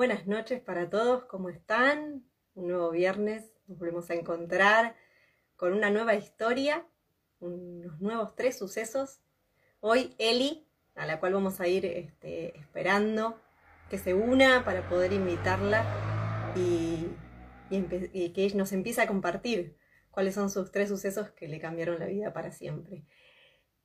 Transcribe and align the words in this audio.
Buenas 0.00 0.26
noches 0.26 0.62
para 0.62 0.88
todos, 0.88 1.26
¿cómo 1.26 1.50
están? 1.50 2.24
Un 2.54 2.68
nuevo 2.68 2.90
viernes, 2.90 3.52
nos 3.66 3.78
volvemos 3.78 4.08
a 4.08 4.14
encontrar 4.14 4.96
con 5.56 5.74
una 5.74 5.90
nueva 5.90 6.14
historia, 6.14 6.86
unos 7.38 8.00
nuevos 8.00 8.34
tres 8.34 8.56
sucesos. 8.56 9.20
Hoy 9.80 10.14
Eli, 10.16 10.66
a 10.94 11.04
la 11.04 11.20
cual 11.20 11.34
vamos 11.34 11.60
a 11.60 11.68
ir 11.68 11.84
este, 11.84 12.58
esperando 12.58 13.38
que 13.90 13.98
se 13.98 14.14
una 14.14 14.64
para 14.64 14.88
poder 14.88 15.12
invitarla 15.12 15.84
y, 16.56 17.06
que 17.68 18.42
ella 18.42 18.56
nos 18.56 18.72
empiece 18.72 19.02
a 19.02 19.06
compartir 19.06 19.76
cuáles 20.10 20.34
son 20.34 20.48
sus 20.48 20.72
tres 20.72 20.88
sucesos 20.88 21.30
que 21.32 21.46
le 21.46 21.60
cambiaron 21.60 21.98
la 21.98 22.06
vida 22.06 22.32
para 22.32 22.52
siempre. 22.52 23.04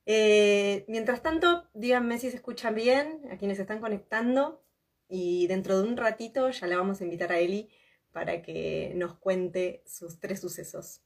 Eh, 0.06 0.86
mientras 0.88 1.20
tanto, 1.20 1.68
díganme 1.74 2.16
si 2.18 2.30
se 2.30 2.36
escuchan 2.36 2.74
bien 2.74 3.20
a 3.30 3.36
quienes 3.36 3.58
están 3.58 3.80
conectando 3.80 4.62
y 5.08 5.46
dentro 5.46 5.80
de 5.80 5.88
un 5.88 5.96
ratito 5.96 6.50
ya 6.50 6.66
la 6.66 6.76
vamos 6.76 7.00
a 7.00 7.04
invitar 7.04 7.32
a 7.32 7.38
Eli 7.38 7.70
para 8.12 8.42
que 8.42 8.92
nos 8.96 9.14
cuente 9.14 9.82
sus 9.86 10.18
tres 10.20 10.40
sucesos. 10.40 11.02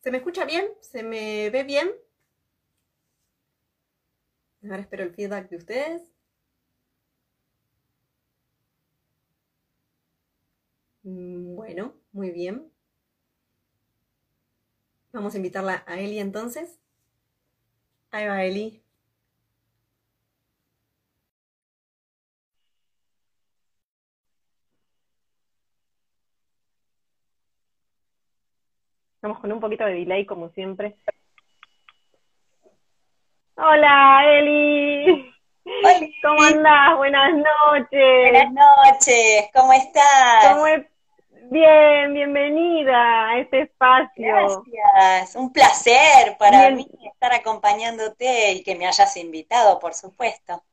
¿Se 0.00 0.10
me 0.10 0.18
escucha 0.18 0.44
bien? 0.44 0.66
¿Se 0.80 1.02
me 1.02 1.50
ve 1.50 1.64
bien? 1.64 1.90
Ahora 4.64 4.80
espero 4.80 5.04
el 5.04 5.14
feedback 5.14 5.48
de 5.50 5.56
ustedes. 5.56 6.12
Mm, 11.04 11.54
bueno, 11.56 11.94
muy 12.12 12.30
bien. 12.30 12.70
Vamos 15.12 15.34
a 15.34 15.36
invitarla 15.36 15.84
a 15.86 16.00
Eli 16.00 16.18
entonces. 16.18 16.78
Ahí 18.10 18.26
va 18.26 18.44
Eli. 18.44 18.81
Estamos 29.22 29.38
con 29.38 29.52
un 29.52 29.60
poquito 29.60 29.84
de 29.84 29.92
delay, 29.92 30.26
como 30.26 30.48
siempre. 30.48 30.96
Hola, 33.54 34.24
Eli. 34.26 35.32
¿Cómo 36.24 36.42
andás? 36.42 36.96
Buenas 36.96 37.32
noches. 37.32 38.32
Buenas 38.32 38.52
noches, 38.52 39.48
¿cómo 39.54 39.72
estás? 39.74 40.48
¿Cómo 40.48 40.66
es? 40.66 40.86
Bien, 41.52 42.12
bienvenida 42.12 43.28
a 43.28 43.38
este 43.38 43.60
espacio. 43.60 44.64
Gracias, 44.66 45.36
un 45.36 45.52
placer 45.52 46.36
para 46.36 46.70
mí 46.70 46.88
estar 47.04 47.32
acompañándote 47.32 48.54
y 48.54 48.64
que 48.64 48.74
me 48.74 48.88
hayas 48.88 49.16
invitado, 49.16 49.78
por 49.78 49.94
supuesto. 49.94 50.64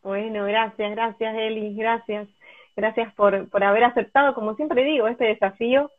Bueno, 0.00 0.44
gracias, 0.44 0.92
gracias 0.92 1.34
Eli, 1.34 1.74
gracias. 1.74 2.28
Gracias 2.76 3.12
por, 3.14 3.50
por 3.50 3.64
haber 3.64 3.82
aceptado, 3.82 4.32
como 4.32 4.54
siempre 4.54 4.84
digo, 4.84 5.08
este 5.08 5.24
desafío 5.24 5.90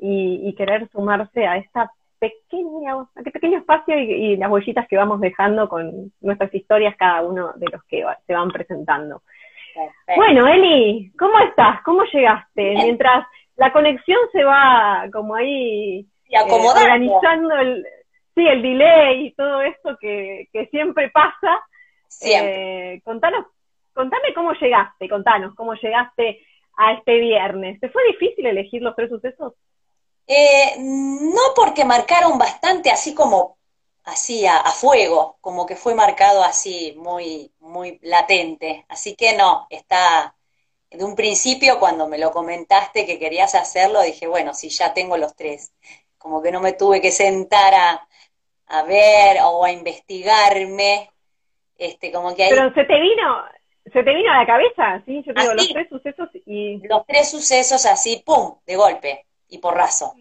y, 0.00 0.54
querer 0.56 0.88
sumarse 0.90 1.46
a 1.46 1.56
esta 1.56 1.92
pequeña, 2.18 2.94
a 2.94 3.06
este 3.16 3.30
pequeño 3.30 3.58
espacio 3.58 3.98
y, 3.98 4.36
las 4.36 4.50
huellitas 4.50 4.88
que 4.88 4.96
vamos 4.96 5.20
dejando 5.20 5.68
con 5.68 6.12
nuestras 6.20 6.54
historias, 6.54 6.96
cada 6.96 7.22
uno 7.22 7.52
de 7.56 7.66
los 7.70 7.82
que 7.84 8.04
se 8.26 8.34
van 8.34 8.48
presentando. 8.48 9.22
Bueno, 10.16 10.46
Eli, 10.46 11.12
¿cómo 11.18 11.38
estás? 11.40 11.82
¿Cómo 11.82 12.02
llegaste? 12.04 12.74
Mientras 12.74 13.26
la 13.56 13.72
conexión 13.72 14.18
se 14.32 14.42
va 14.42 15.06
como 15.12 15.34
ahí 15.34 16.06
eh, 16.28 16.38
organizando 16.48 17.56
el, 17.56 17.86
sí, 18.34 18.46
el 18.46 18.62
delay 18.62 19.26
y 19.26 19.32
todo 19.32 19.62
esto 19.62 19.96
que, 20.00 20.48
siempre 20.70 21.10
pasa. 21.10 21.62
Eh, 22.22 23.00
contanos, 23.04 23.46
contame 23.92 24.34
cómo 24.34 24.52
llegaste, 24.54 25.08
contanos 25.08 25.54
cómo 25.54 25.74
llegaste 25.74 26.40
a 26.76 26.92
este 26.94 27.18
viernes. 27.18 27.78
¿Te 27.80 27.88
fue 27.88 28.02
difícil 28.08 28.46
elegir 28.46 28.82
los 28.82 28.96
tres 28.96 29.10
sucesos? 29.10 29.54
Eh, 30.32 30.76
no 30.78 31.40
porque 31.56 31.84
marcaron 31.84 32.38
bastante 32.38 32.88
así 32.88 33.16
como 33.16 33.58
así 34.04 34.46
a, 34.46 34.62
fuego, 34.70 35.38
como 35.40 35.66
que 35.66 35.74
fue 35.74 35.92
marcado 35.96 36.44
así 36.44 36.94
muy, 36.96 37.50
muy 37.58 37.98
latente. 38.02 38.86
Así 38.88 39.16
que 39.16 39.36
no, 39.36 39.66
está 39.70 40.36
de 40.88 41.04
un 41.04 41.16
principio 41.16 41.80
cuando 41.80 42.06
me 42.06 42.16
lo 42.16 42.30
comentaste 42.30 43.06
que 43.06 43.18
querías 43.18 43.56
hacerlo, 43.56 44.02
dije, 44.02 44.28
bueno, 44.28 44.54
si 44.54 44.68
ya 44.68 44.94
tengo 44.94 45.16
los 45.16 45.34
tres, 45.34 45.72
como 46.16 46.40
que 46.40 46.52
no 46.52 46.60
me 46.60 46.74
tuve 46.74 47.00
que 47.00 47.10
sentar 47.10 47.74
a, 47.74 48.08
a 48.68 48.82
ver 48.84 49.38
o 49.42 49.64
a 49.64 49.72
investigarme, 49.72 51.10
este, 51.76 52.12
como 52.12 52.36
que 52.36 52.46
Pero 52.50 52.72
se 52.72 52.84
te 52.84 53.00
vino, 53.00 53.44
se 53.82 54.04
te 54.04 54.14
vino 54.14 54.30
a 54.32 54.38
la 54.38 54.46
cabeza, 54.46 55.02
¿sí? 55.06 55.24
Yo 55.26 55.32
digo, 55.34 55.54
los 55.54 55.68
tres 55.72 55.88
sucesos 55.88 56.28
y... 56.46 56.78
Los 56.86 57.04
tres 57.04 57.28
sucesos 57.28 57.84
así, 57.84 58.22
¡pum!, 58.24 58.54
de 58.64 58.76
golpe 58.76 59.26
y 59.50 59.58
porrazo. 59.58 60.14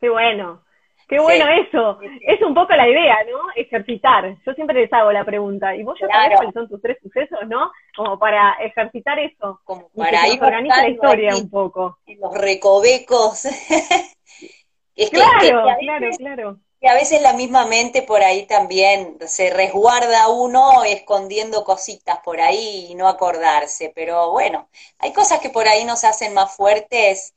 Qué 0.00 0.08
bueno, 0.08 0.62
qué 1.08 1.18
bueno 1.18 1.46
eso. 1.48 1.98
Es 2.22 2.40
un 2.42 2.54
poco 2.54 2.74
la 2.74 2.88
idea, 2.88 3.16
¿no? 3.30 3.38
Ejercitar. 3.56 4.36
Yo 4.46 4.52
siempre 4.54 4.80
les 4.80 4.92
hago 4.92 5.12
la 5.12 5.24
pregunta, 5.24 5.74
¿y 5.74 5.82
vos 5.82 5.98
ya 6.00 6.06
sabés 6.08 6.36
cuáles 6.36 6.54
son 6.54 6.68
tus 6.68 6.80
tres 6.80 6.98
sucesos, 7.02 7.40
no? 7.48 7.70
Como 7.96 8.18
para 8.18 8.54
ejercitar 8.60 9.18
eso. 9.18 9.60
Como 9.64 9.88
para 9.96 10.28
ir 10.28 10.42
organizar 10.42 10.82
la 10.84 10.90
historia 10.90 11.36
un 11.36 11.50
poco. 11.50 11.98
En 12.06 12.20
los 12.20 12.34
recovecos. 12.34 13.42
claro, 15.10 15.64
claro, 15.80 16.08
claro. 16.18 16.56
Que 16.80 16.88
a 16.88 16.94
veces 16.94 17.20
la 17.22 17.32
misma 17.32 17.66
mente 17.66 18.02
por 18.02 18.22
ahí 18.22 18.46
también 18.46 19.16
se 19.26 19.50
resguarda 19.50 20.28
uno 20.28 20.84
escondiendo 20.84 21.64
cositas 21.64 22.20
por 22.20 22.40
ahí 22.40 22.86
y 22.90 22.94
no 22.94 23.08
acordarse, 23.08 23.90
pero 23.92 24.30
bueno, 24.30 24.68
hay 25.00 25.12
cosas 25.12 25.40
que 25.40 25.50
por 25.50 25.66
ahí 25.66 25.84
nos 25.84 26.04
hacen 26.04 26.34
más 26.34 26.54
fuertes 26.54 27.34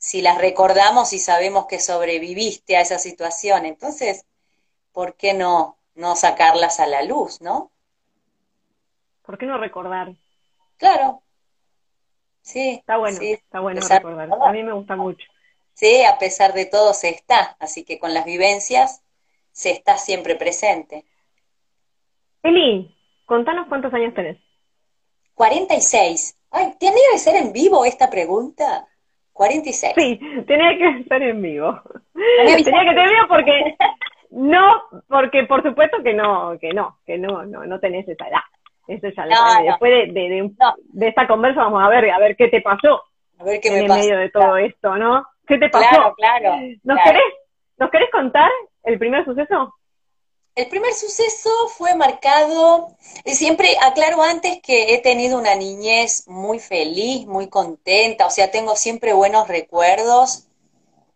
si 0.00 0.22
las 0.22 0.38
recordamos 0.38 1.12
y 1.12 1.18
sabemos 1.18 1.66
que 1.66 1.78
sobreviviste 1.78 2.74
a 2.74 2.80
esa 2.80 2.98
situación. 2.98 3.66
Entonces, 3.66 4.24
¿por 4.92 5.14
qué 5.14 5.34
no, 5.34 5.76
no 5.94 6.16
sacarlas 6.16 6.80
a 6.80 6.86
la 6.86 7.02
luz, 7.02 7.42
no? 7.42 7.70
¿Por 9.26 9.36
qué 9.36 9.44
no 9.44 9.58
recordar? 9.58 10.14
Claro. 10.78 11.22
Sí. 12.40 12.76
Está 12.78 12.96
bueno, 12.96 13.20
está 13.20 13.60
bueno 13.60 13.82
recordar. 13.86 14.30
A 14.42 14.52
mí 14.52 14.62
me 14.62 14.72
gusta 14.72 14.96
mucho. 14.96 15.26
Sí, 15.74 16.02
a 16.02 16.18
pesar 16.18 16.54
de 16.54 16.64
todo 16.64 16.94
se 16.94 17.10
está, 17.10 17.56
así 17.60 17.84
que 17.84 17.98
con 17.98 18.14
las 18.14 18.24
vivencias 18.24 19.02
se 19.52 19.70
está 19.70 19.98
siempre 19.98 20.34
presente. 20.34 21.04
Eli, 22.42 22.96
contanos 23.26 23.68
cuántos 23.68 23.92
años 23.92 24.14
tenés. 24.14 24.38
46. 25.34 26.38
Ay, 26.50 26.74
¿tiene 26.78 26.96
que 27.12 27.18
ser 27.18 27.36
en 27.36 27.52
vivo 27.52 27.84
esta 27.84 28.08
pregunta? 28.08 28.88
46. 29.40 29.94
Sí, 29.96 30.20
tenía 30.46 30.76
que 30.76 31.00
estar 31.00 31.22
en 31.22 31.40
vivo. 31.40 31.80
Tenía 32.12 32.56
que 32.56 32.60
estar 32.60 32.86
en 32.86 32.94
vivo 32.94 33.26
porque 33.26 33.74
no, 34.32 34.82
porque 35.08 35.44
por 35.44 35.62
supuesto 35.62 36.02
que 36.02 36.12
no, 36.12 36.58
que 36.60 36.74
no, 36.74 36.98
que 37.06 37.16
no, 37.16 37.46
no, 37.46 37.64
no 37.64 37.80
tenés 37.80 38.06
esa 38.06 38.28
edad. 38.28 38.42
Eso 38.86 39.08
ya 39.08 39.24
no, 39.24 39.64
Después 39.64 40.12
de, 40.12 40.12
de, 40.12 40.50
de, 40.92 41.08
esta 41.08 41.26
conversa 41.26 41.62
vamos 41.62 41.82
a 41.82 41.88
ver, 41.88 42.10
a 42.10 42.18
ver 42.18 42.36
qué 42.36 42.48
te 42.48 42.60
pasó. 42.60 43.02
A 43.38 43.44
ver 43.44 43.60
qué 43.62 43.68
en 43.68 43.84
me 43.84 43.88
pasó. 43.88 44.00
medio 44.00 44.18
de 44.18 44.28
todo 44.28 44.56
esto, 44.58 44.98
¿no? 44.98 45.24
¿Qué 45.46 45.56
te 45.56 45.70
pasó? 45.70 45.88
Claro, 45.88 46.14
claro. 46.18 46.56
¿Nos 46.84 46.98
querés, 47.02 47.22
¿nos 47.78 47.90
querés 47.90 48.10
contar 48.10 48.50
el 48.82 48.98
primer 48.98 49.24
suceso? 49.24 49.74
El 50.60 50.68
primer 50.68 50.92
suceso 50.92 51.48
fue 51.74 51.94
marcado, 51.94 52.94
siempre 53.24 53.78
aclaro 53.80 54.22
antes 54.22 54.60
que 54.60 54.92
he 54.92 54.98
tenido 54.98 55.38
una 55.38 55.54
niñez 55.54 56.28
muy 56.28 56.58
feliz, 56.58 57.26
muy 57.26 57.48
contenta, 57.48 58.26
o 58.26 58.30
sea, 58.30 58.50
tengo 58.50 58.76
siempre 58.76 59.14
buenos 59.14 59.48
recuerdos, 59.48 60.48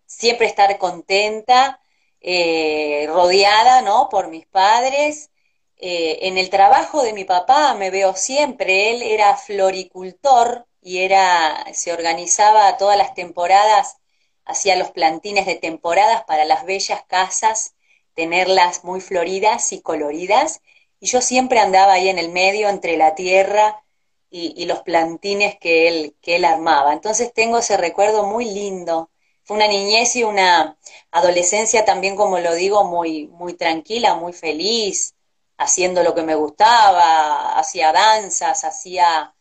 siempre 0.06 0.47
estar 0.47 0.78
contenta, 0.78 1.78
eh, 2.22 3.04
rodeada, 3.09 3.83
¿no? 3.83 4.09
Por 4.09 4.28
mis 4.28 4.47
padres. 4.47 5.30
Eh, 5.77 6.21
en 6.22 6.39
el 6.39 6.48
trabajo 6.48 7.03
de 7.03 7.13
mi 7.13 7.24
papá 7.27 7.74
me 7.74 7.91
veo 7.91 8.16
siempre, 8.16 8.92
él 8.92 9.03
era 9.03 9.36
floricultor 9.36 10.66
y 10.80 11.01
era, 11.01 11.66
se 11.74 11.92
organizaba 11.92 12.78
todas 12.78 12.97
las 12.97 13.13
temporadas, 13.13 13.98
hacía 14.47 14.77
los 14.77 14.91
plantines 14.91 15.45
de 15.45 15.57
temporadas 15.57 16.24
para 16.24 16.47
las 16.47 16.65
bellas 16.65 17.04
casas 17.07 17.73
tenerlas 18.15 18.84
muy 18.84 19.01
floridas 19.01 19.72
y 19.72 19.81
coloridas, 19.81 20.61
y 21.01 21.07
yo 21.07 21.21
siempre 21.21 21.61
andaba 21.61 21.95
ahí 21.95 22.09
en 22.09 22.19
el 22.19 22.31
medio 22.31 22.69
entre 22.69 22.97
la 22.97 23.15
tierra 23.15 23.84
y, 24.31 24.65
los 24.66 24.83
plantines 24.83 25.57
que 25.61 25.89
él, 25.89 26.16
que 26.21 26.37
él 26.37 26.45
armaba. 26.45 26.93
Entonces 26.93 27.33
tengo 27.33 27.59
ese 27.59 27.77
recuerdo 27.77 28.25
muy 28.25 28.47
lindo. 28.47 29.11
Fue 29.45 29.57
una 29.57 29.69
niñez 29.69 30.16
y 30.16 30.25
una 30.25 30.77
adolescencia 31.13 31.84
también, 31.84 32.16
como 32.16 32.39
lo 32.41 32.55
digo, 32.55 32.84
muy, 32.84 33.28
muy 33.28 33.55
tranquila, 33.55 34.15
muy 34.17 34.33
feliz, 34.33 35.15
haciendo 35.59 36.03
lo 36.03 36.15
que 36.15 36.22
me 36.22 36.34
gustaba, 36.34 37.57
hacía 37.59 37.93
danzas, 37.93 38.65
hacía, 38.65 39.34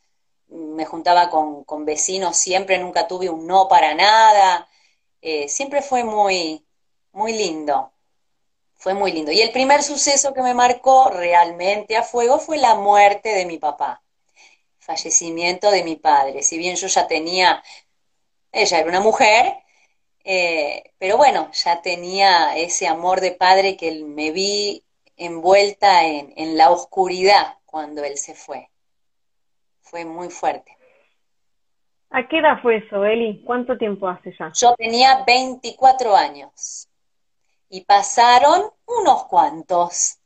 me 0.49 0.85
juntaba 0.85 1.29
con, 1.29 1.63
con 1.63 1.85
vecinos 1.85 2.37
siempre, 2.37 2.77
nunca 2.77 3.07
tuve 3.07 3.29
un 3.29 3.47
no 3.47 3.67
para 3.67 3.95
nada, 3.95 4.67
eh, 5.21 5.47
siempre 5.49 5.81
fue 5.81 6.03
muy, 6.03 6.65
muy 7.13 7.33
lindo 7.33 7.92
fue 8.83 8.93
muy 8.93 9.13
lindo. 9.13 9.31
Y 9.31 9.39
el 9.39 9.51
primer 9.51 9.81
suceso 9.81 10.33
que 10.33 10.41
me 10.41 10.53
marcó 10.53 11.09
realmente 11.09 11.95
a 11.95 12.03
fuego 12.03 12.37
fue 12.37 12.57
la 12.57 12.75
muerte 12.75 13.29
de 13.29 13.45
mi 13.45 13.57
papá. 13.57 14.01
fallecimiento 14.77 15.71
de 15.71 15.85
mi 15.85 15.95
padre. 15.95 16.43
Si 16.43 16.57
bien 16.57 16.75
yo 16.75 16.87
ya 16.87 17.07
tenía, 17.07 17.63
ella 18.51 18.79
era 18.79 18.89
una 18.89 18.99
mujer, 18.99 19.53
eh, 20.25 20.83
pero 20.97 21.15
bueno, 21.15 21.49
ya 21.53 21.81
tenía 21.81 22.57
ese 22.57 22.85
amor 22.89 23.21
de 23.21 23.31
padre 23.31 23.77
que 23.77 24.03
me 24.03 24.31
vi 24.31 24.83
envuelta 25.15 26.05
en, 26.05 26.33
en 26.35 26.57
la 26.57 26.69
oscuridad 26.69 27.59
cuando 27.65 28.03
él 28.03 28.17
se 28.17 28.33
fue. 28.33 28.69
Fue 29.79 30.03
muy 30.03 30.29
fuerte. 30.29 30.77
¿A 32.09 32.27
qué 32.27 32.39
edad 32.39 32.61
fue 32.61 32.75
eso, 32.85 33.05
Eli? 33.05 33.41
¿Cuánto 33.45 33.77
tiempo 33.77 34.09
hace 34.09 34.35
ya? 34.37 34.51
Yo 34.53 34.75
tenía 34.75 35.23
24 35.25 36.17
años 36.17 36.89
y 37.73 37.81
pasaron 37.81 38.71
unos 38.85 39.23
cuantos. 39.25 40.19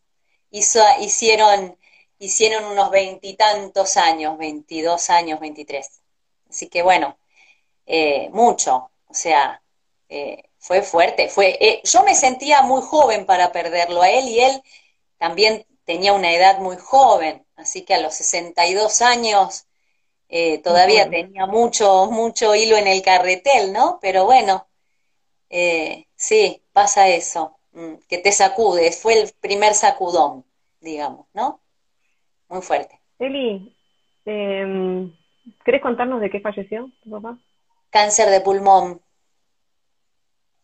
Hizo, 0.51 0.81
hicieron, 0.99 1.77
hicieron 2.19 2.65
unos 2.65 2.91
veintitantos 2.91 3.95
años, 3.95 4.37
22 4.37 5.09
años, 5.09 5.39
23. 5.39 6.01
Así 6.49 6.67
que 6.67 6.81
bueno, 6.83 7.17
eh, 7.85 8.29
mucho. 8.33 8.91
O 9.07 9.13
sea, 9.13 9.61
eh, 10.09 10.43
fue 10.57 10.81
fuerte. 10.81 11.29
Fue, 11.29 11.57
eh, 11.61 11.81
yo 11.85 12.03
me 12.03 12.15
sentía 12.15 12.63
muy 12.63 12.81
joven 12.81 13.25
para 13.25 13.53
perderlo 13.53 14.01
a 14.01 14.09
él 14.09 14.27
y 14.27 14.41
él 14.41 14.61
también 15.17 15.65
tenía 15.85 16.11
una 16.11 16.33
edad 16.33 16.59
muy 16.59 16.75
joven. 16.75 17.45
Así 17.55 17.85
que 17.85 17.93
a 17.93 18.01
los 18.01 18.13
62 18.15 19.01
años 19.01 19.67
eh, 20.27 20.57
todavía 20.57 21.09
tenía 21.09 21.45
mucho, 21.45 22.07
mucho 22.11 22.55
hilo 22.55 22.75
en 22.75 22.87
el 22.87 23.01
carretel, 23.01 23.71
¿no? 23.71 23.99
Pero 24.01 24.25
bueno, 24.25 24.67
eh, 25.49 26.07
sí, 26.15 26.61
pasa 26.77 27.07
eso, 27.07 27.57
mm, 27.71 27.95
que 28.07 28.19
te 28.19 28.31
sacude, 28.31 28.91
fue 28.91 29.19
el 29.19 29.31
primer 29.41 29.73
sacudón, 29.73 30.45
digamos, 30.79 31.25
¿no? 31.33 31.59
Muy 32.49 32.61
fuerte. 32.61 33.01
Eli, 33.17 33.75
eh, 34.25 35.11
¿querés 35.65 35.81
contarnos 35.81 36.21
de 36.21 36.29
qué 36.29 36.39
falleció 36.39 36.91
tu 37.01 37.09
papá? 37.09 37.39
Cáncer 37.89 38.29
de 38.29 38.41
pulmón. 38.41 39.01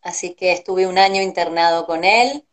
Así 0.02 0.36
que 0.36 0.52
estuve 0.52 0.86
un 0.86 0.98
año 0.98 1.20
internado 1.20 1.84
con 1.84 2.04
él 2.04 2.44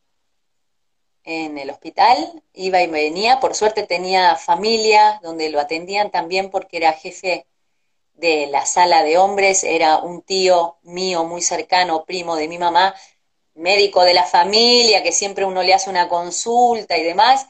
en 1.23 1.59
el 1.59 1.69
hospital, 1.69 2.17
iba 2.53 2.81
y 2.81 2.87
venía, 2.87 3.39
por 3.39 3.53
suerte 3.53 3.85
tenía 3.85 4.37
familia 4.37 5.19
donde 5.21 5.51
lo 5.51 5.59
atendían 5.59 6.09
también 6.09 6.49
porque 6.49 6.77
era 6.77 6.93
jefe 6.93 7.45
de 8.15 8.47
la 8.47 8.65
sala 8.65 9.03
de 9.03 9.19
hombres, 9.19 9.63
era 9.63 9.99
un 9.99 10.23
tío 10.23 10.77
mío 10.81 11.25
muy 11.25 11.43
cercano, 11.43 12.05
primo 12.05 12.35
de 12.35 12.47
mi 12.47 12.57
mamá, 12.57 12.95
médico 13.61 14.03
de 14.03 14.13
la 14.13 14.25
familia, 14.25 15.03
que 15.03 15.11
siempre 15.11 15.45
uno 15.45 15.63
le 15.63 15.73
hace 15.73 15.89
una 15.89 16.09
consulta 16.09 16.97
y 16.97 17.03
demás, 17.03 17.47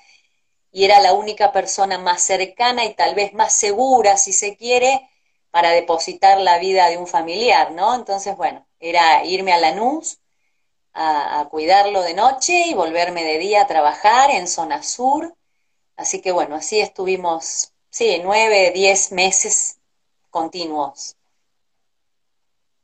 y 0.72 0.86
era 0.86 1.00
la 1.00 1.14
única 1.14 1.52
persona 1.52 1.98
más 1.98 2.22
cercana 2.22 2.86
y 2.86 2.94
tal 2.94 3.16
vez 3.16 3.34
más 3.34 3.54
segura, 3.54 4.18
si 4.18 4.34
se 4.34 4.56
quiere, 4.58 5.10
para 5.52 5.72
depositar 5.72 6.40
la 6.40 6.60
vida 6.60 6.88
de 6.90 6.98
un 6.98 7.08
familiar, 7.08 7.72
¿no? 7.72 7.96
Entonces, 7.96 8.38
bueno, 8.38 8.66
era 8.80 9.26
irme 9.26 9.54
a 9.54 9.58
Lanús, 9.58 10.20
a, 10.94 11.48
cuidarlo 11.52 12.02
de 12.04 12.14
noche 12.14 12.68
y 12.68 12.74
volverme 12.74 13.24
de 13.24 13.38
día 13.38 13.62
a 13.64 13.68
trabajar 13.68 14.32
en 14.32 14.48
zona 14.48 14.84
sur. 14.84 15.36
Así 15.98 16.22
que 16.22 16.32
bueno, 16.32 16.56
así 16.56 16.80
estuvimos, 16.80 17.74
sí, 17.90 18.22
nueve, 18.24 18.72
diez 18.74 19.12
meses 19.12 19.80
continuos 20.30 21.18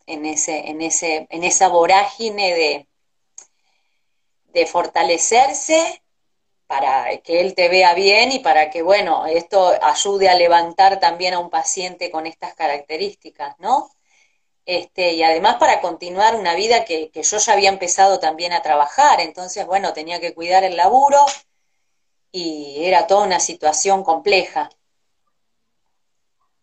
en, 0.06 0.26
ese, 0.26 0.70
en, 0.70 0.82
ese, 0.82 1.28
en 1.30 1.44
esa 1.44 1.68
vorágine 1.70 2.54
de, 2.54 2.88
de 4.58 4.66
fortalecerse 4.66 6.02
para 6.66 7.16
que 7.20 7.42
él 7.42 7.54
te 7.54 7.70
vea 7.70 7.94
bien 7.94 8.32
y 8.32 8.40
para 8.40 8.72
que, 8.72 8.82
bueno, 8.82 9.28
esto 9.28 9.72
ayude 9.84 10.30
a 10.30 10.34
levantar 10.34 11.00
también 11.00 11.36
a 11.36 11.40
un 11.40 11.52
paciente 11.52 12.10
con 12.10 12.26
estas 12.26 12.56
características, 12.56 13.56
¿no? 13.60 13.92
Este, 14.66 15.14
y 15.14 15.22
además 15.22 15.58
para 15.58 15.80
continuar 15.80 16.36
una 16.36 16.56
vida 16.56 16.86
que, 16.86 17.12
yo 17.14 17.38
ya 17.38 17.54
había 17.54 17.70
empezado 17.70 18.20
también 18.20 18.52
a 18.52 18.64
trabajar, 18.64 19.22
entonces, 19.22 19.64
bueno, 19.68 19.94
tenía 19.94 20.20
que 20.20 20.34
cuidar 20.34 20.64
el 20.64 20.76
laburo 20.76 21.20
y 22.32 22.84
era 22.84 23.06
toda 23.06 23.28
una 23.28 23.40
situación 23.40 24.04
compleja. 24.04 24.72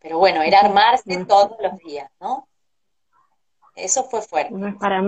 Pero 0.00 0.19
bueno, 0.19 0.43
era 0.43 0.58
armarse 0.61 1.25
todos 1.26 1.56
los 1.61 1.79
días, 1.79 2.11
¿no? 2.19 2.49
Eso 3.76 4.02
fue 4.05 4.20
fuerte. 4.20 4.52
No 4.52 4.67
es 4.67 4.75
para, 4.75 5.00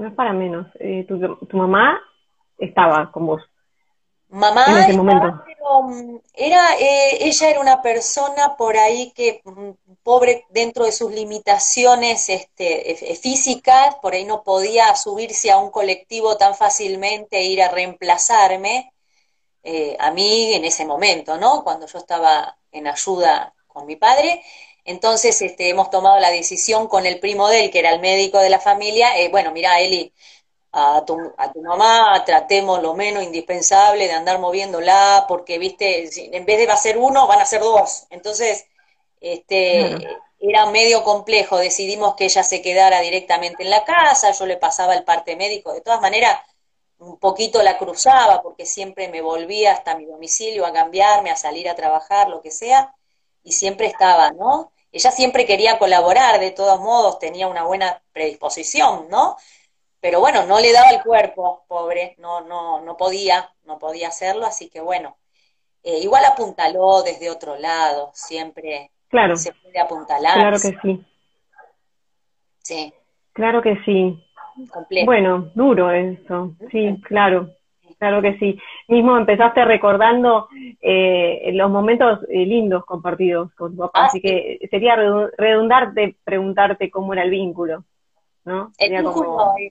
no 0.00 0.08
es 0.08 0.14
para 0.14 0.32
menos. 0.32 0.66
Eh, 0.78 1.04
tu, 1.06 1.18
tu 1.46 1.56
mamá 1.56 2.00
estaba 2.58 3.12
con 3.12 3.26
vos. 3.26 3.42
Mamá 4.30 4.64
mm, 4.88 6.16
era, 6.34 6.78
eh, 6.78 7.18
ella 7.20 7.50
era 7.50 7.60
una 7.60 7.82
persona 7.82 8.56
por 8.56 8.76
ahí 8.76 9.12
que, 9.12 9.42
mm, 9.44 9.70
pobre 10.02 10.46
dentro 10.50 10.84
de 10.84 10.92
sus 10.92 11.12
limitaciones 11.12 12.28
este, 12.28 12.92
e, 12.92 13.12
e, 13.12 13.16
físicas, 13.16 13.96
por 14.00 14.14
ahí 14.14 14.24
no 14.24 14.42
podía 14.42 14.94
subirse 14.94 15.50
a 15.50 15.58
un 15.58 15.70
colectivo 15.70 16.36
tan 16.36 16.54
fácilmente 16.54 17.38
e 17.38 17.46
ir 17.46 17.62
a 17.62 17.70
reemplazarme 17.70 18.92
eh, 19.64 19.96
a 19.98 20.12
mí 20.12 20.54
en 20.54 20.64
ese 20.64 20.86
momento, 20.86 21.36
¿no? 21.36 21.62
Cuando 21.64 21.86
yo 21.86 21.98
estaba 21.98 22.56
en 22.72 22.86
ayuda 22.86 23.52
con 23.66 23.86
mi 23.86 23.96
padre. 23.96 24.42
Entonces 24.90 25.40
este, 25.40 25.68
hemos 25.68 25.88
tomado 25.90 26.18
la 26.18 26.30
decisión 26.30 26.88
con 26.88 27.06
el 27.06 27.20
primo 27.20 27.48
de 27.48 27.64
él, 27.64 27.70
que 27.70 27.78
era 27.78 27.92
el 27.92 28.00
médico 28.00 28.38
de 28.38 28.50
la 28.50 28.58
familia, 28.58 29.16
eh, 29.18 29.28
bueno, 29.28 29.52
mira, 29.52 29.80
Eli, 29.80 30.12
a 30.72 31.04
tu, 31.06 31.16
a 31.36 31.52
tu 31.52 31.62
mamá, 31.62 32.24
tratemos 32.26 32.82
lo 32.82 32.94
menos 32.94 33.22
indispensable 33.22 34.08
de 34.08 34.12
andar 34.14 34.40
moviéndola, 34.40 35.26
porque, 35.28 35.58
viste, 35.58 36.10
en 36.36 36.44
vez 36.44 36.58
de 36.58 36.66
va 36.66 36.74
a 36.74 36.76
ser 36.76 36.98
uno, 36.98 37.28
van 37.28 37.40
a 37.40 37.46
ser 37.46 37.60
dos. 37.60 38.06
Entonces, 38.10 38.66
este, 39.20 39.96
era 40.40 40.66
medio 40.66 41.04
complejo, 41.04 41.58
decidimos 41.58 42.16
que 42.16 42.24
ella 42.24 42.42
se 42.42 42.60
quedara 42.60 43.00
directamente 43.00 43.62
en 43.62 43.70
la 43.70 43.84
casa, 43.84 44.32
yo 44.32 44.46
le 44.46 44.56
pasaba 44.56 44.94
el 44.94 45.04
parte 45.04 45.36
médico, 45.36 45.72
de 45.72 45.82
todas 45.82 46.00
maneras, 46.00 46.40
un 46.98 47.18
poquito 47.18 47.62
la 47.62 47.78
cruzaba, 47.78 48.42
porque 48.42 48.66
siempre 48.66 49.08
me 49.08 49.22
volvía 49.22 49.72
hasta 49.72 49.96
mi 49.96 50.04
domicilio 50.04 50.66
a 50.66 50.72
cambiarme, 50.72 51.30
a 51.30 51.36
salir 51.36 51.68
a 51.68 51.76
trabajar, 51.76 52.28
lo 52.28 52.40
que 52.42 52.50
sea, 52.50 52.94
y 53.44 53.52
siempre 53.52 53.86
estaba, 53.86 54.32
¿no? 54.32 54.72
Ella 54.92 55.10
siempre 55.10 55.46
quería 55.46 55.78
colaborar, 55.78 56.40
de 56.40 56.50
todos 56.50 56.80
modos, 56.80 57.18
tenía 57.18 57.46
una 57.46 57.64
buena 57.64 58.02
predisposición, 58.12 59.08
¿no? 59.08 59.36
pero 60.00 60.20
bueno, 60.20 60.46
no 60.46 60.58
le 60.58 60.72
daba 60.72 60.90
el 60.90 61.02
cuerpo, 61.02 61.64
pobre, 61.68 62.14
no, 62.18 62.40
no, 62.40 62.80
no 62.80 62.96
podía, 62.96 63.50
no 63.64 63.78
podía 63.78 64.08
hacerlo, 64.08 64.46
así 64.46 64.70
que 64.70 64.80
bueno, 64.80 65.16
eh, 65.82 65.98
igual 66.02 66.24
apuntaló 66.24 67.02
desde 67.02 67.30
otro 67.30 67.56
lado, 67.56 68.10
siempre 68.14 68.90
claro, 69.08 69.36
se 69.36 69.52
puede 69.52 69.78
apuntalar. 69.78 70.34
Claro 70.34 70.56
que 70.56 70.78
sí. 70.82 71.04
Sí. 72.62 72.94
Claro 73.32 73.62
que 73.62 73.76
sí. 73.84 74.24
Completo. 74.72 75.06
Bueno, 75.06 75.50
duro 75.54 75.90
eso, 75.90 76.54
sí, 76.70 76.96
claro, 77.04 77.50
claro 78.00 78.22
que 78.22 78.36
sí. 78.38 78.58
Mismo 78.88 79.16
empezaste 79.16 79.64
recordando 79.64 80.48
eh, 80.80 81.50
los 81.52 81.70
momentos 81.70 82.20
eh, 82.28 82.46
lindos 82.46 82.84
compartidos 82.84 83.52
con 83.54 83.72
tu 83.72 83.82
papá, 83.82 84.00
ah, 84.00 84.06
así 84.06 84.20
que 84.20 84.58
sería 84.70 84.96
redundarte 84.96 86.16
preguntarte 86.24 86.90
cómo 86.90 87.12
era 87.12 87.22
el 87.22 87.30
vínculo. 87.30 87.84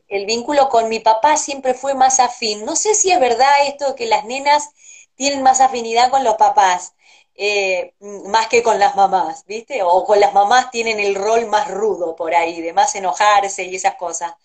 El, 0.07 0.25
vínculo, 0.27 0.69
con 0.69 0.87
mi 0.89 0.99
papá 0.99 1.35
siempre 1.35 1.73
fue 1.73 1.95
más 1.95 2.19
afín. 2.19 2.65
No 2.65 2.75
sé 2.75 2.93
si 2.93 3.11
es 3.11 3.19
verdad 3.19 3.49
esto 3.67 3.89
de 3.89 3.95
que 3.95 4.05
las 4.05 4.23
nenas 4.25 4.69
tienen 5.15 5.43
más 5.43 5.59
afinidad 5.59 6.11
con 6.11 6.23
los 6.23 6.35
papás, 6.35 6.95
eh, 7.35 7.95
más 7.99 8.47
que 8.47 8.61
con 8.61 8.79
las 8.79 8.95
mamás, 8.95 9.43
¿viste? 9.47 9.81
O 9.83 10.05
con 10.05 10.19
las 10.19 10.33
mamás 10.33 10.69
tienen 10.69 10.99
el 10.99 11.15
rol 11.15 11.47
más 11.47 11.69
rudo 11.69 12.15
por 12.15 12.35
ahí, 12.35 12.61
de 12.61 12.73
más 12.73 12.95
enojarse 12.95 13.65
y 13.65 13.75
esas 13.75 13.95
cosas. 13.95 14.35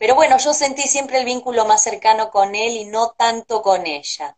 Pero 0.00 0.14
bueno, 0.14 0.38
yo 0.38 0.54
sentí 0.54 0.84
siempre 0.84 1.18
el 1.18 1.26
vínculo 1.26 1.66
más 1.66 1.82
cercano 1.82 2.30
con 2.30 2.54
él 2.54 2.72
y 2.74 2.86
no 2.86 3.10
tanto 3.10 3.60
con 3.60 3.86
ella. 3.86 4.34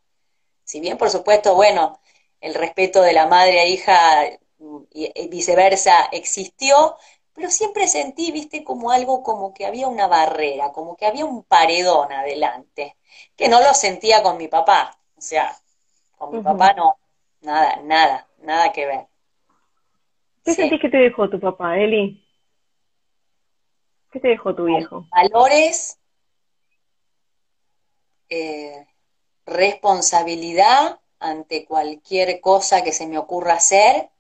Si 0.65 0.81
bien, 0.81 0.99
por 0.99 1.09
supuesto, 1.09 1.55
bueno, 1.55 2.01
el 2.41 2.55
respeto 2.55 3.01
de 3.01 3.13
la 3.13 3.27
madre 3.27 3.61
a 3.61 3.67
hija 3.67 4.25
y 4.91 5.29
viceversa 5.29 6.09
existió, 6.11 6.97
pero 7.33 7.49
siempre 7.49 7.87
sentí, 7.87 8.33
viste, 8.33 8.65
como 8.65 8.91
algo 8.91 9.23
como 9.23 9.55
que 9.55 9.65
había 9.65 9.87
una 9.87 10.09
barrera, 10.09 10.73
como 10.73 10.97
que 10.97 11.07
había 11.07 11.25
un 11.27 11.45
paredón 11.45 12.11
adelante, 12.11 12.97
que 13.37 13.49
no 13.49 13.61
lo 13.61 13.73
sentía 13.73 14.21
con 14.21 14.39
mi 14.39 14.49
papá, 14.49 14.99
o 15.17 15.21
sea, 15.21 15.57
con 16.19 16.33
mi 16.33 16.43
papá 16.43 16.73
no, 16.73 16.97
nada, 17.43 17.77
nada, 17.85 18.27
nada 18.39 18.73
que 18.73 18.87
ver. 18.87 19.07
¿Qué 20.45 20.55
sentís 20.55 20.81
que 20.81 20.89
te 20.89 20.97
dejó 20.97 21.31
tu 21.31 21.39
papá, 21.39 21.79
Eli? 21.79 22.22
¿Qué 24.13 24.21
te 24.21 24.29
dejó 24.29 24.55
tu 24.55 24.67
viejo? 24.67 25.07
Valores, 25.11 25.99
eh, 28.29 28.87
responsabilidad 29.47 31.01
ante 31.19 31.65
cualquier 31.65 32.43
cosa 32.43 32.85
que 32.85 32.93
se 32.93 33.07
me 33.07 33.17
ocurra 33.17 33.55
hacer, 33.55 34.11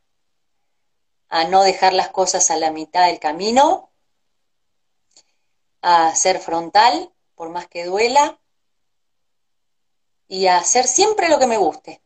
a 1.29 1.45
no 1.45 1.63
dejar 1.63 1.93
las 1.93 2.09
cosas 2.09 2.51
a 2.51 2.57
la 2.57 2.71
mitad 2.71 3.07
del 3.07 3.19
camino, 3.19 3.91
a 5.83 6.15
ser 6.15 6.39
frontal, 6.39 7.13
por 7.35 7.51
más 7.51 7.67
que 7.67 7.85
duela, 7.85 8.39
y 10.27 10.47
a 10.47 10.57
hacer 10.57 10.87
siempre 10.87 11.29
lo 11.29 11.39
que 11.39 11.47
me 11.47 11.59
guste. 11.59 12.01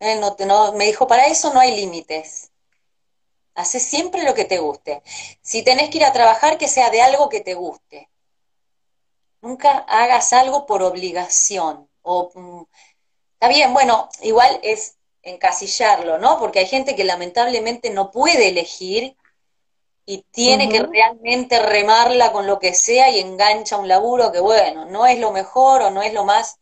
Él 0.00 0.20
no, 0.20 0.36
no, 0.46 0.72
me 0.72 0.84
dijo, 0.84 1.06
para 1.06 1.28
eso 1.28 1.52
no 1.54 1.60
hay 1.60 1.76
límites. 1.76 2.49
Hace 3.60 3.78
siempre 3.78 4.22
lo 4.22 4.34
que 4.34 4.44
te 4.44 4.58
guste. 4.58 5.02
Si 5.42 5.62
tenés 5.62 5.90
que 5.90 5.98
ir 5.98 6.04
a 6.04 6.12
trabajar, 6.12 6.58
que 6.58 6.68
sea 6.68 6.90
de 6.90 7.02
algo 7.02 7.28
que 7.28 7.40
te 7.40 7.54
guste. 7.54 8.08
Nunca 9.42 9.70
hagas 9.88 10.32
algo 10.32 10.66
por 10.66 10.82
obligación. 10.82 11.88
O, 12.02 12.30
mm, 12.34 12.62
está 13.34 13.48
bien, 13.48 13.72
bueno, 13.74 14.08
igual 14.22 14.58
es 14.62 14.96
encasillarlo, 15.22 16.18
¿no? 16.18 16.38
Porque 16.38 16.60
hay 16.60 16.66
gente 16.66 16.96
que 16.96 17.04
lamentablemente 17.04 17.90
no 17.90 18.10
puede 18.10 18.48
elegir 18.48 19.16
y 20.06 20.24
tiene 20.30 20.68
que 20.68 20.82
realmente 20.82 21.60
remarla 21.60 22.32
con 22.32 22.46
lo 22.46 22.58
que 22.58 22.74
sea 22.74 23.10
y 23.10 23.20
engancha 23.20 23.76
un 23.76 23.88
laburo 23.88 24.32
que, 24.32 24.40
bueno, 24.40 24.86
no 24.86 25.06
es 25.06 25.18
lo 25.18 25.30
mejor 25.30 25.82
o 25.82 25.90
no 25.90 26.02
es 26.02 26.12
lo 26.12 26.24
más, 26.24 26.58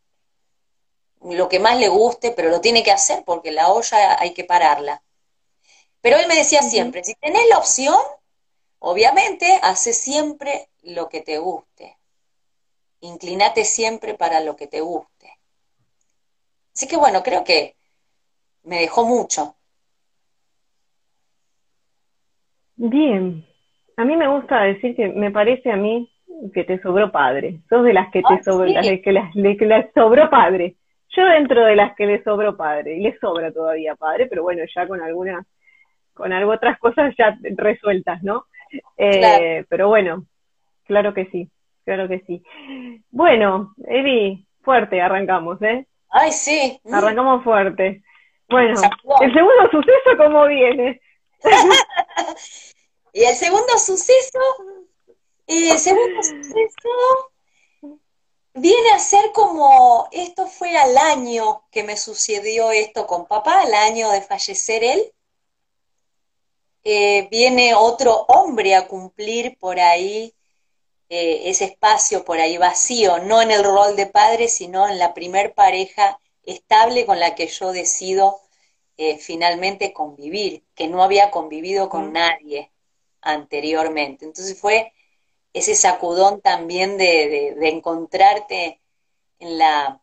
lo 1.22 1.48
que 1.48 1.60
más 1.60 1.78
le 1.78 1.88
guste, 1.88 2.32
pero 2.32 2.50
lo 2.50 2.60
tiene 2.60 2.82
que 2.82 2.90
hacer 2.90 3.22
porque 3.24 3.52
la 3.52 3.68
olla 3.68 4.20
hay 4.20 4.34
que 4.34 4.44
pararla. 4.44 5.02
Pero 6.08 6.20
él 6.20 6.26
me 6.26 6.36
decía 6.36 6.62
siempre, 6.62 7.04
si 7.04 7.14
tenés 7.16 7.42
la 7.50 7.58
opción, 7.58 7.98
obviamente, 8.78 9.44
hace 9.62 9.92
siempre 9.92 10.68
lo 10.82 11.10
que 11.10 11.20
te 11.20 11.36
guste. 11.36 11.98
Inclinate 13.02 13.66
siempre 13.66 14.14
para 14.14 14.40
lo 14.40 14.56
que 14.56 14.66
te 14.68 14.80
guste. 14.80 15.28
Así 16.74 16.88
que 16.88 16.96
bueno, 16.96 17.22
creo 17.22 17.44
que 17.44 17.76
me 18.62 18.80
dejó 18.80 19.04
mucho. 19.04 19.54
Bien, 22.76 23.46
a 23.98 24.04
mí 24.06 24.16
me 24.16 24.28
gusta 24.28 24.62
decir 24.62 24.96
que 24.96 25.08
me 25.08 25.30
parece 25.30 25.70
a 25.70 25.76
mí 25.76 26.10
que 26.54 26.64
te 26.64 26.80
sobró 26.80 27.12
padre. 27.12 27.60
Sos 27.68 27.84
de 27.84 27.92
las 27.92 28.10
que 28.10 28.22
te 28.22 28.42
sobró, 28.42 28.64
las 28.64 28.86
que, 29.04 29.12
las, 29.12 29.34
que 29.34 29.90
sobró 29.94 30.30
padre. 30.30 30.76
Yo 31.10 31.26
dentro 31.26 31.66
de 31.66 31.76
las 31.76 31.94
que 31.96 32.06
le 32.06 32.24
sobró 32.24 32.56
padre, 32.56 32.96
y 32.96 33.00
le 33.00 33.18
sobra 33.18 33.52
todavía 33.52 33.94
padre, 33.94 34.24
pero 34.26 34.42
bueno, 34.42 34.62
ya 34.74 34.88
con 34.88 35.02
algunas, 35.02 35.44
con 36.18 36.32
algo 36.32 36.52
otras 36.52 36.78
cosas 36.78 37.14
ya 37.16 37.38
resueltas, 37.56 38.22
¿no? 38.22 38.46
Eh, 38.98 39.64
pero 39.68 39.88
bueno, 39.88 40.26
claro 40.84 41.14
que 41.14 41.26
sí, 41.26 41.48
claro 41.84 42.08
que 42.08 42.20
sí. 42.26 42.42
Bueno, 43.10 43.72
Evi, 43.86 44.46
fuerte, 44.62 45.00
arrancamos, 45.00 45.62
¿eh? 45.62 45.86
Ay, 46.10 46.32
sí. 46.32 46.78
Arrancamos 46.92 47.44
fuerte. 47.44 48.02
Bueno, 48.48 48.80
el 49.20 49.32
segundo 49.32 49.70
suceso, 49.70 50.16
¿cómo 50.16 50.46
viene? 50.46 51.00
y 53.12 53.22
el 53.22 53.34
segundo 53.34 53.78
suceso, 53.78 54.40
el 55.46 55.78
segundo 55.78 56.22
suceso 56.22 57.30
viene 58.54 58.90
a 58.90 58.98
ser 58.98 59.30
como, 59.32 60.08
esto 60.12 60.46
fue 60.46 60.76
al 60.76 60.96
año 60.96 61.62
que 61.70 61.84
me 61.84 61.96
sucedió 61.96 62.72
esto 62.72 63.06
con 63.06 63.26
papá, 63.26 63.62
al 63.62 63.74
año 63.74 64.10
de 64.10 64.22
fallecer 64.22 64.82
él. 64.82 65.12
Eh, 66.90 67.28
viene 67.30 67.74
otro 67.74 68.24
hombre 68.28 68.74
a 68.74 68.88
cumplir 68.88 69.58
por 69.58 69.78
ahí 69.78 70.34
eh, 71.10 71.42
ese 71.50 71.66
espacio 71.66 72.24
por 72.24 72.38
ahí 72.40 72.56
vacío, 72.56 73.18
no 73.18 73.42
en 73.42 73.50
el 73.50 73.62
rol 73.62 73.94
de 73.94 74.06
padre, 74.06 74.48
sino 74.48 74.88
en 74.88 74.98
la 74.98 75.12
primer 75.12 75.52
pareja 75.52 76.18
estable 76.44 77.04
con 77.04 77.20
la 77.20 77.34
que 77.34 77.46
yo 77.48 77.72
decido 77.72 78.40
eh, 78.96 79.18
finalmente 79.18 79.92
convivir, 79.92 80.64
que 80.74 80.88
no 80.88 81.02
había 81.02 81.30
convivido 81.30 81.90
con 81.90 82.14
nadie 82.14 82.72
anteriormente. 83.20 84.24
Entonces 84.24 84.58
fue 84.58 84.94
ese 85.52 85.74
sacudón 85.74 86.40
también 86.40 86.96
de, 86.96 87.48
encontrarte 87.68 88.80
en 89.40 89.58
la 89.58 90.00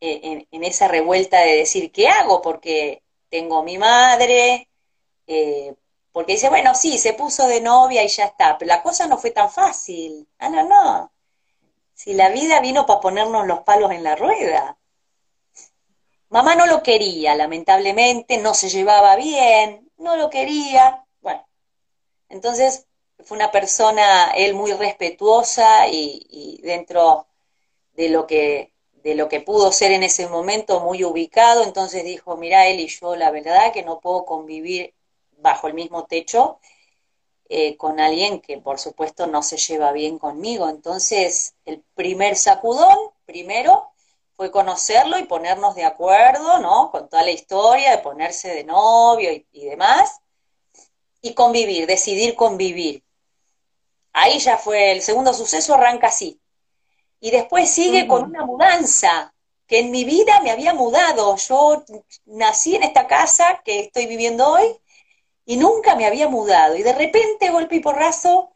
eh, 0.00 0.44
en, 0.50 0.64
esa 0.64 0.88
revuelta 0.88 1.40
de 1.40 1.58
decir 1.58 1.92
qué 1.92 2.08
hago 2.08 2.42
porque 2.42 3.02
tengo 3.28 3.62
mi 3.62 3.78
madre 3.78 4.68
eh, 5.28 5.74
porque 6.14 6.34
dice 6.34 6.48
bueno 6.48 6.74
sí 6.74 6.96
se 6.96 7.12
puso 7.12 7.46
de 7.46 7.60
novia 7.60 8.02
y 8.04 8.08
ya 8.08 8.24
está 8.26 8.56
pero 8.56 8.68
la 8.68 8.82
cosa 8.82 9.06
no 9.06 9.18
fue 9.18 9.32
tan 9.32 9.50
fácil 9.50 10.26
ah 10.38 10.48
no 10.48 10.62
no. 10.66 11.12
Si 11.94 12.12
la 12.12 12.28
vida 12.28 12.60
vino 12.60 12.86
para 12.86 13.00
ponernos 13.00 13.46
los 13.46 13.60
palos 13.60 13.92
en 13.92 14.02
la 14.02 14.16
rueda. 14.16 14.76
Mamá 16.28 16.56
no 16.56 16.66
lo 16.66 16.82
quería, 16.82 17.36
lamentablemente, 17.36 18.38
no 18.38 18.54
se 18.54 18.68
llevaba 18.68 19.14
bien, 19.16 19.90
no 19.98 20.16
lo 20.16 20.28
quería. 20.30 21.04
Bueno, 21.20 21.46
entonces 22.28 22.86
fue 23.24 23.36
una 23.36 23.52
persona, 23.52 24.32
él 24.32 24.54
muy 24.54 24.72
respetuosa 24.72 25.86
y, 25.88 26.60
dentro 26.62 27.26
de 27.94 28.08
lo 28.08 28.26
que 28.26 28.72
de 29.04 29.14
lo 29.14 29.28
que 29.28 29.40
pudo 29.40 29.70
ser 29.70 29.92
en 29.92 30.02
ese 30.02 30.26
momento 30.28 30.80
muy 30.80 31.04
ubicado, 31.04 31.62
entonces 31.62 32.04
dijo, 32.04 32.38
mira, 32.38 32.66
él 32.68 32.80
y 32.80 32.88
yo 32.88 33.16
la 33.16 33.30
verdad 33.30 33.70
que 33.72 33.82
no 33.82 34.00
puedo 34.00 34.24
convivir 34.24 34.94
bajo 35.44 35.68
el 35.68 35.74
mismo 35.74 36.06
techo 36.06 36.58
eh, 37.50 37.76
con 37.76 38.00
alguien 38.00 38.40
que 38.40 38.56
por 38.58 38.78
supuesto 38.80 39.26
no 39.26 39.42
se 39.42 39.58
lleva 39.58 39.92
bien 39.92 40.18
conmigo. 40.18 40.68
Entonces, 40.68 41.54
el 41.66 41.84
primer 41.94 42.36
sacudón, 42.36 42.96
primero, 43.26 43.90
fue 44.36 44.50
conocerlo 44.50 45.18
y 45.18 45.24
ponernos 45.24 45.74
de 45.74 45.84
acuerdo, 45.84 46.58
¿no? 46.58 46.90
Con 46.90 47.08
toda 47.08 47.22
la 47.22 47.30
historia 47.30 47.90
de 47.90 47.98
ponerse 47.98 48.48
de 48.48 48.64
novio 48.64 49.30
y, 49.52 49.64
demás, 49.66 50.20
y 51.20 51.34
convivir, 51.34 51.86
decidir 51.86 52.34
convivir. 52.34 53.04
Ahí 54.14 54.38
ya 54.38 54.56
fue, 54.56 54.92
el 54.92 55.02
segundo 55.02 55.34
suceso 55.34 55.74
arranca 55.74 56.06
así. 56.06 56.40
Y 57.20 57.30
después 57.30 57.70
sigue 57.70 58.06
con 58.08 58.24
una 58.24 58.44
mudanza, 58.44 59.34
que 59.66 59.80
en 59.80 59.90
mi 59.90 60.04
vida 60.04 60.40
me 60.40 60.50
había 60.50 60.74
mudado. 60.74 61.36
Yo 61.36 61.84
nací 62.24 62.76
en 62.76 62.82
esta 62.84 63.06
casa 63.06 63.62
que 63.64 63.80
estoy 63.80 64.06
viviendo 64.06 64.48
hoy 64.48 64.64
y 65.46 65.56
nunca 65.56 65.96
me 65.96 66.06
había 66.06 66.28
mudado. 66.28 66.76
Y 66.76 66.82
de 66.82 66.92
repente, 66.92 67.50
golpe 67.50 67.76
y 67.76 67.80
porrazo, 67.80 68.50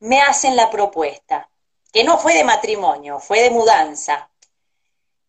me 0.00 0.20
hacen 0.20 0.56
la 0.56 0.70
propuesta, 0.70 1.48
que 1.92 2.04
no 2.04 2.18
fue 2.18 2.34
de 2.34 2.44
matrimonio, 2.44 3.18
fue 3.18 3.40
de 3.42 3.50
mudanza. 3.50 4.28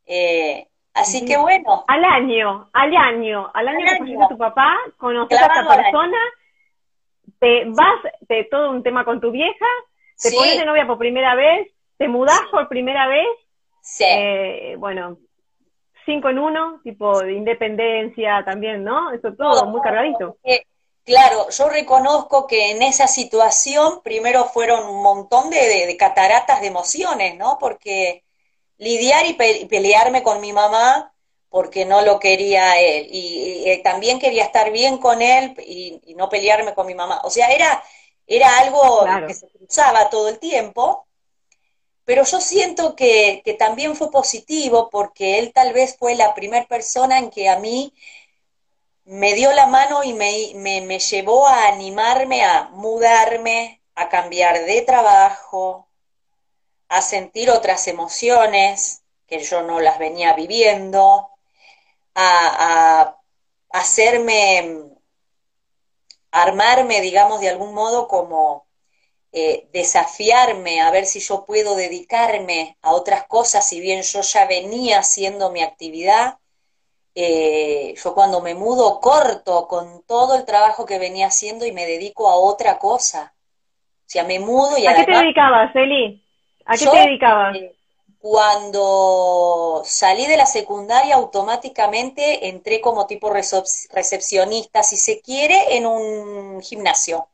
Eh, 0.06 0.68
así 0.94 1.26
que 1.26 1.38
bueno. 1.38 1.86
Al 1.88 2.04
año, 2.04 2.70
al 2.74 2.96
año, 2.96 3.50
al 3.54 3.68
año 3.68 3.86
que 4.06 4.24
a 4.24 4.28
tu 4.28 4.38
papá, 4.38 4.76
conoces 4.98 5.40
a 5.40 5.46
esta 5.46 5.76
persona, 5.76 6.18
te 7.40 7.66
vas, 7.66 8.02
de 8.22 8.44
todo 8.46 8.72
un 8.72 8.84
tema 8.84 9.06
con 9.06 9.22
tu 9.22 9.32
vieja, 9.32 9.66
te 10.22 10.32
pones 10.32 10.60
de 10.60 10.66
novia 10.66 10.86
por 10.86 10.98
primera 10.98 11.36
vez, 11.36 11.72
te 11.98 12.08
mudás 12.08 12.42
por 12.52 12.68
primera 12.68 13.08
vez, 13.08 13.28
sí. 13.82 14.06
Eh, 14.08 14.76
bueno, 14.78 15.18
cinco 16.10 16.30
en 16.30 16.40
uno, 16.40 16.80
tipo 16.84 17.20
de 17.20 17.34
independencia 17.34 18.44
también, 18.46 18.84
¿no? 18.84 19.12
Eso 19.12 19.34
todo, 19.34 19.66
muy 19.66 19.82
cargadito. 19.82 20.38
claro, 21.04 21.50
yo 21.50 21.70
reconozco 21.70 22.48
que 22.48 22.72
en 22.72 22.82
esa 22.82 23.08
situación 23.08 24.02
primero 24.04 24.46
fueron 24.46 24.88
un 24.90 25.04
montón 25.04 25.50
de 25.50 25.96
cataratas 25.98 26.62
de 26.62 26.68
emociones, 26.68 27.38
¿no? 27.38 27.58
Porque 27.60 28.24
lidiar 28.80 29.26
y, 29.26 29.34
pelearme 29.66 30.24
con 30.24 30.42
mi 30.42 30.52
mamá 30.52 31.14
porque 31.50 31.86
no 31.86 32.02
lo 32.02 32.20
quería 32.20 32.80
él. 32.80 33.08
Y, 33.12 33.70
eh, 33.70 33.82
también 33.84 34.20
quería 34.20 34.44
estar 34.44 34.72
bien 34.72 34.98
con 34.98 35.22
él 35.22 35.56
y, 35.66 36.16
no 36.16 36.30
pelearme 36.30 36.74
con 36.74 36.88
mi 36.88 36.96
mamá. 36.96 37.22
O 37.24 37.30
sea, 37.30 37.50
era, 37.50 37.84
era 38.26 38.58
algo 38.60 39.06
que 39.28 39.34
se 39.34 39.48
cruzaba 39.50 40.10
todo 40.10 40.30
el 40.30 40.40
tiempo. 40.40 41.08
Pero 42.10 42.24
yo 42.24 42.42
siento 42.42 42.96
que, 42.96 43.44
también 43.60 43.96
fue 43.96 44.10
positivo 44.10 44.90
porque 44.90 45.38
él 45.38 45.54
tal 45.54 45.74
vez 45.74 45.96
fue 45.96 46.16
la 46.16 46.34
primera 46.34 46.66
persona 46.66 47.20
en 47.20 47.30
que 47.30 47.48
a 47.50 47.60
mí 47.60 47.94
me 49.06 49.36
dio 49.36 49.54
la 49.54 49.68
mano 49.68 50.04
y 50.04 50.14
me, 50.14 50.54
me, 50.56 50.98
llevó 50.98 51.46
a 51.46 51.68
animarme 51.68 52.44
a 52.44 52.70
mudarme, 52.72 53.84
a 53.94 54.10
cambiar 54.10 54.66
de 54.66 54.82
trabajo, 54.82 55.88
a 56.88 57.04
sentir 57.04 57.52
otras 57.52 57.88
emociones 57.88 59.04
que 59.28 59.44
yo 59.44 59.62
no 59.62 59.80
las 59.80 60.00
venía 60.00 60.34
viviendo, 60.34 61.30
a, 62.16 63.18
hacerme, 63.70 64.98
armarme, 66.32 67.02
digamos, 67.02 67.40
de 67.40 67.50
algún 67.50 67.76
modo 67.76 68.08
como 68.08 68.66
eh, 69.32 69.68
desafiarme 69.72 70.82
a 70.82 70.90
ver 70.90 71.06
si 71.06 71.20
yo 71.20 71.46
puedo 71.46 71.76
dedicarme 71.76 72.78
a 72.82 72.94
otras 72.94 73.26
cosas, 73.28 73.68
si 73.68 73.80
bien 73.80 74.02
yo 74.02 74.22
ya 74.22 74.46
venía 74.48 75.00
haciendo 75.00 75.52
mi 75.52 75.62
actividad. 75.62 76.40
Eh, 77.14 77.96
yo 78.02 78.14
cuando 78.16 78.42
me 78.42 78.56
mudo 78.56 79.00
corto 79.00 79.68
con 79.68 80.04
todo 80.08 80.36
el 80.36 80.46
trabajo 80.46 80.86
que 80.86 81.00
venía 81.00 81.28
haciendo 81.28 81.66
y 81.66 81.72
me 81.72 81.86
dedico 81.86 82.30
a 82.30 82.36
otra 82.36 82.80
cosa. 82.80 83.34
O 83.36 84.12
sea, 84.12 84.24
me 84.24 84.40
mudo 84.40 84.78
y 84.78 84.88
¿A 84.88 84.96
qué 84.96 85.06
te 85.06 85.12
dedicabas, 85.12 85.76
Eli? 85.76 86.24
¿A 86.66 86.76
qué 86.76 86.88
te 86.88 86.98
dedicabas? 86.98 87.56
Eh, 87.56 87.76
cuando 88.20 89.82
salí 89.86 90.28
de 90.28 90.38
la 90.38 90.46
secundaria, 90.46 91.16
automáticamente 91.16 92.50
entré 92.50 92.82
como 92.82 93.08
tipo 93.08 93.32
recepcionista, 93.32 94.84
si 94.84 94.98
se 94.98 95.22
quiere, 95.22 95.78
en 95.78 95.86
un 95.86 96.62
gimnasio. 96.62 97.28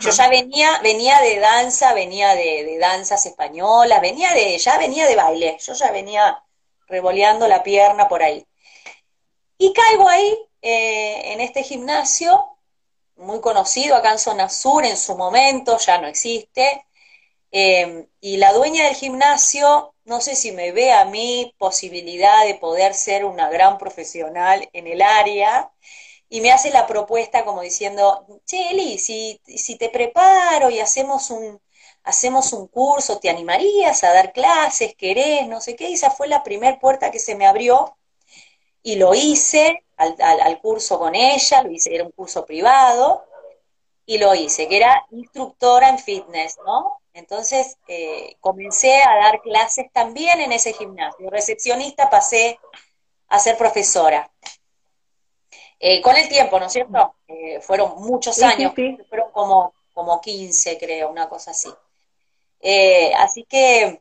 Yo 0.00 0.10
ya 0.10 0.28
venía, 0.28 0.80
venía 0.82 1.20
de 1.20 1.38
danza, 1.38 1.94
venía 1.94 2.34
de, 2.34 2.78
danzas 2.80 3.26
españolas, 3.26 4.00
venía 4.00 4.32
de, 4.34 4.58
ya 4.58 4.76
venía 4.76 5.06
de 5.06 5.14
baile, 5.14 5.56
yo 5.60 5.72
ya 5.72 5.90
venía 5.92 6.42
revoleando 6.88 7.46
la 7.46 7.62
pierna 7.62 8.08
por 8.08 8.22
ahí. 8.22 8.44
Y 9.56 9.72
caigo 9.72 10.08
ahí, 10.08 10.36
eh, 10.62 11.32
en 11.32 11.40
este 11.40 11.62
gimnasio, 11.62 12.44
muy 13.16 13.40
conocido 13.40 13.94
acá 13.94 14.12
en 14.12 14.18
Zona 14.18 14.48
Sur 14.48 14.84
en 14.84 14.96
su 14.96 15.16
momento, 15.16 15.78
ya 15.78 15.98
no 15.98 16.08
existe, 16.08 16.86
eh, 17.52 18.08
y 18.20 18.36
la 18.38 18.52
dueña 18.52 18.86
del 18.86 18.96
gimnasio, 18.96 19.94
no 20.04 20.20
sé 20.20 20.34
si 20.34 20.50
me 20.50 20.72
ve 20.72 20.92
a 20.92 21.04
mí 21.04 21.54
posibilidad 21.56 22.44
de 22.44 22.56
poder 22.56 22.94
ser 22.94 23.24
una 23.24 23.48
gran 23.48 23.78
profesional 23.78 24.68
en 24.72 24.88
el 24.88 25.00
área, 25.00 25.70
y 26.34 26.40
me 26.40 26.50
hace 26.50 26.70
la 26.70 26.88
propuesta 26.88 27.44
como 27.44 27.60
diciendo, 27.60 28.26
che, 28.44 28.70
Eli, 28.70 28.98
si, 28.98 29.40
si 29.46 29.76
te 29.78 29.88
preparo 29.88 30.68
y 30.68 30.80
hacemos 30.80 31.30
un, 31.30 31.60
hacemos 32.02 32.52
un 32.52 32.66
curso, 32.66 33.20
¿te 33.20 33.30
animarías 33.30 34.02
a 34.02 34.12
dar 34.12 34.32
clases? 34.32 34.96
¿Querés? 34.96 35.46
No 35.46 35.60
sé 35.60 35.76
qué. 35.76 35.90
Y 35.90 35.94
esa 35.94 36.10
fue 36.10 36.26
la 36.26 36.42
primera 36.42 36.80
puerta 36.80 37.12
que 37.12 37.20
se 37.20 37.36
me 37.36 37.46
abrió 37.46 37.96
y 38.82 38.96
lo 38.96 39.14
hice 39.14 39.84
al, 39.96 40.16
al, 40.20 40.60
curso 40.60 40.98
con 40.98 41.14
ella, 41.14 41.62
lo 41.62 41.70
hice, 41.70 41.94
era 41.94 42.02
un 42.02 42.10
curso 42.10 42.44
privado, 42.44 43.24
y 44.04 44.18
lo 44.18 44.34
hice, 44.34 44.66
que 44.66 44.78
era 44.78 45.06
instructora 45.12 45.88
en 45.88 46.00
fitness, 46.00 46.56
¿no? 46.66 47.00
Entonces 47.12 47.76
eh, 47.86 48.38
comencé 48.40 49.00
a 49.04 49.18
dar 49.18 49.40
clases 49.40 49.86
también 49.92 50.40
en 50.40 50.50
ese 50.50 50.72
gimnasio. 50.72 51.30
Recepcionista 51.30 52.10
pasé 52.10 52.58
a 53.28 53.38
ser 53.38 53.56
profesora. 53.56 54.28
Eh, 55.86 56.00
con 56.00 56.16
el 56.16 56.26
tiempo, 56.30 56.58
¿no 56.58 56.64
es 56.64 56.72
cierto? 56.72 57.14
Eh, 57.28 57.60
fueron 57.60 57.96
muchos 57.98 58.42
años, 58.42 58.72
fueron 59.06 59.30
como, 59.32 59.74
como 59.92 60.18
15, 60.18 60.78
creo, 60.78 61.10
una 61.10 61.28
cosa 61.28 61.50
así. 61.50 61.68
Eh, 62.62 63.12
así 63.18 63.44
que 63.44 64.00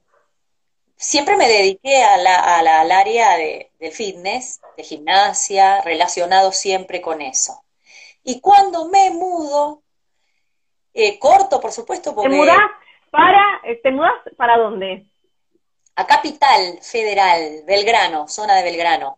siempre 0.96 1.36
me 1.36 1.46
dediqué 1.46 2.02
a 2.02 2.16
la, 2.16 2.60
al 2.60 2.90
área 2.90 3.36
de, 3.36 3.70
del 3.80 3.92
fitness, 3.92 4.62
de 4.78 4.84
gimnasia, 4.86 5.82
relacionado 5.82 6.54
siempre 6.54 7.02
con 7.02 7.22
eso. 7.22 7.62
Y 8.24 8.40
cuando 8.40 8.88
me 8.88 9.12
mudo, 9.12 9.82
corto, 11.20 11.60
por 11.60 11.74
supuesto, 11.74 12.16
porque... 12.16 12.30
¿Te 12.30 12.36
mudás 12.38 12.72
para, 13.12 13.62
¿te 13.84 13.92
mudas 13.92 14.14
para 14.38 14.58
dónde? 14.58 15.06
A 15.98 16.08
Capital 16.08 16.80
Federal, 16.82 17.64
Belgrano, 17.66 18.30
zona 18.30 18.56
de 18.56 18.64
Belgrano. 18.64 19.18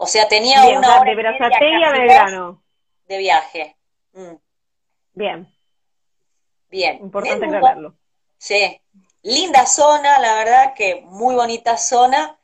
O 0.00 0.06
sea, 0.06 0.28
tenía 0.28 0.64
una 0.64 1.00
hora 1.00 1.10
de 1.10 1.84
a 1.84 1.90
Belgrano. 1.90 2.62
De 3.06 3.18
viaje. 3.18 3.76
Mm. 4.12 4.36
Bien. 5.12 5.54
Bien. 6.70 6.98
Importante 7.02 7.46
aclararlo. 7.46 7.96
Sí. 8.38 8.80
Linda 9.22 9.66
zona, 9.66 10.20
la 10.20 10.34
verdad 10.34 10.74
que 10.74 11.02
muy 11.02 11.34
bonita 11.34 11.76
zona. 11.76 12.38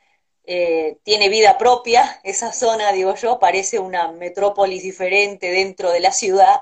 Eh, 0.46 0.98
tiene 1.04 1.28
vida 1.28 1.56
propia, 1.56 2.20
esa 2.22 2.52
zona, 2.52 2.92
digo 2.92 3.14
yo, 3.14 3.38
parece 3.38 3.78
una 3.78 4.12
metrópolis 4.12 4.82
diferente 4.82 5.50
dentro 5.50 5.90
de 5.92 6.00
la 6.00 6.10
ciudad. 6.10 6.60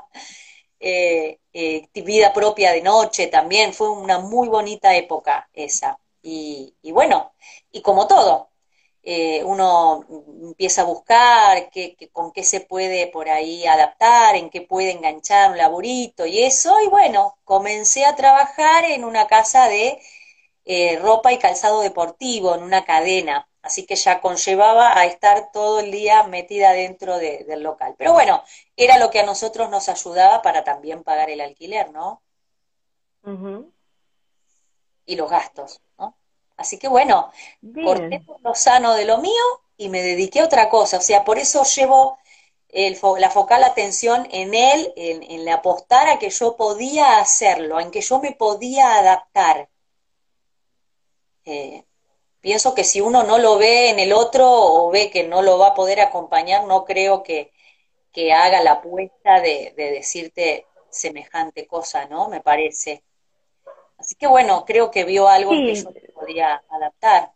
Eh, 0.79 1.41
eh, 1.55 1.89
vida 1.95 2.35
propia 2.35 2.71
de 2.73 2.83
noche 2.83 3.29
también, 3.29 3.73
fue 3.73 3.89
una 3.89 4.19
muy 4.19 4.49
bonita 4.49 4.95
época 4.95 5.49
esa. 5.55 5.99
Y, 6.23 6.77
y 6.83 6.93
bueno, 6.93 7.33
y 7.73 7.81
como 7.81 8.07
todo, 8.07 8.52
eh, 9.05 9.43
uno 9.45 10.05
empieza 10.43 10.83
a 10.83 10.85
buscar 10.85 11.71
qué, 11.71 11.97
con 12.13 12.33
qué 12.33 12.45
se 12.45 12.61
puede 12.61 13.09
por 13.09 13.29
ahí 13.29 13.67
adaptar, 13.67 14.37
en 14.37 14.49
qué 14.51 14.61
puede 14.63 14.93
enganchar 14.93 15.51
un 15.51 15.59
laburito 15.59 16.25
y 16.27 16.43
eso, 16.43 16.75
y 16.85 16.89
bueno, 16.89 17.37
comencé 17.45 18.05
a 18.05 18.15
trabajar 18.15 18.85
en 18.85 19.05
una 19.05 19.27
casa 19.27 19.69
de 19.69 20.01
eh, 20.65 20.99
ropa 21.01 21.33
y 21.33 21.39
calzado 21.39 21.81
deportivo, 21.81 22.55
en 22.55 22.63
una 22.63 22.85
cadena, 22.85 23.49
así 23.63 23.87
que 23.87 23.97
ya 23.97 24.21
conllevaba 24.21 24.97
a 24.99 25.07
estar 25.07 25.51
todo 25.53 25.81
el 25.81 25.91
día 25.91 26.23
metida 26.25 26.73
dentro 26.73 27.19
del 27.19 27.63
local. 27.63 27.95
Pero 27.99 28.13
bueno, 28.13 28.43
era 28.77 28.99
lo 28.99 29.11
que 29.11 29.21
a 29.21 29.27
nosotros 29.27 29.71
nos 29.71 29.89
ayudaba 29.89 30.43
para 30.43 30.63
también 30.65 31.03
pagar 31.03 31.31
el 31.31 31.41
alquiler, 31.41 31.91
¿no? 31.91 32.23
Y 35.07 35.17
los 35.17 35.31
gastos. 35.31 35.81
Así 36.63 36.79
que 36.79 36.89
bueno, 36.89 37.33
corté 37.81 38.21
por 38.27 38.41
lo 38.43 38.55
sano 38.55 38.95
de 38.95 39.05
lo 39.05 39.19
mío 39.19 39.45
y 39.77 39.89
me 39.91 40.03
dediqué 40.03 40.41
a 40.41 40.45
otra 40.47 40.69
cosa. 40.71 40.99
O 40.99 41.01
sea, 41.03 41.25
por 41.25 41.39
eso 41.39 41.65
llevo 41.65 42.19
el, 42.69 42.99
la 43.19 43.31
focal 43.31 43.65
atención 43.65 44.29
en 44.33 44.55
él, 44.55 44.93
en, 44.97 45.23
en 45.25 45.45
la 45.45 45.55
apostar 45.57 46.09
a 46.09 46.19
que 46.19 46.31
yo 46.31 46.57
podía 46.57 47.19
hacerlo, 47.19 47.81
en 47.81 47.91
que 47.91 48.01
yo 48.03 48.21
me 48.21 48.33
podía 48.33 48.97
adaptar. 48.99 49.69
Eh, 51.45 51.85
pienso 52.41 52.75
que 52.75 52.85
si 52.85 53.01
uno 53.01 53.23
no 53.25 53.39
lo 53.39 53.59
ve 53.59 53.91
en 53.91 53.99
el 54.01 54.13
otro 54.13 54.47
o 54.51 54.91
ve 54.91 55.11
que 55.11 55.25
no 55.25 55.43
lo 55.43 55.59
va 55.59 55.69
a 55.69 55.75
poder 55.75 56.01
acompañar, 56.01 56.67
no 56.67 56.85
creo 56.85 57.23
que, 57.23 57.53
que 58.13 58.33
haga 58.33 58.63
la 58.63 58.73
apuesta 58.75 59.41
de, 59.41 59.75
de 59.77 59.93
decirte 59.93 60.67
semejante 60.91 61.67
cosa, 61.67 62.07
¿no? 62.07 62.29
Me 62.29 62.41
parece. 62.43 63.05
Así 64.03 64.17
que 64.17 64.27
bueno, 64.27 64.65
creo 64.67 64.91
que 64.91 65.05
vio 65.05 65.29
algo 65.29 65.53
que 65.53 65.77
yo 65.77 65.91
podía 66.13 66.61
adaptar. 66.69 67.31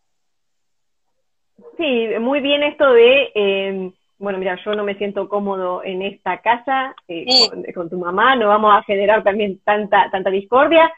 Sí, 1.76 2.08
muy 2.18 2.40
bien 2.40 2.64
esto 2.64 2.92
de, 2.92 3.30
eh, 3.36 3.92
bueno, 4.18 4.38
mira, 4.38 4.58
yo 4.64 4.74
no 4.74 4.82
me 4.82 4.96
siento 4.96 5.28
cómodo 5.28 5.84
en 5.84 6.02
esta 6.02 6.40
casa 6.40 6.96
eh, 7.06 7.24
con, 7.72 7.88
tu 7.88 7.98
mamá, 7.98 8.34
no 8.34 8.48
vamos 8.48 8.74
a 8.74 8.82
generar 8.82 9.22
también 9.22 9.60
tanta, 9.60 10.10
tanta 10.10 10.28
discordia. 10.30 10.92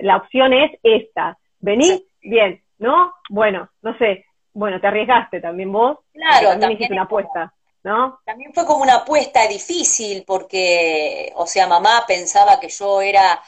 La 0.00 0.16
opción 0.16 0.54
es 0.54 0.70
esta, 0.82 1.36
vení, 1.60 2.02
bien, 2.22 2.62
¿no? 2.78 3.12
Bueno, 3.28 3.68
no 3.82 3.94
sé, 3.98 4.24
bueno, 4.54 4.80
te 4.80 4.86
arriesgaste 4.86 5.42
también 5.42 5.70
vos. 5.70 5.98
Claro, 6.14 6.32
también, 6.32 6.50
también 6.60 6.72
hiciste 6.72 6.94
una 6.94 7.02
apuesta. 7.02 7.52
¿No? 7.84 8.20
También 8.24 8.54
fue 8.54 8.64
como 8.64 8.84
una 8.84 8.98
apuesta 8.98 9.48
difícil 9.48 10.22
porque, 10.24 11.32
o 11.34 11.46
sea, 11.48 11.66
mamá 11.66 12.04
pensaba 12.06 12.60
que 12.60 12.68
yo 12.68 13.02
era 13.02 13.42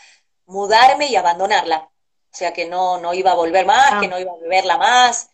mudarme 0.47 1.09
y 1.09 1.17
abandonarla. 1.17 1.89
O 2.33 2.37
sea, 2.37 2.53
que 2.53 2.67
no, 2.67 2.99
no 2.99 3.15
iba 3.15 3.33
a 3.33 3.35
volver 3.35 3.67
más, 3.67 4.01
que 4.01 4.07
ah. 4.07 4.09
no 4.09 4.19
iba 4.19 4.33
a 4.33 4.49
verla 4.49 4.79
más. 4.79 5.31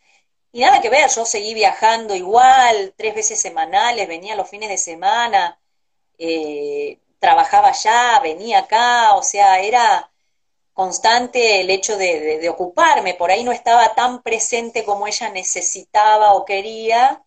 Y 0.53 0.61
nada 0.61 0.81
que 0.81 0.91
ver, 0.91 1.09
yo 1.11 1.25
seguí 1.25 1.55
viajando 1.55 2.15
igual, 2.15 2.93
tres 2.97 3.15
veces 3.15 3.41
semanales, 3.41 4.09
venía 4.09 4.35
los 4.35 4.51
fines 4.51 4.69
de 4.69 4.79
semana, 4.79 5.61
eh, 6.19 6.99
trabajaba 7.21 7.69
allá, 7.69 8.19
venía 8.21 8.61
acá, 8.61 9.15
o 9.15 9.23
sea, 9.23 9.61
era 9.61 10.11
constante 10.73 11.61
el 11.61 11.71
hecho 11.71 11.97
de, 11.97 12.39
de, 12.39 12.49
ocuparme, 12.49 13.15
por 13.15 13.31
ahí 13.31 13.45
no 13.45 13.53
estaba 13.53 13.95
tan 13.95 14.23
presente 14.23 14.85
como 14.85 15.07
ella 15.07 15.29
necesitaba 15.31 16.33
o 16.35 16.45
quería, 16.45 17.23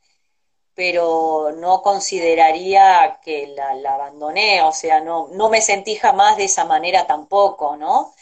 pero 0.76 1.52
no 1.58 1.82
consideraría 1.82 3.20
que 3.24 3.48
la, 3.56 3.76
la, 3.76 3.96
abandoné, 3.96 4.62
o 4.64 4.72
sea, 4.72 5.02
no, 5.02 5.28
no 5.34 5.50
me 5.50 5.62
sentí 5.62 5.96
jamás 5.96 6.38
de 6.38 6.46
esa 6.46 6.66
manera 6.66 7.06
tampoco, 7.06 7.78
¿no? 7.78 8.14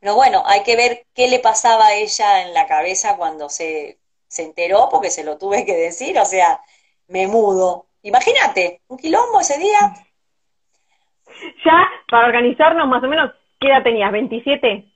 Pero 0.00 0.14
bueno, 0.14 0.42
hay 0.46 0.62
que 0.62 0.76
ver 0.76 1.06
qué 1.14 1.28
le 1.28 1.38
pasaba 1.38 1.86
a 1.86 1.94
ella 1.94 2.42
en 2.42 2.54
la 2.54 2.66
cabeza 2.66 3.16
cuando 3.16 3.48
se, 3.48 3.98
se 4.26 4.42
enteró, 4.42 4.88
porque 4.90 5.10
se 5.10 5.24
lo 5.24 5.38
tuve 5.38 5.64
que 5.64 5.76
decir, 5.76 6.18
o 6.18 6.24
sea, 6.24 6.60
me 7.08 7.26
mudo. 7.26 7.86
Imagínate, 8.02 8.80
un 8.88 8.96
quilombo 8.96 9.40
ese 9.40 9.58
día. 9.58 9.94
Ya, 11.64 11.88
para 12.10 12.26
organizarnos 12.26 12.88
más 12.88 13.02
o 13.04 13.08
menos, 13.08 13.30
¿qué 13.60 13.68
edad 13.68 13.82
tenías? 13.82 14.10
¿27? 14.10 14.90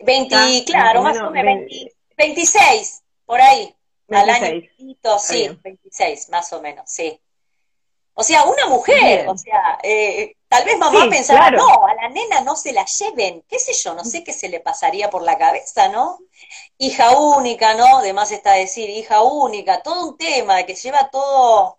20, 0.00 0.64
claro, 0.66 1.02
más 1.02 1.20
o 1.20 1.30
menos, 1.30 1.70
26, 2.16 3.04
por 3.26 3.40
ahí. 3.40 3.74
Al 4.10 4.30
año, 4.30 4.62
sí, 5.18 5.48
26, 5.62 6.28
más 6.30 6.52
o 6.52 6.60
menos, 6.60 6.90
sí. 6.90 7.20
O 8.14 8.22
sea, 8.22 8.44
una 8.44 8.66
mujer, 8.66 9.28
o 9.28 9.38
sea, 9.38 9.78
eh, 9.82 10.36
tal 10.48 10.64
vez 10.64 10.76
mamá 10.76 11.06
pensaba, 11.08 11.50
no, 11.50 11.86
a 11.86 11.94
la 11.94 12.08
nena 12.08 12.40
no 12.40 12.56
se 12.56 12.72
la 12.72 12.84
lleven, 12.84 13.42
qué 13.48 13.58
sé 13.58 13.72
yo, 13.72 13.94
no 13.94 14.04
sé 14.04 14.24
qué 14.24 14.32
se 14.32 14.48
le 14.48 14.60
pasaría 14.60 15.08
por 15.08 15.22
la 15.22 15.38
cabeza, 15.38 15.88
¿no? 15.88 16.18
Hija 16.76 17.16
única, 17.16 17.74
¿no? 17.74 17.98
Además 17.98 18.30
está 18.32 18.52
decir, 18.52 18.90
hija 18.90 19.22
única, 19.22 19.82
todo 19.82 20.08
un 20.08 20.18
tema 20.18 20.64
que 20.64 20.74
lleva 20.74 21.08
todo, 21.08 21.78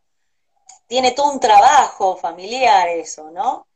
tiene 0.88 1.12
todo 1.12 1.32
un 1.32 1.40
trabajo 1.40 2.18
familiar 2.18 2.88
eso, 2.88 3.30
¿no? 3.30 3.68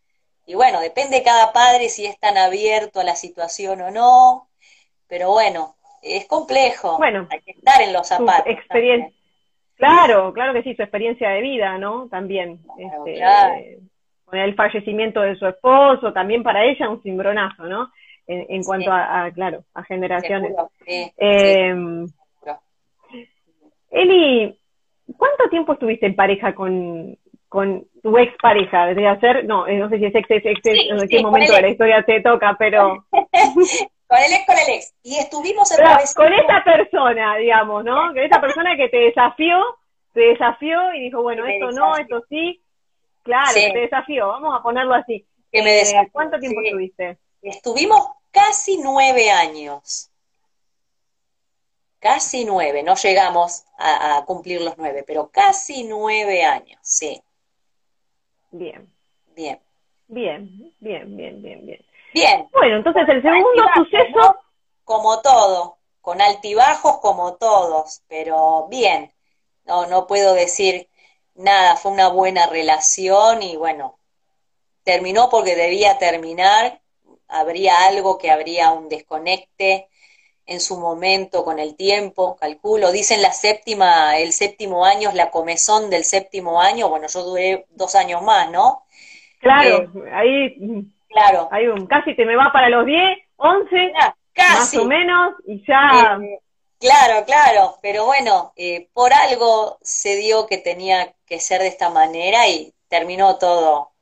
Y 0.45 0.55
bueno, 0.55 0.79
depende 0.79 1.17
de 1.17 1.23
cada 1.23 1.53
padre 1.53 1.89
si 1.89 2.05
es 2.05 2.19
tan 2.19 2.37
abierto 2.37 2.99
a 2.99 3.03
la 3.03 3.15
situación 3.15 3.81
o 3.81 3.91
no, 3.91 4.49
pero 5.07 5.31
bueno, 5.31 5.74
es 6.05 6.27
complejo. 6.27 6.97
Bueno, 6.97 7.27
hay 7.29 7.41
que 7.41 7.51
estar 7.51 7.81
en 7.81 7.93
los 7.93 8.07
zapatos. 8.07 8.45
Experiencia. 8.47 9.11
Claro, 9.75 10.31
claro 10.33 10.53
que 10.53 10.63
sí, 10.63 10.75
su 10.75 10.83
experiencia 10.83 11.29
de 11.29 11.41
vida, 11.41 11.77
¿no? 11.77 12.07
También. 12.07 12.59
este, 12.77 13.79
Con 14.23 14.39
el 14.39 14.55
fallecimiento 14.55 15.21
de 15.21 15.35
su 15.35 15.47
esposo, 15.47 16.13
también 16.13 16.43
para 16.43 16.63
ella 16.63 16.89
un 16.89 17.01
cimbronazo, 17.01 17.63
¿no? 17.63 17.91
En, 18.27 18.63
cuanto 18.63 18.91
a, 18.91 19.29
claro, 19.33 19.63
a 19.75 19.83
generaciones. 19.83 20.55
Em, 21.17 22.07
Eli, 23.91 24.57
¿cuánto 25.15 25.47
tiempo 25.49 25.73
estuviste 25.73 26.07
en 26.07 26.15
pareja 26.15 26.55
con, 26.55 27.15
con 27.47 27.85
tu 28.01 28.17
ex 28.17 28.33
pareja? 28.41 28.87
Debería 28.87 29.19
ser, 29.19 29.45
no, 29.45 29.67
eh, 29.67 29.77
no 29.77 29.89
sé 29.89 29.99
si 29.99 30.05
es 30.05 30.15
ex, 30.15 30.31
ex, 30.31 30.43
ex, 30.43 30.59
en 30.65 31.07
qué 31.07 31.21
momento 31.21 31.53
de 31.53 31.61
la 31.61 31.69
historia 31.69 32.03
te 32.03 32.21
toca, 32.21 32.55
pero... 32.57 33.05
Con 34.07 34.19
el 34.19 34.33
ex, 34.33 34.45
con 34.45 34.57
el 34.57 34.69
ex. 34.69 34.93
Y 35.03 35.17
estuvimos 35.17 35.71
en 35.71 35.83
Con 36.15 36.33
esa 36.33 36.63
persona, 36.63 37.37
digamos, 37.37 37.83
¿no? 37.83 38.07
Con 38.07 38.19
esa 38.19 38.39
persona 38.39 38.75
que 38.75 38.89
te 38.89 38.97
desafió 38.97 39.77
te 40.15 40.21
desafió 40.21 40.93
y 40.93 41.01
dijo, 41.01 41.21
bueno, 41.21 41.45
esto 41.45 41.71
no, 41.71 41.97
esto 41.97 42.23
sí. 42.29 42.63
Claro, 43.21 43.53
te 43.53 43.79
desafió, 43.79 44.27
vamos 44.27 44.57
a 44.57 44.63
ponerlo 44.63 44.95
así. 44.95 45.25
Que 45.51 45.61
me 45.61 45.81
eh, 45.81 46.09
¿Cuánto 46.11 46.39
tiempo 46.39 46.61
estuviste? 46.61 47.17
Estuvimos 47.41 48.07
casi 48.31 48.77
nueve 48.77 49.29
años. 49.29 50.09
Casi 51.99 52.45
nueve, 52.45 52.81
no 52.81 52.95
llegamos 52.95 53.65
a, 53.77 54.23
cumplir 54.25 54.61
los 54.61 54.77
nueve, 54.77 55.03
pero 55.05 55.29
casi 55.29 55.83
nueve 55.83 56.45
años, 56.45 56.79
sí. 56.81 57.21
Bien. 58.51 58.89
Bien. 59.35 59.59
Bien, 60.07 60.73
bien, 60.79 61.17
bien, 61.17 61.41
bien, 61.41 61.65
bien. 61.65 61.84
Bien. 62.15 62.47
Bueno, 62.53 62.77
entonces 62.77 63.03
el 63.09 63.21
segundo 63.21 63.63
suceso... 63.75 64.39
Como 64.85 65.19
todo, 65.21 65.79
con 65.99 66.21
altibajos 66.21 66.99
como 66.99 67.35
todos, 67.35 68.03
pero 68.07 68.67
bien. 68.69 69.11
No, 69.65 69.87
no 69.87 70.07
puedo 70.07 70.33
decir 70.33 70.87
nada, 71.33 71.75
fue 71.75 71.91
una 71.91 72.07
buena 72.07 72.47
relación 72.47 73.43
y 73.43 73.57
bueno, 73.57 73.97
terminó 74.83 75.29
porque 75.29 75.55
debía 75.55 75.97
terminar, 75.97 76.79
habría 77.27 77.85
algo 77.87 78.17
que 78.17 78.31
habría 78.31 78.71
un 78.71 78.87
desconecte 78.87 79.89
en 80.45 80.61
su 80.61 80.79
momento 80.79 81.43
con 81.43 81.59
el 81.59 81.75
tiempo, 81.75 82.37
calculo, 82.37 82.91
dicen 82.91 83.23
la 83.23 83.33
séptima, 83.33 84.19
el 84.19 84.31
séptimo 84.31 84.85
año 84.85 85.09
es 85.09 85.15
la 85.15 85.31
comezón 85.31 85.89
del 85.89 86.05
séptimo 86.05 86.61
año, 86.61 86.87
bueno, 86.87 87.07
yo 87.07 87.23
duré 87.23 87.65
dos 87.71 87.95
años 87.95 88.21
más, 88.21 88.51
¿no? 88.51 88.83
Claro, 89.39 89.91
eh, 90.05 90.11
ahí, 90.13 90.85
claro. 91.15 91.47
Hay 91.51 91.67
un, 91.67 91.87
casi 91.87 92.15
te 92.15 92.25
me 92.25 92.35
va 92.35 92.51
para 92.51 92.69
los 92.69 92.85
10, 92.85 92.99
11, 93.37 93.93
casi. 94.33 94.77
más 94.77 94.85
o 94.85 94.85
menos, 94.85 95.33
y 95.47 95.65
ya... 95.65 96.19
Eh, 96.21 96.39
claro, 96.79 97.25
claro, 97.25 97.77
pero 97.81 98.05
bueno, 98.05 98.53
eh, 98.55 98.89
por 98.93 99.13
algo 99.13 99.77
se 99.81 100.17
dio 100.17 100.45
que 100.45 100.57
tenía 100.57 101.13
que 101.25 101.39
ser 101.39 101.61
de 101.61 101.67
esta 101.67 101.89
manera 101.89 102.47
y 102.47 102.73
terminó 102.89 103.37
todo 103.37 103.95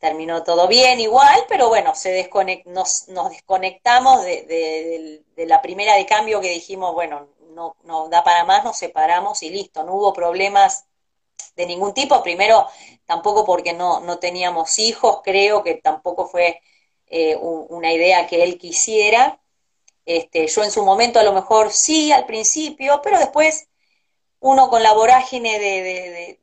terminó 0.00 0.42
todo 0.42 0.66
bien 0.66 0.98
igual, 0.98 1.44
pero 1.46 1.68
bueno, 1.68 1.94
se 1.94 2.10
desconect, 2.10 2.66
nos, 2.66 3.08
nos 3.08 3.28
desconectamos 3.28 4.22
de, 4.24 5.22
la 5.36 5.60
primera 5.60 5.94
de 5.94 6.06
cambio 6.06 6.40
que 6.40 6.48
dijimos, 6.48 6.94
bueno, 6.94 7.28
no, 7.50 7.76
no 7.84 8.08
da 8.08 8.24
para 8.24 8.44
más, 8.44 8.64
nos 8.64 8.78
separamos 8.78 9.42
y 9.42 9.50
listo, 9.50 9.84
no 9.84 9.94
hubo 9.94 10.14
problemas 10.14 10.86
de 11.56 11.66
ningún 11.66 11.94
tipo, 11.94 12.22
primero 12.22 12.66
tampoco 13.06 13.44
porque 13.44 13.72
no, 13.72 14.00
no 14.00 14.18
teníamos 14.18 14.78
hijos, 14.78 15.20
creo 15.24 15.62
que 15.62 15.74
tampoco 15.74 16.26
fue 16.28 16.60
eh, 17.06 17.36
una 17.36 17.92
idea 17.92 18.26
que 18.26 18.42
él 18.42 18.58
quisiera, 18.58 19.40
este, 20.06 20.46
yo 20.46 20.64
en 20.64 20.70
su 20.70 20.84
momento 20.84 21.20
a 21.20 21.24
lo 21.24 21.32
mejor 21.32 21.72
sí 21.72 22.12
al 22.12 22.26
principio, 22.26 23.00
pero 23.02 23.18
después 23.18 23.68
uno 24.40 24.70
con 24.70 24.82
la 24.82 24.94
vorágine 24.94 25.58
de, 25.58 26.40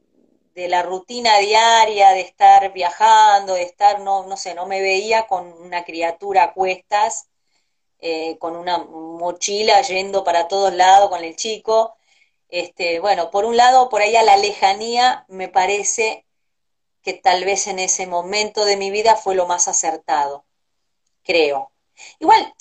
de 0.57 0.67
la 0.69 0.81
rutina 0.81 1.37
diaria, 1.37 2.11
de 2.13 2.21
estar 2.21 2.73
viajando, 2.73 3.53
de 3.53 3.61
estar, 3.61 3.99
no, 3.99 4.25
no 4.25 4.37
sé, 4.37 4.55
no 4.55 4.65
me 4.65 4.81
veía 4.81 5.27
con 5.27 5.53
una 5.61 5.85
criatura 5.85 6.45
a 6.45 6.53
cuestas, 6.53 7.29
eh, 7.99 8.37
con 8.39 8.55
una 8.55 8.79
mochila 8.79 9.81
yendo 9.83 10.23
para 10.23 10.47
todos 10.47 10.73
lados 10.73 11.09
con 11.09 11.23
el 11.23 11.35
chico. 11.35 11.96
Este, 12.49 12.99
bueno, 12.99 13.31
por 13.31 13.45
un 13.45 13.57
lado, 13.57 13.89
por 13.89 14.01
ahí 14.01 14.15
a 14.15 14.23
la 14.23 14.37
lejanía 14.37 15.25
me 15.27 15.49
parece 15.49 16.25
que 17.01 17.13
tal 17.13 17.45
vez 17.45 17.67
en 17.67 17.79
ese 17.79 18.07
momento 18.07 18.65
de 18.65 18.77
mi 18.77 18.91
vida 18.91 19.15
fue 19.15 19.35
lo 19.35 19.47
más 19.47 19.67
acertado, 19.67 20.45
creo. 21.23 21.71
Igual, 22.19 22.53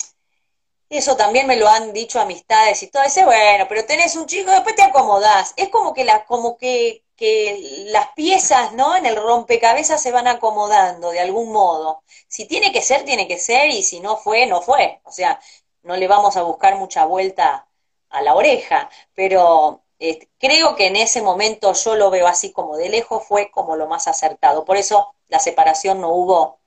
eso 0.89 1.17
también 1.17 1.47
me 1.47 1.57
lo 1.57 1.67
han 1.67 1.93
dicho 1.93 2.19
amistades 2.19 2.81
y 2.83 2.87
todo 2.87 3.03
ese, 3.03 3.25
bueno, 3.25 3.65
pero 3.69 3.85
tenés 3.85 4.15
un 4.15 4.25
chico, 4.25 4.51
después 4.51 4.75
te 4.75 4.83
acomodás. 4.83 5.53
Es 5.57 5.69
como 5.69 5.93
que 5.93 6.05
como 6.27 6.57
que 6.57 7.03
que 7.17 7.85
las 7.91 8.09
piezas, 8.13 8.73
¿no? 8.73 8.95
En 8.95 9.05
el 9.07 9.15
rompecabezas 9.15 10.01
se 10.01 10.11
van 10.11 10.27
acomodando 10.27 11.09
de 11.11 11.19
algún 11.19 11.51
modo. 11.51 12.03
Si 12.27 12.45
tiene 12.45 12.71
que 12.71 12.81
ser, 12.81 13.05
tiene 13.05 13.27
que 13.27 13.39
ser, 13.39 13.69
y 13.71 13.83
si 13.83 13.99
no 13.99 14.17
fue, 14.17 14.45
no 14.45 14.61
fue. 14.61 15.01
O 15.03 15.11
sea, 15.11 15.39
no 15.83 15.97
le 15.97 16.07
vamos 16.07 16.37
a 16.37 16.43
buscar 16.43 16.75
mucha 16.77 17.05
vuelta 17.05 17.67
a 18.09 18.21
la 18.21 18.35
oreja, 18.35 18.89
pero 19.15 19.81
eh, 19.99 20.27
creo 20.39 20.75
que 20.75 20.87
en 20.87 20.95
ese 20.95 21.21
momento 21.21 21.73
yo 21.73 21.95
lo 21.95 22.09
veo 22.09 22.27
así 22.27 22.51
como 22.53 22.77
de 22.77 22.89
lejos, 22.89 23.27
fue 23.27 23.49
como 23.51 23.75
lo 23.75 23.87
más 23.87 24.07
acertado. 24.07 24.65
Por 24.65 24.77
eso 24.77 25.13
la 25.29 25.39
separación 25.39 26.01
no 26.01 26.09
hubo 26.09 26.59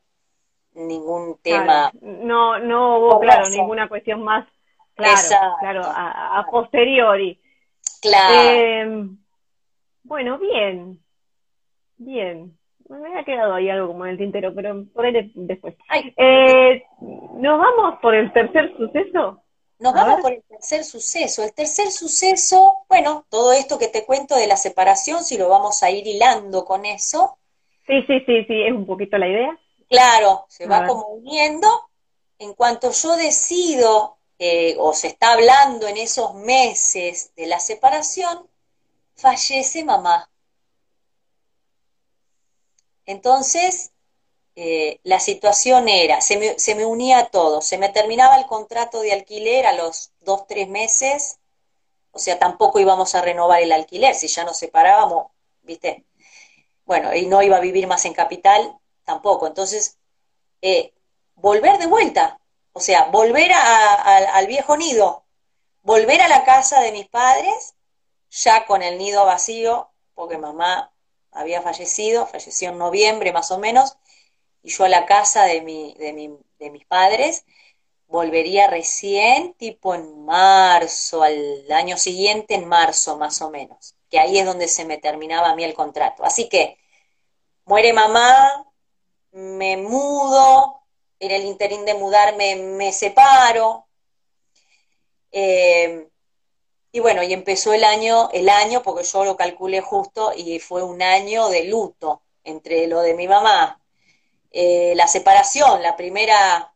ningún 0.75 1.39
tema. 1.43 1.91
No, 2.01 2.59
no 2.59 2.99
hubo, 2.99 3.21
claro, 3.21 3.49
ninguna 3.49 3.89
cuestión 3.89 4.23
más, 4.23 4.47
claro, 4.95 5.57
claro, 5.61 5.83
a, 5.85 6.47
posteriori. 6.51 7.41
Claro. 8.01 8.35
Eh, 8.35 9.09
bueno, 10.05 10.39
bien. 10.39 10.99
Bien. 11.99 12.57
Me 12.89 13.07
había 13.07 13.23
quedado 13.23 13.55
ahí 13.55 13.71
algo 13.71 13.89
como 13.89 14.05
en 14.05 14.13
el 14.13 14.19
tintero, 14.19 14.53
pero 14.53 14.85
por 14.93 15.05
ahí 15.05 15.31
después. 15.35 15.77
Eh, 16.17 16.83
¿Nos 17.01 17.59
vamos 17.59 18.01
por 18.01 18.17
el 18.17 18.33
tercer 18.33 18.77
suceso? 18.77 19.45
Nos 19.81 19.95
vamos 19.95 20.21
por 20.21 20.33
el 20.33 20.43
tercer 20.43 20.85
suceso. 20.85 21.43
El 21.43 21.55
tercer 21.55 21.91
suceso, 21.91 22.85
bueno, 22.87 23.25
todo 23.31 23.53
esto 23.53 23.79
que 23.79 23.89
te 23.89 24.05
cuento 24.05 24.37
de 24.37 24.47
la 24.47 24.59
separación, 24.59 25.25
si 25.25 25.39
lo 25.39 25.49
vamos 25.49 25.83
a 25.83 25.91
ir 25.91 26.07
hilando 26.07 26.67
con 26.67 26.85
eso. 26.85 27.39
Sí, 27.87 28.03
sí, 28.07 28.21
sí, 28.27 28.45
sí, 28.47 28.63
es 28.63 28.73
un 28.73 28.87
poquito 28.87 29.17
la 29.17 29.27
idea. 29.27 29.59
Claro, 29.89 30.45
se 30.49 30.67
va 30.67 30.87
como 30.87 31.09
uniendo. 31.09 31.67
En 32.39 32.53
cuanto 32.53 32.91
yo 32.93 33.17
decido, 33.17 34.19
eh, 34.39 34.77
o 34.79 34.93
se 34.93 35.09
está 35.09 35.33
hablando 35.33 35.89
en 35.89 35.97
esos 35.97 36.35
meses 36.35 37.33
de 37.35 37.47
la 37.47 37.59
separación, 37.59 38.47
fallece 39.17 39.83
mamá. 39.83 40.31
Entonces, 43.07 43.93
eh, 44.63 45.01
la 45.05 45.21
situación 45.21 45.89
era, 45.89 46.21
se 46.21 46.37
me, 46.37 46.59
se 46.59 46.75
me 46.75 46.85
unía 46.85 47.31
todo, 47.31 47.63
se 47.63 47.79
me 47.79 47.89
terminaba 47.89 48.37
el 48.37 48.45
contrato 48.45 49.01
de 49.01 49.15
alquiler 49.15 49.65
a 49.65 49.73
los 49.73 50.13
dos, 50.21 50.47
tres 50.47 50.69
meses, 50.69 51.39
o 52.13 52.19
sea, 52.19 52.39
tampoco 52.39 52.79
íbamos 52.79 53.15
a 53.15 53.23
renovar 53.23 53.63
el 53.63 53.73
alquiler, 53.73 54.15
si 54.15 54.29
ya 54.29 54.45
nos 54.45 54.59
separábamos, 54.59 55.29
¿viste? 55.63 56.05
Bueno, 56.85 57.15
y 57.15 57.25
no 57.25 57.41
iba 57.41 57.57
a 57.57 57.61
vivir 57.61 57.87
más 57.87 58.05
en 58.05 58.13
capital, 58.13 58.79
tampoco. 59.07 59.47
Entonces, 59.47 59.97
eh, 60.61 60.93
volver 61.37 61.79
de 61.79 61.87
vuelta, 61.87 62.39
o 62.75 62.81
sea, 62.81 63.05
volver 63.07 63.53
al 63.55 64.47
viejo 64.47 64.77
nido, 64.77 65.25
volver 65.81 66.21
a 66.21 66.29
la 66.29 66.45
casa 66.45 66.83
de 66.83 66.93
mis 66.93 67.09
padres 67.09 67.77
ya 68.31 68.67
con 68.67 68.83
el 68.83 68.99
nido 68.99 69.25
vacío, 69.25 69.89
porque 70.15 70.37
mamá 70.37 70.93
había 71.33 71.63
fallecido, 71.63 72.27
falleció 72.27 72.69
en 72.69 72.79
noviembre 72.79 73.33
más 73.33 73.51
o 73.53 73.59
menos, 73.59 73.97
y 74.63 74.71
yo 74.71 74.85
a 74.85 74.89
la 74.89 75.07
casa 75.07 75.45
de, 75.45 75.63
mi, 75.63 75.95
de, 75.95 76.39
de 76.59 76.71
mis 76.71 76.85
padres 76.87 77.45
volvería 78.07 78.67
recién 78.67 79.55
tipo 79.55 79.95
en 79.95 80.25
marzo, 80.25 81.23
al 81.23 81.71
año 81.71 81.97
siguiente 81.97 82.55
en 82.55 82.67
marzo 82.67 83.17
más 83.17 83.41
o 83.41 83.51
menos, 83.51 83.95
que 84.11 84.19
ahí 84.19 84.39
es 84.39 84.45
donde 84.45 84.69
se 84.69 84.85
me 84.85 84.99
terminaba 84.99 85.51
a 85.51 85.57
mí 85.57 85.65
el 85.65 85.75
contrato. 85.75 86.25
Así 86.25 86.49
que 86.49 86.77
muere 87.65 87.93
mamá, 87.93 88.67
me 89.33 89.77
mudo, 89.77 90.83
en 91.21 91.31
el 91.31 91.45
interín 91.45 91.85
de 91.85 91.95
mudarme 91.95 92.57
me 92.57 92.93
separo, 92.93 93.87
eh, 95.31 96.09
y 96.93 96.99
bueno, 96.99 97.23
y 97.23 97.33
empezó 97.33 97.73
el 97.73 97.85
año, 97.85 98.31
el 98.33 98.49
año, 98.49 98.83
porque 98.83 99.05
yo 99.05 99.25
lo 99.25 99.37
calculé 99.37 99.81
justo, 99.81 100.33
y 100.35 100.59
fue 100.59 100.83
un 100.83 101.03
año 101.03 101.49
de 101.49 101.65
luto 101.67 102.23
entre 102.43 102.89
lo 102.89 103.01
de 103.03 103.15
mi 103.15 103.29
mamá, 103.29 103.81
eh, 104.51 104.95
la 104.97 105.07
separación, 105.07 105.83
la 105.83 105.97
primera, 105.97 106.73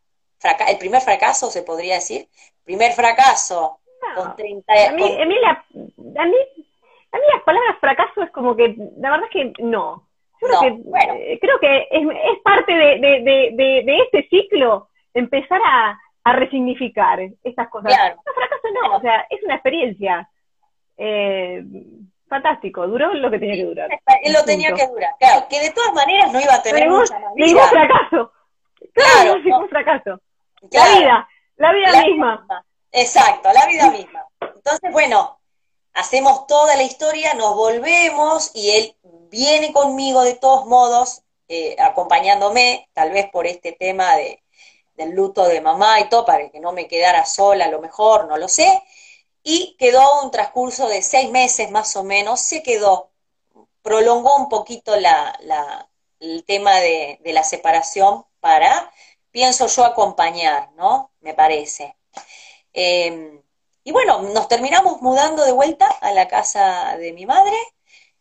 el 0.68 0.78
primer 0.78 1.00
fracaso, 1.00 1.50
se 1.50 1.62
podría 1.62 1.94
decir, 1.94 2.28
primer 2.64 2.92
fracaso, 2.92 3.78
con 4.14 4.36
30 4.36 4.72
a 4.72 4.92
mí, 4.92 5.02
a, 5.02 5.24
mí 5.24 5.24
a, 5.24 5.26
mí, 5.26 5.36
a 6.16 6.24
mí 6.24 7.22
las 7.32 7.42
palabras 7.44 7.78
fracaso 7.80 8.22
es 8.22 8.30
como 8.30 8.54
que, 8.54 8.76
la 8.98 9.10
verdad 9.10 9.26
es 9.26 9.32
que 9.32 9.62
no. 9.62 10.06
Yo 10.40 10.48
creo, 10.48 10.60
que, 10.60 10.70
bueno. 10.84 11.14
Eh, 11.14 11.38
creo 11.40 11.58
que 11.58 11.88
es, 11.90 12.02
es 12.02 12.42
parte 12.42 12.72
de, 12.72 12.98
de, 12.98 13.20
de, 13.22 13.82
de, 13.84 13.98
este 13.98 14.28
ciclo 14.28 14.88
empezar 15.14 15.60
a, 15.64 15.98
a 16.24 16.32
resignificar 16.34 17.20
estas 17.42 17.68
cosas. 17.68 17.94
Claro. 17.94 18.16
No, 18.16 18.32
fracaso 18.34 18.68
no, 18.74 18.96
o 18.96 19.00
sea, 19.00 19.26
es 19.30 19.42
una 19.42 19.54
experiencia. 19.54 20.28
Eh, 20.96 21.64
fantástico, 22.34 22.86
duró 22.86 23.14
lo 23.14 23.30
que 23.30 23.38
tenía 23.38 23.54
que 23.54 23.64
durar. 23.64 23.88
Lo 24.32 24.44
tenía 24.44 24.72
que 24.72 24.86
durar, 24.88 25.14
claro, 25.18 25.46
que 25.48 25.60
de 25.60 25.70
todas 25.70 25.92
maneras 25.94 26.32
no 26.32 26.40
iba 26.40 26.54
a 26.54 26.62
tener 26.62 26.88
ningún 27.36 27.68
fracaso. 27.68 28.32
Claro, 28.92 29.38
ningún 29.38 29.68
fracaso. 29.68 30.20
La 30.70 30.98
vida, 30.98 31.28
la 31.56 31.72
vida 31.72 32.02
misma. 32.02 32.46
Exacto, 32.90 33.50
la 33.52 33.66
vida 33.66 33.90
misma. 33.90 34.26
Entonces, 34.40 34.92
bueno, 34.92 35.38
hacemos 35.92 36.46
toda 36.46 36.76
la 36.76 36.82
historia, 36.82 37.34
nos 37.34 37.54
volvemos 37.54 38.50
y 38.54 38.70
él 38.70 38.96
viene 39.30 39.72
conmigo 39.72 40.22
de 40.22 40.34
todos 40.34 40.66
modos, 40.66 41.22
eh, 41.48 41.76
acompañándome, 41.78 42.88
tal 42.94 43.10
vez 43.10 43.28
por 43.30 43.46
este 43.46 43.72
tema 43.72 44.16
de, 44.16 44.42
del 44.96 45.10
luto 45.10 45.44
de 45.46 45.60
mamá 45.60 46.00
y 46.00 46.08
todo, 46.08 46.24
para 46.24 46.48
que 46.50 46.60
no 46.60 46.72
me 46.72 46.88
quedara 46.88 47.24
sola 47.26 47.66
a 47.66 47.70
lo 47.70 47.80
mejor, 47.80 48.26
no 48.26 48.36
lo 48.36 48.48
sé. 48.48 48.82
Y 49.44 49.76
quedó 49.78 50.22
un 50.22 50.30
transcurso 50.30 50.88
de 50.88 51.02
seis 51.02 51.30
meses 51.30 51.70
más 51.70 51.94
o 51.96 52.02
menos, 52.02 52.40
se 52.40 52.62
quedó, 52.62 53.10
prolongó 53.82 54.36
un 54.36 54.48
poquito 54.48 54.96
la, 54.96 55.38
el 56.18 56.44
tema 56.44 56.80
de, 56.80 57.20
la 57.24 57.44
separación 57.44 58.24
para, 58.40 58.90
pienso 59.30 59.66
yo, 59.68 59.84
acompañar, 59.84 60.70
¿no? 60.72 61.12
Me 61.20 61.34
parece. 61.34 61.96
Em, 62.72 63.42
y 63.84 63.92
bueno, 63.92 64.22
nos 64.22 64.48
terminamos 64.48 65.02
mudando 65.02 65.44
de 65.44 65.52
vuelta 65.52 65.86
a 66.00 66.12
la 66.12 66.26
casa 66.28 66.96
de 66.96 67.12
mi 67.12 67.26
madre. 67.26 67.56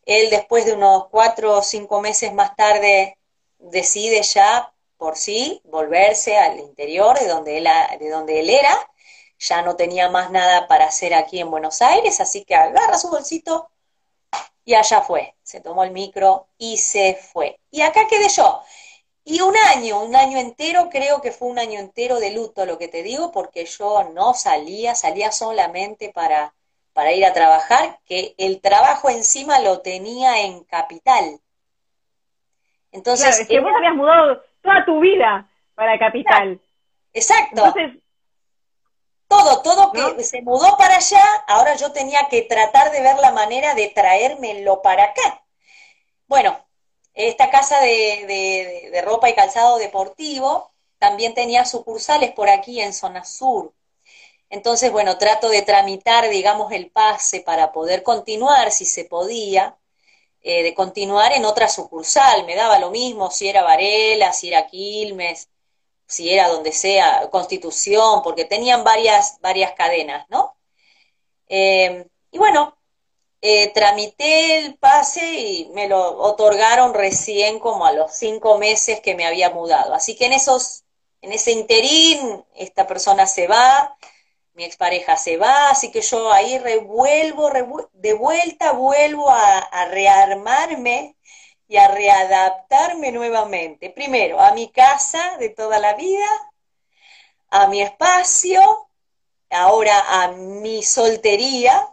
Él 0.06 0.30
después 0.30 0.66
de 0.66 0.74
unos 0.74 1.08
cuatro 1.10 1.58
o 1.60 1.64
cinco 1.64 2.02
meses 2.02 2.34
más 2.34 2.56
tarde 2.58 3.18
decide 3.60 4.24
ya 4.24 4.74
por 4.98 5.18
sí 5.18 5.62
volverse 5.66 6.38
al 6.38 6.60
interior 6.60 7.18
de 7.20 7.28
donde 7.28 7.58
él, 7.58 7.68
de 8.00 8.10
donde 8.10 8.42
él 8.42 8.50
era. 8.50 8.74
Ya 9.46 9.62
no 9.62 9.76
tenía 9.76 10.10
más 10.10 10.32
nada 10.32 10.68
para 10.68 10.86
hacer 10.86 11.14
aquí 11.14 11.42
en 11.42 11.52
Buenos 11.52 11.82
Aires, 11.82 12.22
así 12.22 12.46
que 12.46 12.56
agarra 12.56 12.98
su 12.98 13.10
bolsito 13.10 13.70
y 14.64 14.74
allá 14.74 15.02
fue. 15.02 15.36
Se 15.44 15.60
tomó 15.60 15.84
el 15.84 15.92
micro 15.92 16.48
y 16.58 16.78
se 16.78 17.16
fue. 17.16 17.60
Y 17.70 17.82
acá 17.82 18.08
quedé 18.08 18.30
yo. 18.30 18.62
Y 19.26 19.42
un 19.42 19.54
año, 19.76 20.02
un 20.02 20.16
año 20.16 20.38
entero, 20.38 20.90
creo 20.90 21.22
que 21.22 21.32
fue 21.32 21.50
un 21.50 21.60
año 21.60 21.78
entero 21.78 22.22
de 22.22 22.32
luto, 22.32 22.66
lo 22.66 22.78
que 22.78 22.88
te 22.88 23.04
digo, 23.04 23.34
porque 23.34 23.66
yo 23.66 24.10
no 24.14 24.34
salía, 24.34 24.96
salía 24.96 25.32
solamente 25.34 26.10
para, 26.14 26.54
para 26.94 27.12
ir 27.12 27.26
a 27.26 27.34
trabajar, 27.34 28.00
que 28.06 28.36
el 28.38 28.62
trabajo 28.62 29.10
encima 29.10 29.60
lo 29.60 29.82
tenía 29.82 30.42
en 30.42 30.64
capital. 30.64 31.40
Entonces, 32.94 33.28
claro, 33.28 33.42
es 33.42 33.48
que 33.50 33.60
vos 33.60 33.72
habías 33.76 33.96
mudado 33.96 34.42
toda 34.62 34.86
tu 34.86 35.02
vida 35.02 35.50
para 35.76 36.00
capital. 36.00 36.62
Exacto. 37.14 37.66
Entonces, 37.66 38.03
todo, 39.34 39.62
todo 39.62 40.16
que 40.16 40.24
se 40.24 40.42
mudó 40.42 40.78
para 40.78 40.98
allá, 40.98 41.24
ahora 41.48 41.76
yo 41.76 41.92
tenía 41.92 42.28
que 42.30 42.44
tratar 42.44 42.92
de 42.92 43.02
ver 43.02 43.18
la 43.18 43.32
manera 43.32 43.74
de 43.74 43.88
traérmelo 43.88 44.82
para 44.82 45.06
acá. 45.06 45.44
Bueno, 46.28 46.58
esta 47.14 47.50
casa 47.50 47.80
de, 47.82 49.02
ropa 49.04 49.30
y 49.30 49.36
calzado 49.36 49.78
deportivo 49.78 50.72
también 51.00 51.34
tenía 51.34 51.66
sucursales 51.66 52.32
por 52.32 52.50
aquí 52.50 52.82
en 52.82 52.94
zona 52.94 53.26
sur. 53.26 53.74
Entonces, 54.50 54.92
bueno, 54.92 55.18
trato 55.18 55.50
de 55.50 55.64
tramitar, 55.64 56.30
digamos, 56.30 56.72
el 56.72 56.92
pase 56.92 57.42
para 57.42 57.72
poder 57.72 58.04
continuar, 58.04 58.72
si 58.72 58.86
se 58.86 59.06
podía, 59.06 59.78
eh, 60.42 60.64
de 60.64 60.74
continuar 60.76 61.34
en 61.34 61.46
otra 61.46 61.68
sucursal. 61.70 62.46
Me 62.46 62.56
daba 62.56 62.80
lo 62.80 62.92
mismo 62.92 63.32
si 63.32 63.50
era 63.50 63.64
Varela, 63.64 64.32
si 64.34 64.50
era 64.50 64.68
Quilmes, 64.68 65.50
si 66.08 66.32
era 66.32 66.50
donde 66.50 66.72
sea, 66.72 67.30
Constitución, 67.32 68.22
porque 68.24 68.46
tenían 68.46 68.84
varias, 68.84 69.40
varias 69.42 69.74
cadenas, 69.74 70.26
¿no? 70.30 70.56
Eh, 71.48 72.08
y 72.32 72.38
bueno, 72.38 72.78
eh, 73.42 73.72
tramité 73.74 74.60
el 74.60 74.78
pase 74.78 75.22
y 75.42 75.70
me 75.74 75.88
lo 75.88 76.18
otorgaron 76.22 76.94
recién 76.94 77.60
como 77.60 77.86
a 77.86 77.92
los 77.92 78.14
cinco 78.14 78.58
meses 78.58 79.02
que 79.02 79.16
me 79.16 79.26
había 79.26 79.50
mudado. 79.50 79.94
Así 79.94 80.16
que 80.16 80.28
en 80.28 80.34
esos, 80.34 80.86
en 81.22 81.34
ese 81.34 81.52
interín, 81.52 82.46
esta 82.56 82.88
persona 82.88 83.28
se 83.28 83.48
va, 83.48 83.98
mi 84.54 84.64
expareja 84.64 85.18
se 85.18 85.38
va, 85.38 85.70
así 85.70 85.92
que 85.92 86.02
yo 86.02 86.32
ahí 86.32 86.58
revuelvo, 86.60 87.52
de 87.94 88.14
vuelta 88.14 88.72
vuelvo 88.72 89.30
a, 89.30 89.60
a 89.60 89.86
rearmarme 89.86 91.18
y 91.68 91.78
a 91.78 91.88
readaptarme 91.88 93.12
nuevamente. 93.12 93.90
Primero, 93.90 94.40
a 94.40 94.54
mi 94.54 94.72
casa 94.72 95.38
de 95.38 95.50
toda 95.50 95.80
la 95.80 95.96
vida, 95.96 96.28
a 97.50 97.68
mi 97.68 97.82
espacio, 97.82 98.62
ahora 99.50 100.24
a 100.24 100.32
mi 100.32 100.84
soltería, 100.84 101.88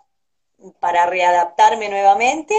para 0.78 1.06
readaptarme 1.06 1.88
nuevamente 1.88 2.54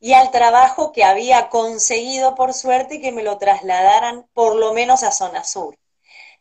y 0.00 0.14
al 0.14 0.30
trabajo 0.30 0.92
que 0.92 1.04
había 1.04 1.48
conseguido 1.48 2.34
por 2.34 2.52
suerte 2.52 3.00
que 3.00 3.12
me 3.12 3.22
lo 3.22 3.38
trasladaran 3.38 4.26
por 4.32 4.56
lo 4.56 4.72
menos 4.72 5.02
a 5.02 5.12
zona 5.12 5.44
sur. 5.44 5.76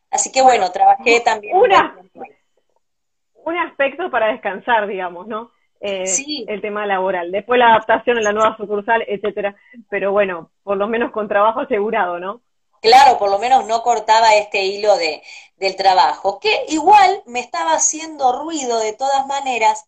Así 0.09 0.31
que 0.31 0.41
bueno, 0.41 0.71
trabajé 0.71 1.21
también. 1.21 1.55
un 1.55 3.57
aspecto 3.57 4.11
para 4.11 4.31
descansar, 4.31 4.87
digamos, 4.87 5.27
¿no? 5.27 5.51
Eh, 5.83 6.05
el 6.47 6.61
tema 6.61 6.85
laboral. 6.85 7.31
Después 7.31 7.57
la 7.57 7.69
adaptación 7.69 8.17
en 8.17 8.23
la 8.23 8.33
nueva 8.33 8.55
sucursal, 8.55 9.03
etcétera. 9.07 9.55
Pero 9.89 10.11
bueno, 10.11 10.51
por 10.63 10.77
lo 10.77 10.87
menos 10.87 11.11
con 11.11 11.27
trabajo 11.27 11.61
asegurado, 11.61 12.19
¿no? 12.19 12.41
Claro, 12.81 13.17
por 13.19 13.29
lo 13.29 13.39
menos 13.39 13.65
no 13.67 13.83
cortaba 13.83 14.35
este 14.35 14.63
hilo 14.63 14.95
de, 14.97 15.21
del 15.57 15.75
trabajo, 15.75 16.39
que 16.39 16.65
igual 16.69 17.21
me 17.27 17.39
estaba 17.39 17.73
haciendo 17.73 18.31
ruido 18.31 18.79
de 18.79 18.93
todas 18.93 19.27
maneras, 19.27 19.85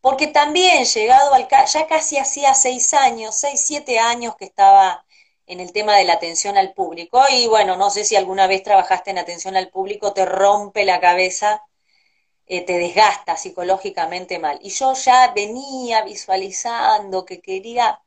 porque 0.00 0.26
también 0.26 0.84
llegado 0.84 1.32
al, 1.34 1.46
ya 1.48 1.86
casi 1.86 2.18
hacía 2.18 2.54
seis 2.54 2.92
años, 2.92 3.36
seis, 3.36 3.64
siete 3.64 4.00
años 4.00 4.34
que 4.36 4.44
estaba 4.46 5.04
en 5.46 5.60
el 5.60 5.72
tema 5.72 5.96
de 5.96 6.04
la 6.04 6.14
atención 6.14 6.56
al 6.56 6.72
público, 6.74 7.22
y 7.30 7.46
bueno, 7.46 7.76
no 7.76 7.90
sé 7.90 8.04
si 8.04 8.16
alguna 8.16 8.48
vez 8.48 8.64
trabajaste 8.64 9.10
en 9.12 9.18
atención 9.18 9.56
al 9.56 9.68
público, 9.68 10.12
te 10.12 10.24
rompe 10.26 10.84
la 10.84 11.00
cabeza, 11.00 11.62
eh, 12.46 12.62
te 12.64 12.78
desgasta 12.78 13.36
psicológicamente 13.36 14.38
mal. 14.38 14.58
Y 14.62 14.70
yo 14.70 14.94
ya 14.94 15.32
venía 15.34 16.02
visualizando 16.04 17.24
que 17.24 17.40
quería, 17.40 18.00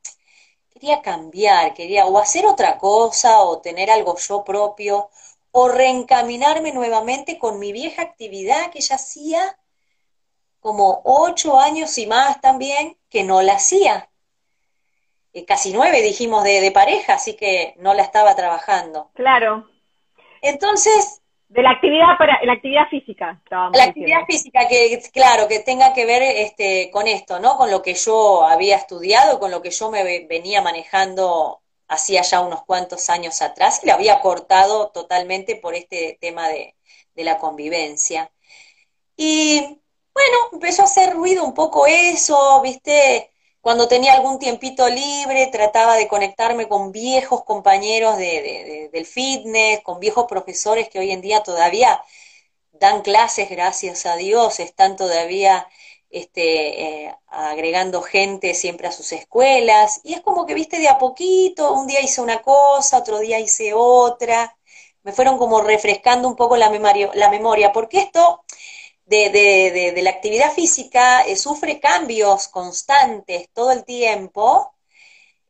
quería 0.72 1.02
cambiar, 1.02 1.74
quería 1.74 2.06
o 2.06 2.18
hacer 2.18 2.46
otra 2.46 2.78
cosa, 2.78 3.40
o 3.42 3.60
tener 3.60 3.90
algo 3.90 4.16
yo 4.16 4.44
propio, 4.44 5.10
o 5.50 5.68
reencaminarme 5.68 6.72
nuevamente 6.72 7.38
con 7.38 7.58
mi 7.58 7.72
vieja 7.72 8.02
actividad 8.02 8.70
que 8.70 8.80
ya 8.80 8.96
hacía 8.96 9.58
como 10.60 11.02
ocho 11.04 11.58
años 11.58 11.96
y 11.98 12.06
más 12.06 12.40
también 12.40 12.96
que 13.08 13.24
no 13.24 13.42
la 13.42 13.54
hacía. 13.54 14.08
Eh, 15.32 15.44
casi 15.44 15.72
nueve 15.72 16.02
dijimos 16.02 16.44
de, 16.44 16.70
pareja, 16.72 17.14
así 17.14 17.34
que 17.34 17.74
no 17.78 17.94
la 17.94 18.02
estaba 18.02 18.34
trabajando. 18.34 19.10
Claro. 19.14 19.68
Entonces... 20.42 21.17
De 21.48 21.62
la 21.62 21.70
actividad 21.70 22.18
para 22.18 22.38
la 22.44 22.52
actividad 22.52 22.88
física. 22.88 23.40
La 23.50 23.84
actividad 23.84 24.24
física 24.26 24.68
que, 24.68 25.00
claro, 25.12 25.48
que 25.48 25.60
tenga 25.60 25.94
que 25.94 26.04
ver 26.04 26.22
este, 26.22 26.90
con 26.90 27.06
esto, 27.06 27.40
¿no? 27.40 27.56
Con 27.56 27.70
lo 27.70 27.80
que 27.80 27.94
yo 27.94 28.44
había 28.44 28.76
estudiado, 28.76 29.38
con 29.40 29.50
lo 29.50 29.62
que 29.62 29.70
yo 29.70 29.90
me 29.90 30.26
venía 30.26 30.60
manejando 30.60 31.62
hacía 31.88 32.20
ya 32.20 32.40
unos 32.40 32.64
cuantos 32.64 33.08
años 33.08 33.40
atrás 33.40 33.80
y 33.82 33.86
la 33.86 33.94
había 33.94 34.20
cortado 34.20 34.90
totalmente 34.90 35.56
por 35.56 35.74
este 35.74 36.18
tema 36.20 36.48
de, 36.48 36.74
de 37.14 37.24
la 37.24 37.38
convivencia. 37.38 38.30
Y 39.16 39.60
bueno, 40.14 40.38
empezó 40.52 40.82
a 40.82 40.84
hacer 40.84 41.14
ruido 41.14 41.44
un 41.44 41.54
poco 41.54 41.86
eso, 41.86 42.60
¿viste? 42.62 43.30
Cuando 43.68 43.86
tenía 43.86 44.14
algún 44.14 44.38
tiempito 44.38 44.88
libre, 44.88 45.46
trataba 45.48 45.96
de 45.96 46.08
conectarme 46.08 46.68
con 46.68 46.90
viejos 46.90 47.44
compañeros 47.44 48.16
de, 48.16 48.88
del 48.90 49.04
fitness, 49.04 49.82
con 49.82 50.00
viejos 50.00 50.24
profesores 50.26 50.88
que 50.88 50.98
hoy 50.98 51.10
en 51.10 51.20
día 51.20 51.42
todavía 51.42 52.02
dan 52.72 53.02
clases, 53.02 53.50
gracias 53.50 54.06
a 54.06 54.16
Dios, 54.16 54.58
están 54.58 54.96
todavía 54.96 55.68
este, 56.08 57.08
eh, 57.08 57.16
agregando 57.26 58.00
gente 58.00 58.54
siempre 58.54 58.88
a 58.88 58.92
sus 58.92 59.12
escuelas. 59.12 60.00
Y 60.02 60.14
es 60.14 60.22
como 60.22 60.46
que, 60.46 60.54
viste, 60.54 60.78
de 60.78 60.88
a 60.88 60.96
poquito, 60.96 61.74
un 61.74 61.86
día 61.86 62.00
hice 62.00 62.22
una 62.22 62.40
cosa, 62.40 62.96
otro 62.96 63.18
día 63.18 63.38
hice 63.38 63.74
otra. 63.74 64.56
Me 65.02 65.12
fueron 65.12 65.36
como 65.36 65.60
refrescando 65.60 66.26
un 66.26 66.36
poco 66.36 66.56
la 66.56 66.70
memoria, 66.70 67.10
la 67.12 67.28
memoria 67.28 67.70
porque 67.70 67.98
esto 67.98 68.44
de, 69.08 69.92
de, 69.94 70.02
la 70.02 70.10
actividad 70.10 70.52
física 70.52 71.22
eh, 71.22 71.36
sufre 71.36 71.80
cambios 71.80 72.48
constantes 72.48 73.48
todo 73.52 73.72
el 73.72 73.84
tiempo, 73.84 74.74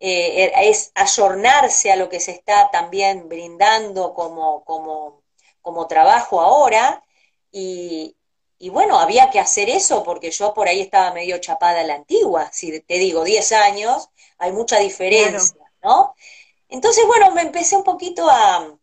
eh, 0.00 0.44
er, 0.44 0.52
es 0.64 0.92
ayornarse 0.94 1.90
a 1.90 1.96
lo 1.96 2.08
que 2.08 2.20
se 2.20 2.30
está 2.32 2.70
también 2.70 3.28
brindando 3.28 4.14
como, 4.14 4.64
como, 4.64 5.22
como 5.60 5.86
trabajo 5.88 6.40
ahora, 6.40 7.04
y, 7.50 8.16
y, 8.58 8.68
bueno, 8.70 8.98
había 8.98 9.30
que 9.30 9.40
hacer 9.40 9.70
eso 9.70 10.04
porque 10.04 10.30
yo 10.30 10.54
por 10.54 10.68
ahí 10.68 10.80
estaba 10.80 11.12
medio 11.12 11.38
chapada 11.38 11.80
a 11.80 11.84
la 11.84 11.94
antigua, 11.94 12.50
si 12.52 12.80
te 12.80 12.94
digo 12.98 13.24
10 13.24 13.52
años, 13.52 14.08
hay 14.38 14.52
mucha 14.52 14.78
diferencia, 14.78 15.60
¿no? 15.82 16.14
Entonces, 16.68 17.06
bueno, 17.06 17.30
me 17.32 17.42
empecé 17.42 17.76
un 17.76 17.84
poquito 17.84 18.28
a, 18.28 18.77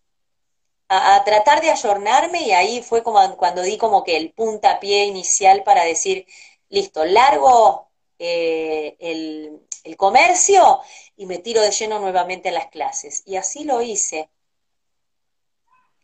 a, 0.89 1.24
tratar 1.24 1.62
de 1.62 1.71
ayornarme 1.71 2.41
y 2.41 2.52
ahí 2.52 2.82
fue 2.82 3.04
como 3.04 3.36
cuando 3.38 3.62
di 3.62 3.78
como 3.78 4.04
que 4.04 4.17
el 4.17 4.32
puntapié 4.32 5.06
inicial 5.06 5.63
para 5.63 5.84
decir, 5.84 6.26
listo, 6.69 7.06
largo 7.06 7.89
eh, 8.19 8.95
el, 9.00 9.62
comercio 9.98 10.82
y 11.15 11.26
me 11.28 11.38
tiro 11.38 11.62
de 11.62 11.71
lleno 11.71 12.00
nuevamente 12.00 12.50
a 12.50 12.52
las 12.52 12.67
clases. 12.67 13.24
Y 13.26 13.36
así 13.38 13.63
lo 13.63 13.82
hice. 13.82 14.30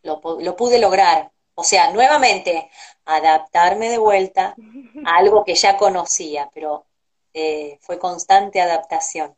Lo, 0.04 0.22
pude 0.22 0.80
lograr. 0.80 1.32
O 1.56 1.64
sea, 1.64 1.92
nuevamente, 1.92 2.70
adaptarme 3.06 3.90
de 3.90 3.98
vuelta 3.98 4.56
a 5.06 5.18
algo 5.18 5.44
que 5.44 5.56
ya 5.56 5.78
conocía, 5.78 6.50
pero 6.54 6.86
eh, 7.34 7.78
fue 7.82 8.00
constante 8.00 8.62
adaptación. 8.62 9.36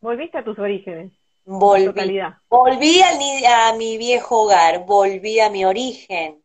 Volviste 0.00 0.38
a 0.38 0.44
tus 0.44 0.58
orígenes. 0.58 1.12
Volví, 1.48 2.20
volví 2.48 3.00
a 3.44 3.72
mi 3.78 3.96
viejo 3.98 4.42
hogar, 4.42 4.84
volví 4.84 5.38
a 5.38 5.48
mi 5.48 5.64
origen. 5.64 6.42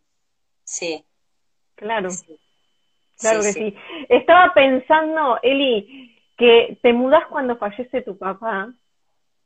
Sí. 0.64 1.04
Claro. 1.74 2.10
Claro 3.20 3.42
que 3.42 3.52
sí. 3.52 3.76
Estaba 4.10 4.54
pensando, 4.54 5.40
Eli, 5.42 6.16
que 6.38 6.78
te 6.84 6.94
mudás 6.94 7.26
cuando 7.30 7.58
fallece 7.58 8.04
tu 8.04 8.16
papá 8.16 8.72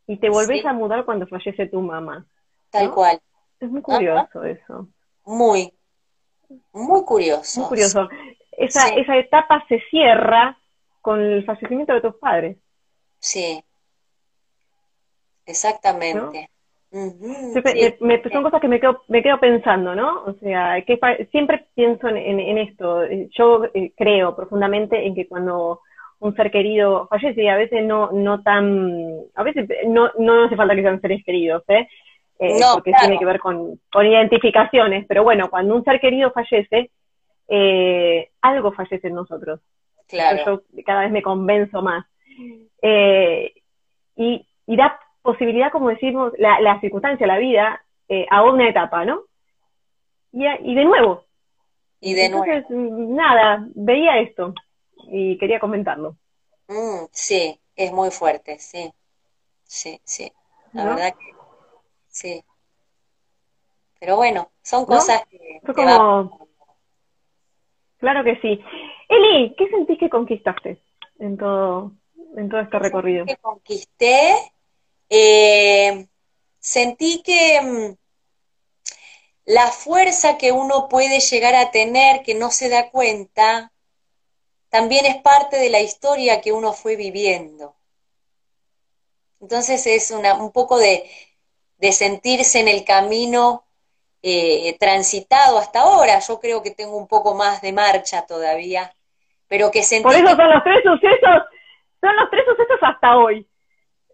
y 0.07 0.17
te 0.17 0.29
volvés 0.29 0.65
a 0.65 0.73
mudar 0.73 1.05
cuando 1.05 1.25
fallece 1.25 1.67
tu 1.67 1.79
mamá. 1.79 2.25
Tal 2.69 2.91
cual. 2.91 3.21
Es 3.61 3.69
muy 3.69 3.81
curioso 3.81 4.43
eso. 4.43 4.89
Muy, 5.23 5.73
muy 6.73 7.03
curioso. 7.05 7.61
Muy 7.61 7.69
curioso. 7.69 8.09
Esa, 8.51 8.89
esa 8.89 9.17
etapa 9.17 9.63
se 9.69 9.81
cierra 9.89 10.57
con 11.01 11.21
el 11.21 11.45
fallecimiento 11.45 11.93
de 11.93 12.01
tus 12.01 12.15
padres. 12.15 12.57
Sí, 13.19 13.63
exactamente. 15.45 16.49
son 16.91 18.43
cosas 18.43 18.61
que 18.61 18.67
me 18.67 18.79
quedo, 18.79 19.03
me 19.07 19.21
quedo 19.21 19.39
pensando, 19.39 19.95
¿no? 19.95 20.23
O 20.25 20.33
sea, 20.39 20.81
que 20.85 20.99
siempre 21.31 21.65
pienso 21.75 22.07
en, 22.07 22.57
esto. 22.57 23.05
Yo 23.37 23.65
eh, 23.73 23.91
creo 23.95 24.35
profundamente 24.35 25.05
en 25.05 25.15
que 25.15 25.27
cuando 25.27 25.81
un 26.19 26.35
ser 26.35 26.51
querido 26.51 27.07
fallece, 27.07 27.43
y 27.43 27.47
a 27.47 27.57
veces 27.57 27.83
no, 27.83 28.11
no 28.11 28.41
tan, 28.41 29.25
a 29.35 29.43
veces 29.43 29.67
no, 29.87 30.11
no 30.17 30.45
hace 30.45 30.55
falta 30.55 30.75
que 30.75 30.81
sean 30.81 31.01
seres 31.01 31.23
queridos, 31.25 31.63
¿eh? 31.67 31.87
eh 32.39 32.59
porque 32.73 32.93
tiene 32.99 33.19
que 33.19 33.25
ver 33.25 33.39
con, 33.39 33.79
con, 33.91 34.05
identificaciones, 34.05 35.05
pero 35.07 35.23
bueno, 35.23 35.49
cuando 35.49 35.75
un 35.75 35.83
ser 35.83 35.99
querido 35.99 36.31
fallece, 36.31 36.91
eh, 37.47 38.29
algo 38.41 38.71
fallece 38.71 39.07
en 39.07 39.15
nosotros. 39.15 39.59
Claro. 40.07 40.61
Yo 40.77 40.83
cada 40.85 41.01
vez 41.01 41.11
me 41.11 41.21
convenzo 41.21 41.81
más. 41.81 42.05
Eh, 42.81 43.53
y, 44.15 44.45
y 44.67 44.75
da 44.75 44.99
posibilidad, 45.25 45.71
como 45.71 45.89
decimos, 45.89 46.31
la, 46.37 46.61
la 46.61 46.79
circunstancia, 46.79 47.27
la 47.27 47.37
vida, 47.37 47.83
eh, 48.07 48.25
a 48.29 48.43
una 48.43 48.69
etapa, 48.69 49.03
¿no? 49.03 49.23
Y, 50.31 50.45
y 50.45 50.75
de 50.75 50.85
nuevo. 50.85 51.25
Y 51.99 52.13
de 52.13 52.25
Entonces, 52.25 52.65
nada, 52.69 53.67
veía 53.73 54.19
esto 54.19 54.53
y 55.09 55.37
quería 55.37 55.59
comentarlo. 55.59 56.15
Mm, 56.67 57.05
sí, 57.11 57.59
es 57.75 57.91
muy 57.91 58.11
fuerte, 58.11 58.57
sí. 58.59 58.91
Sí, 59.63 59.99
sí. 60.03 60.31
La 60.73 60.85
verdad 60.85 61.15
que 61.17 61.33
sí. 62.07 62.43
Pero 63.99 64.17
bueno, 64.17 64.51
son 64.61 64.85
cosas 64.85 65.25
que, 65.25 65.61
Claro 67.97 68.23
que 68.23 68.39
sí. 68.41 68.63
Eli, 69.09 69.55
¿qué 69.57 69.69
sentís 69.69 69.97
que 69.97 70.09
conquistaste 70.09 70.79
en 71.17 71.37
todo, 71.37 71.93
en 72.35 72.49
todo 72.49 72.59
este 72.59 72.77
recorrido? 72.77 73.25
Que 73.25 73.37
conquisté 73.37 74.35
eh, 75.09 76.07
sentí 76.59 77.21
que 77.23 77.61
mm, 77.61 77.95
la 79.45 79.67
fuerza 79.67 80.37
que 80.37 80.51
uno 80.51 80.87
puede 80.89 81.19
llegar 81.19 81.55
a 81.55 81.71
tener, 81.71 82.23
que 82.23 82.33
no 82.33 82.49
se 82.49 82.69
da 82.69 82.89
cuenta, 82.89 83.71
también 84.69 85.05
es 85.05 85.17
parte 85.17 85.57
de 85.57 85.69
la 85.69 85.79
historia 85.79 86.41
que 86.41 86.51
uno 86.51 86.73
fue 86.73 86.95
viviendo. 86.95 87.75
Entonces 89.39 89.85
es 89.85 90.11
una, 90.11 90.33
un 90.33 90.51
poco 90.51 90.77
de, 90.77 91.09
sentirse 91.91 92.59
en 92.59 92.67
el 92.67 92.83
camino 92.83 93.63
eh, 94.23 94.75
transitado 94.79 95.59
hasta 95.59 95.81
ahora. 95.81 96.17
Yo 96.19 96.39
creo 96.39 96.63
que 96.63 96.71
tengo 96.71 96.97
un 96.97 97.07
poco 97.07 97.35
más 97.35 97.61
de 97.61 97.71
marcha 97.71 98.25
todavía, 98.25 98.91
pero 99.47 99.69
que 99.69 99.83
sentí... 99.83 100.03
Por 100.03 100.15
eso 100.15 100.35
son 100.35 100.49
los 100.49 100.63
tres 100.63 100.83
sucesos, 100.83 101.43
son 102.01 102.15
los 102.15 102.29
tres 102.31 102.43
sucesos 102.47 102.79
hasta 102.81 103.17
hoy. 103.17 103.47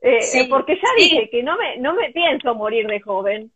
Eh, 0.02 0.22
sí, 0.22 0.44
porque 0.46 0.76
ya 0.76 0.90
dije 0.98 1.30
que 1.30 1.44
no 1.44 1.56
me, 1.58 1.78
no 1.78 1.94
me 1.94 2.10
pienso 2.12 2.56
morir 2.56 2.88
de 2.88 3.00
joven. 3.00 3.52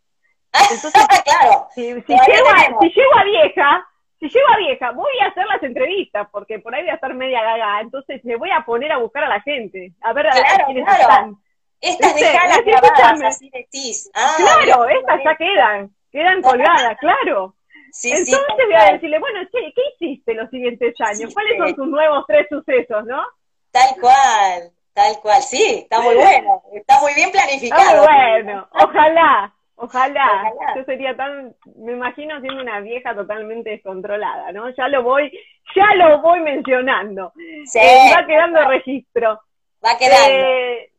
Entonces, 0.71 1.05
claro. 1.23 1.67
Si, 1.73 1.81
si, 1.81 2.13
llego 2.13 2.49
a, 2.49 2.79
si, 2.79 2.89
llego 2.89 3.17
a, 3.17 3.23
vieja, 3.23 3.87
si 4.19 4.29
llego 4.29 4.47
a 4.53 4.57
vieja, 4.57 4.91
voy 4.91 5.11
a 5.21 5.27
hacer 5.27 5.45
las 5.47 5.63
entrevistas, 5.63 6.27
porque 6.31 6.59
por 6.59 6.73
ahí 6.73 6.83
voy 6.83 6.91
a 6.91 6.95
estar 6.95 7.13
media 7.13 7.41
gaga, 7.41 7.81
entonces 7.81 8.23
me 8.23 8.35
voy 8.35 8.51
a 8.51 8.63
poner 8.63 8.91
a 8.91 8.99
buscar 8.99 9.23
a 9.23 9.29
la 9.29 9.41
gente, 9.41 9.91
a 10.01 10.13
ver 10.13 10.27
a, 10.27 10.65
quiénes 10.65 10.87
están. 10.87 11.35
Estas 11.81 12.15
dejadas 12.15 12.63
grabadas, 12.63 13.21
así 13.23 13.49
decís. 13.49 14.09
Ah, 14.13 14.35
claro, 14.37 14.87
estas 14.87 15.23
ya 15.23 15.35
quedan, 15.35 15.95
quedan 16.11 16.41
colgadas, 16.41 16.97
claro. 16.99 17.55
Sí, 17.91 18.11
entonces 18.11 18.65
voy 18.65 18.75
a 18.75 18.93
decirle, 18.93 19.19
bueno, 19.19 19.39
che, 19.51 19.73
¿qué 19.73 19.81
hiciste 19.93 20.33
los 20.33 20.49
siguientes 20.49 20.93
años? 20.99 21.33
¿Cuáles 21.33 21.57
son 21.57 21.75
tus 21.75 21.87
nuevos 21.87 22.25
tres 22.27 22.45
sucesos, 22.49 23.05
no? 23.05 23.23
Tal 23.71 23.95
cual. 23.99 24.74
Tal 24.95 25.19
cual, 25.21 25.41
sí, 25.41 25.79
está 25.83 25.99
muy 25.99 26.15
bueno, 26.15 26.63
está 26.71 27.01
muy 27.01 27.13
bien 27.15 27.29
planificado. 27.29 28.03
bueno, 28.05 28.65
ojalá, 28.71 29.53
ojalá, 29.75 30.53
Yo 30.73 30.85
sería 30.85 31.13
tan, 31.17 31.53
me 31.75 31.91
imagino 31.91 32.39
siendo 32.39 32.61
una 32.61 32.79
vieja 32.79 33.13
totalmente 33.13 33.71
descontrolada, 33.71 34.53
¿no? 34.53 34.69
Ya 34.69 34.87
lo 34.87 35.03
voy, 35.03 35.37
ya 35.75 35.95
lo 35.95 36.21
voy 36.21 36.39
mencionando. 36.39 37.33
Sí, 37.65 37.77
eh, 37.77 38.09
va 38.15 38.25
quedando 38.25 38.61
registro. 38.69 39.41
Va 39.85 39.97
quedando. 39.97 40.29
Eh, 40.29 40.91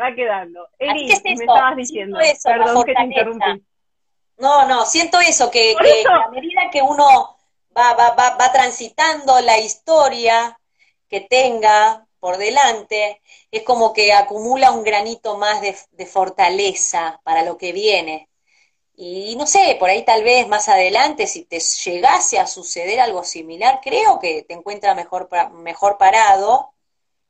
va 0.00 0.14
quedando. 0.14 0.68
Eri, 0.78 1.08
me 1.24 1.32
estabas 1.32 1.74
diciendo, 1.74 2.16
perdón 2.44 2.84
que 2.84 2.94
te 2.94 3.02
interrumpí. 3.02 3.64
No, 4.38 4.68
no, 4.68 4.86
siento 4.86 5.18
eso, 5.18 5.50
que, 5.50 5.74
que 5.74 6.04
a 6.08 6.30
medida 6.30 6.70
que 6.70 6.82
uno 6.82 7.36
va, 7.76 7.94
va, 7.94 8.14
va, 8.14 8.36
va 8.36 8.52
transitando 8.52 9.40
la 9.40 9.58
historia 9.58 10.56
que 11.08 11.20
tenga, 11.20 12.03
por 12.24 12.38
delante, 12.38 13.20
es 13.50 13.64
como 13.64 13.92
que 13.92 14.14
acumula 14.14 14.72
un 14.72 14.82
granito 14.82 15.36
más 15.36 15.60
de, 15.60 16.06
fortaleza 16.06 17.20
para 17.22 17.44
lo 17.44 17.58
que 17.58 17.72
viene. 17.72 18.30
Y 18.96 19.36
no 19.36 19.46
sé, 19.46 19.76
por 19.78 19.90
ahí 19.90 20.06
tal 20.06 20.24
vez 20.24 20.48
más 20.48 20.70
adelante, 20.70 21.26
si 21.26 21.44
te 21.44 21.60
llegase 21.60 22.38
a 22.38 22.46
suceder 22.46 22.98
algo 22.98 23.24
similar, 23.24 23.78
creo 23.82 24.20
que 24.20 24.42
te 24.42 24.54
encuentras 24.54 24.96
mejor, 24.96 25.28
mejor 25.52 25.98
parado 25.98 26.72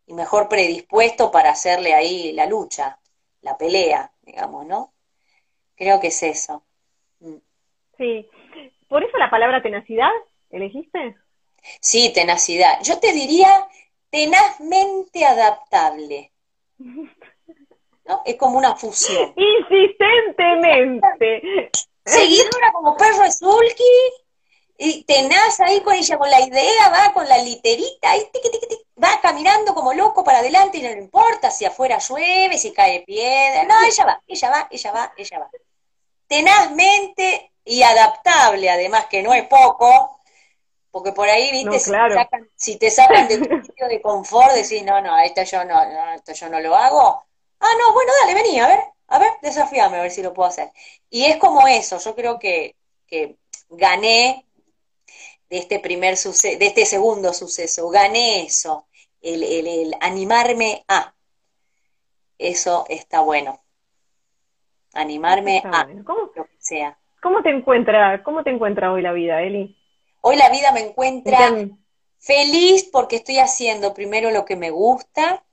y 0.07 0.15
mejor 0.15 0.49
predispuesto 0.49 1.33
para 1.33 1.51
hacerle 1.51 1.93
ahí 1.93 2.31
la 2.31 2.47
lucha, 2.47 3.01
la 3.41 3.59
pelea, 3.59 4.13
digamos, 4.23 4.65
¿no? 4.65 4.93
Creo 5.75 5.99
que 5.99 6.07
es 6.07 6.23
eso. 6.23 6.63
Mm. 7.19 7.39
Sí. 7.99 8.31
¿Por 8.89 9.03
eso 9.03 9.19
la 9.19 9.29
palabra 9.29 9.61
tenacidad 9.61 10.13
elegiste? 10.51 11.17
Sí, 11.81 12.13
tenacidad. 12.15 12.79
Yo 12.85 13.01
te 13.01 13.13
diría 13.13 13.51
tenazmente 14.15 15.25
adaptable. 15.25 16.31
¿No? 16.79 18.23
Es 18.25 18.37
como 18.37 18.59
una 18.59 18.77
fusión. 18.77 19.35
Insistentemente. 19.35 21.73
Seguidora 22.05 22.71
como 22.73 22.97
perro 22.97 23.29
sulky 23.33 23.83
y 24.79 25.03
tenaz 25.03 25.59
ahí 25.59 25.81
con 25.81 25.95
ella, 25.95 26.17
con 26.17 26.31
la 26.31 26.41
idea, 26.41 26.91
va 26.93 27.13
con 27.13 27.29
la 27.29 27.39
literita, 27.39 28.13
ahí, 28.13 28.25
va 29.03 29.21
caminando 29.21 29.75
como 29.75 29.93
loco 29.93 30.23
para 30.23 30.39
adelante 30.39 30.79
y 30.79 30.83
no 30.83 30.91
le 30.91 30.99
importa 30.99 31.51
si 31.51 31.65
afuera 31.65 31.99
llueve, 31.99 32.57
si 32.57 32.73
cae 32.73 33.01
piedra, 33.01 33.65
no, 33.65 33.75
ella 33.85 34.05
va, 34.05 34.23
ella 34.29 34.51
va, 34.51 34.69
ella 34.71 34.93
va, 34.93 35.13
ella 35.17 35.39
va. 35.41 35.51
Tenazmente 36.29 37.51
y 37.65 37.83
adaptable, 37.83 38.71
además 38.71 39.07
que 39.07 39.25
no 39.25 39.35
es 39.35 39.49
poco, 39.49 40.21
porque 40.95 41.11
por 41.11 41.29
ahí, 41.29 41.51
viste, 41.51 41.81
si, 42.55 42.79
te 42.79 42.89
sacan, 42.89 43.27
de 43.27 43.39
tu 43.39 43.45
sitio 43.67 43.89
de 43.89 44.01
confort, 44.01 44.53
decís, 44.53 44.85
no, 44.85 45.01
no, 45.01 45.19
esto 45.19 45.43
yo 45.43 45.65
no, 45.65 45.83
esto 46.15 46.33
yo 46.35 46.49
no 46.49 46.61
lo 46.61 46.77
hago. 46.77 47.21
Ah, 47.59 47.73
no, 47.81 47.93
bueno, 47.93 48.13
dale, 48.21 48.35
vení, 48.35 48.61
a 48.61 48.69
ver, 48.69 48.79
a 49.09 49.19
ver, 49.19 49.33
desafíame 49.43 49.99
a 49.99 50.03
ver 50.03 50.13
si 50.13 50.23
lo 50.23 50.33
puedo 50.33 50.49
hacer. 50.49 50.71
Y 51.11 51.25
es 51.25 51.39
como 51.39 51.67
eso, 51.67 51.99
yo 51.99 52.15
creo 52.15 52.39
que, 52.39 52.77
que 53.09 53.35
gané 53.71 54.47
de 55.51 55.59
este 55.59 55.81
primer 55.81 56.17
suceso, 56.17 56.61
de 56.61 56.67
este 56.67 56.87
segundo 56.87 57.35
suceso, 57.35 57.89
gané 57.89 58.45
eso, 58.45 58.87
el, 59.21 59.43
el, 59.43 59.97
animarme 60.01 60.85
a. 60.87 61.13
Eso 62.39 62.87
está 62.89 63.21
bueno. 63.21 63.61
Animarme 64.93 65.61
a 65.65 65.89
¿Cómo, 66.05 66.31
lo 66.37 66.45
que 66.45 66.57
sea. 66.61 66.97
¿Cómo 67.21 67.43
te 67.43 67.51
encuentra, 67.51 68.23
cómo 68.23 68.45
te 68.45 68.51
encuentra 68.51 68.93
hoy 68.93 69.03
la 69.03 69.13
vida, 69.13 69.43
Eli? 69.43 69.77
Hoy 70.27 70.37
la 70.37 70.49
vida 70.49 70.73
me 70.73 70.81
encuentra 70.81 71.53
feliz 72.19 72.89
porque 72.91 73.17
estoy 73.17 73.41
haciendo 73.41 73.93
primero 73.93 74.31
lo 74.31 74.47
que 74.47 74.57
me 74.57 74.71
gusta. 74.71 75.45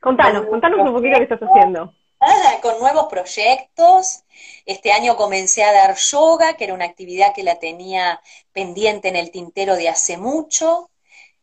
Contanos, 0.00 0.46
contanos 0.46 0.88
un 0.88 0.94
poquito 0.94 1.18
qué 1.18 1.24
estás 1.24 1.40
haciendo. 1.40 1.92
Ah, 2.18 2.60
con 2.62 2.78
nuevos 2.78 3.08
proyectos. 3.10 4.24
Este 4.64 4.90
año 4.90 5.16
comencé 5.16 5.64
a 5.64 5.72
dar 5.72 5.96
yoga, 5.96 6.54
que 6.54 6.64
era 6.64 6.72
una 6.72 6.86
actividad 6.86 7.34
que 7.34 7.42
la 7.42 7.56
tenía 7.56 8.22
pendiente 8.54 9.08
en 9.08 9.16
el 9.16 9.30
tintero 9.30 9.76
de 9.76 9.90
hace 9.90 10.16
mucho. 10.16 10.88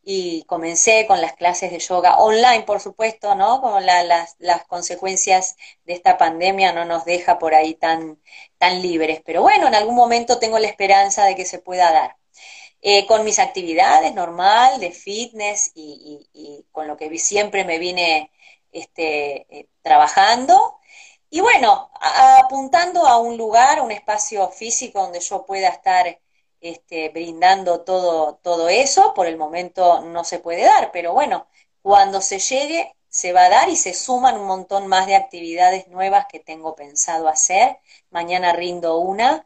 Y 0.07 0.43
comencé 0.43 1.07
con 1.07 1.19
las 1.19 1.33
clases 1.33 1.71
de 1.71 1.79
yoga 1.79 2.17
online, 2.19 2.63
por 2.63 2.79
supuesto, 2.79 3.33
¿no? 3.35 3.59
Con 3.61 3.85
las, 3.85 4.35
las, 4.39 4.65
consecuencias 4.67 5.55
de 5.85 5.93
esta 5.93 6.17
pandemia 6.17 6.73
no 6.73 6.85
nos 6.85 7.05
deja 7.05 7.39
por 7.39 7.55
ahí 7.55 7.73
tan, 7.73 8.21
tan 8.59 8.81
libres. 8.83 9.21
Pero 9.25 9.41
bueno, 9.41 9.67
en 9.67 9.75
algún 9.75 9.95
momento 9.95 10.37
tengo 10.39 10.59
la 10.59 10.67
esperanza 10.67 11.25
de 11.25 11.35
que 11.35 11.45
se 11.45 11.59
pueda 11.59 11.91
dar. 11.91 12.17
Eh, 12.81 13.07
con 13.07 13.23
mis 13.25 13.39
actividades 13.39 14.13
normal, 14.13 14.79
de 14.79 14.91
fitness 14.91 15.71
y, 15.73 16.65
con 16.71 16.87
lo 16.87 16.97
que 16.97 17.17
siempre 17.17 17.65
me 17.65 17.79
vine 17.79 18.31
este, 18.71 19.47
eh, 19.49 19.67
trabajando. 19.81 20.77
Y 21.31 21.41
bueno, 21.41 21.89
apuntando 22.39 23.07
a 23.07 23.17
un 23.17 23.37
lugar, 23.37 23.81
un 23.81 23.91
espacio 23.91 24.49
físico 24.51 25.01
donde 25.01 25.19
yo 25.19 25.45
pueda 25.45 25.69
estar 25.69 26.19
este, 26.65 27.09
brindando 27.09 27.81
todo, 27.81 28.39
todo 28.41 28.69
eso. 28.69 29.13
Por 29.13 29.27
el 29.27 29.37
momento 29.37 30.01
no 30.01 30.23
se 30.23 30.39
puede 30.39 30.63
dar, 30.63 30.91
pero 30.91 31.13
bueno, 31.13 31.45
cuando 31.81 32.21
se 32.21 32.39
llegue 32.39 32.91
se 33.07 33.31
va 33.31 33.45
a 33.45 33.49
dar 33.49 33.69
y 33.69 33.75
se 33.75 33.93
suman 33.93 34.37
un 34.37 34.47
montón 34.47 34.87
más 34.87 35.05
de 35.07 35.15
actividades 35.15 35.87
nuevas 35.87 36.25
que 36.25 36.39
tengo 36.39 36.75
pensado 36.75 37.27
hacer. 37.27 37.77
Mañana 38.09 38.51
rindo 38.51 38.97
una, 38.97 39.45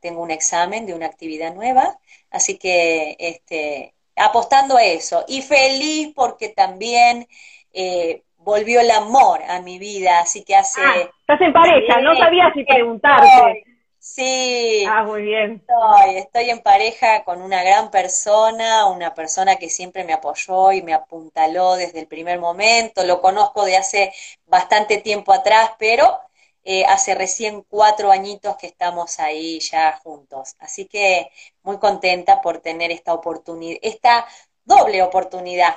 tengo 0.00 0.22
un 0.22 0.30
examen 0.30 0.86
de 0.86 0.94
una 0.94 1.06
actividad 1.06 1.54
nueva, 1.54 1.98
así 2.30 2.58
que 2.58 3.16
este, 3.18 3.94
apostando 4.16 4.76
a 4.76 4.84
eso. 4.84 5.24
Y 5.28 5.42
feliz 5.42 6.12
porque 6.14 6.48
también 6.48 7.28
eh, 7.72 8.22
volvió 8.38 8.80
el 8.80 8.90
amor 8.90 9.40
a 9.48 9.60
mi 9.62 9.78
vida, 9.78 10.18
así 10.18 10.44
que 10.44 10.56
hace... 10.56 10.80
Ah, 10.82 11.08
estás 11.20 11.40
en 11.40 11.52
pareja, 11.52 12.00
no 12.00 12.16
sabía 12.16 12.52
si 12.54 12.64
preguntarte. 12.64 13.75
Sí. 14.08 14.86
Ah, 14.88 15.02
muy 15.04 15.22
bien. 15.22 15.62
Estoy, 15.68 16.16
estoy 16.18 16.50
en 16.50 16.62
pareja 16.62 17.24
con 17.24 17.42
una 17.42 17.62
gran 17.64 17.90
persona, 17.90 18.86
una 18.86 19.14
persona 19.14 19.56
que 19.56 19.68
siempre 19.70 20.04
me 20.04 20.12
apoyó 20.12 20.72
y 20.72 20.82
me 20.82 20.94
apuntaló 20.94 21.74
desde 21.76 22.00
el 22.00 22.06
primer 22.08 22.38
momento. 22.40 23.04
Lo 23.04 23.20
conozco 23.20 23.64
de 23.64 23.76
hace 23.76 24.12
bastante 24.46 24.98
tiempo 24.98 25.32
atrás, 25.32 25.72
pero 25.78 26.20
eh, 26.64 26.84
hace 26.86 27.14
recién 27.16 27.62
cuatro 27.68 28.12
añitos 28.12 28.56
que 28.56 28.68
estamos 28.68 29.18
ahí 29.20 29.60
ya 29.60 29.98
juntos. 30.04 30.54
Así 30.60 30.86
que 30.86 31.30
muy 31.62 31.78
contenta 31.78 32.40
por 32.40 32.60
tener 32.60 32.92
esta 32.92 33.12
oportunidad, 33.14 33.78
esta 33.82 34.26
doble 34.64 35.02
oportunidad 35.02 35.74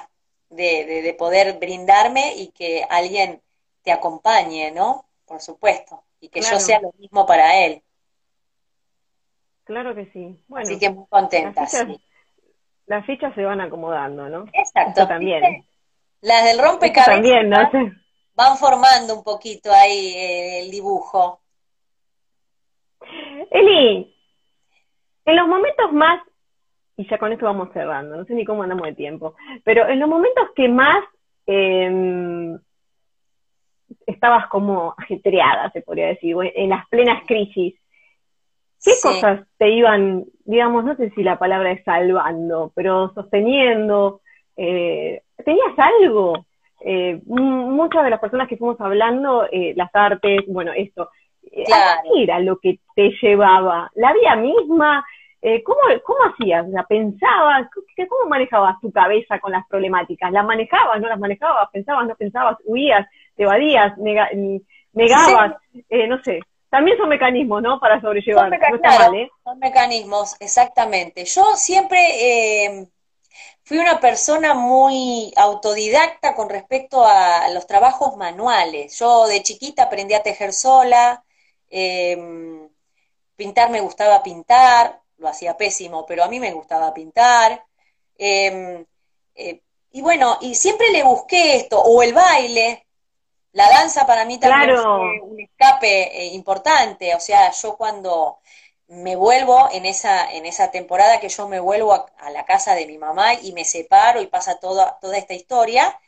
de, 0.49 0.86
de 1.03 1.13
poder 1.15 1.57
brindarme 1.59 2.36
y 2.36 2.49
que 2.51 2.86
alguien 2.89 3.41
te 3.84 3.91
acompañe, 3.91 4.71
¿no? 4.71 5.09
Por 5.25 5.41
supuesto. 5.41 6.03
Y 6.19 6.30
que 6.30 6.41
yo 6.41 6.59
sea 6.59 6.80
lo 6.82 6.91
mismo 6.99 7.25
para 7.25 7.65
él. 7.65 7.84
Claro 9.70 9.93
que 9.93 10.07
sí. 10.07 10.36
Bueno, 10.47 10.63
Así 10.63 10.80
que 10.80 10.89
muy 10.89 11.05
contenta. 11.09 11.67
Las 12.88 13.05
fichas, 13.05 13.36
se 13.36 13.45
van 13.45 13.61
acomodando, 13.61 14.28
¿no? 14.28 14.45
Exacto. 14.51 15.07
también. 15.07 15.63
Las 16.22 16.43
del 16.43 16.57
rompecabezas 16.57 17.13
también, 17.13 17.49
¿no? 17.51 17.70
van 18.34 18.57
formando 18.57 19.15
un 19.15 19.24
poquito 19.24 19.72
ahí 19.72 20.15
eh, 20.15 20.63
el 20.63 20.72
dibujo. 20.72 21.41
Eli, 23.51 24.11
en 25.26 25.36
los 25.36 25.47
momentos 25.47 25.93
más, 25.93 26.20
y 26.97 27.07
ya 27.07 27.20
con 27.20 27.32
esto 27.32 27.45
vamos 27.45 27.70
cerrando, 27.72 28.15
no 28.17 28.26
sé 28.26 28.34
ni 28.34 28.45
cómo 28.45 28.63
andamos 28.63 28.88
de 28.88 28.95
tiempo, 28.95 29.36
pero 29.63 29.88
en 29.88 29.99
los 29.99 30.09
momentos 30.09 30.49
que 30.55 30.67
más 30.67 31.03
em, 31.45 32.57
estabas 34.07 34.47
como 34.47 34.95
ajetreada, 34.97 35.70
se 35.70 35.84
podría 35.84 36.07
decir, 36.07 36.36
en 36.55 36.70
las 36.72 36.88
plenas 36.88 37.22
crisis, 37.28 37.78
¿Qué 38.84 38.91
cosas 39.01 39.41
te 39.57 39.69
iban, 39.69 40.25
digamos, 40.45 40.86
no 40.86 40.95
sé 40.95 41.09
si 41.11 41.21
la 41.21 41.38
palabra 41.38 41.71
es 41.71 41.84
salvando, 41.84 42.71
pero 42.73 43.13
sosteniendo? 43.13 44.21
Eh, 44.55 45.21
¿Tenías 45.43 45.73
algo? 45.77 46.45
Eh, 46.82 47.19
muchas 47.25 48.05
de 48.05 48.09
las 48.09 48.21
personas 48.21 48.47
que 48.47 48.55
fuimos 48.55 48.80
hablando, 48.80 49.45
eh, 49.51 49.73
las 49.75 49.89
artes, 49.93 50.41
bueno, 50.47 50.71
esto, 50.71 51.09
¿qué 51.43 51.65
era 52.17 52.39
lo 52.39 52.57
que 52.57 52.80
te 52.95 53.11
llevaba? 53.21 53.91
¿La 53.95 54.13
vida 54.13 54.36
misma? 54.36 55.05
¿cómo, 55.63 55.80
¿Cómo 56.03 56.19
hacías? 56.25 56.67
¿La 56.69 56.84
pensabas? 56.84 57.69
¿Cómo 58.09 58.30
manejabas 58.30 58.80
tu 58.82 58.91
cabeza 58.91 59.39
con 59.39 59.53
las 59.53 59.65
problemáticas? 59.67 60.32
¿Las 60.32 60.45
manejabas? 60.45 61.01
¿No 61.01 61.07
las 61.07 61.19
manejabas? 61.19 61.69
¿Pensabas? 61.71 62.07
¿No 62.07 62.15
pensabas? 62.15 62.57
¿Huías? 62.65 63.07
¿Te 63.36 63.43
evadías? 63.43 63.97
¿Negabas? 63.97 65.55
no 66.07 66.21
sé. 66.23 66.41
También 66.70 66.97
son 66.97 67.09
mecanismos, 67.09 67.61
¿no? 67.61 67.80
Para 67.80 67.99
sobrellevar. 67.99 68.49
Son, 68.49 69.15
¿eh? 69.15 69.30
son 69.43 69.59
mecanismos, 69.59 70.36
exactamente. 70.39 71.26
Yo 71.26 71.55
siempre 71.55 71.99
eh, 71.99 72.88
fui 73.63 73.80
una 73.80 73.99
persona 73.99 74.53
muy 74.53 75.34
autodidacta 75.36 76.36
con 76.36 76.49
respecto 76.49 77.03
a 77.05 77.49
los 77.49 77.65
trabajos 77.65 78.17
manuales. 78.17 78.97
Yo 78.99 79.28
de 79.28 79.41
chiquita 79.41 79.84
aprendí 79.84 80.13
a 80.13 80.24
tejer 80.24 80.53
sola, 80.53 81.24
em, 81.70 82.70
pintar 83.36 83.72
me 83.72 83.82
gustaba 83.82 84.22
pintar, 84.22 85.01
lo 85.17 85.28
hacía 85.28 85.57
pésimo, 85.57 86.05
pero 86.05 86.24
a 86.24 86.28
mí 86.28 86.39
me 86.39 86.51
gustaba 86.51 86.93
pintar. 86.93 87.63
Em, 88.17 88.86
eh, 89.36 89.61
y 89.91 90.01
bueno, 90.01 90.38
y 90.41 90.55
siempre 90.55 90.89
le 90.91 91.03
busqué 91.03 91.55
esto, 91.57 91.82
o 91.82 92.03
el 92.03 92.13
baile, 92.13 92.86
la 93.51 93.69
danza 93.69 94.05
para 94.05 94.25
mí 94.25 94.39
también 94.39 94.71
es 94.71 94.79
un 94.79 95.39
escape 95.39 96.21
eh, 96.21 96.25
importante, 96.33 97.15
o 97.15 97.19
sea, 97.19 97.51
yo 97.51 97.75
cuando 97.77 98.39
me 98.87 99.15
vuelvo 99.15 99.69
en 99.71 99.85
esa, 99.85 100.31
en 100.31 100.45
esa 100.45 100.71
temporada 100.71 101.19
que 101.19 101.29
yo 101.29 101.47
me 101.47 101.59
vuelvo 101.59 101.93
a, 101.93 102.29
la 102.31 102.45
casa 102.45 102.75
de 102.75 102.87
mi 102.87 102.97
mamá 102.97 103.35
y 103.35 103.53
me 103.53 103.65
separo 103.65 104.21
y 104.21 104.27
pasa 104.27 104.59
toda, 104.59 104.97
toda 104.99 105.17
esta 105.17 105.33
historia, 105.33 105.99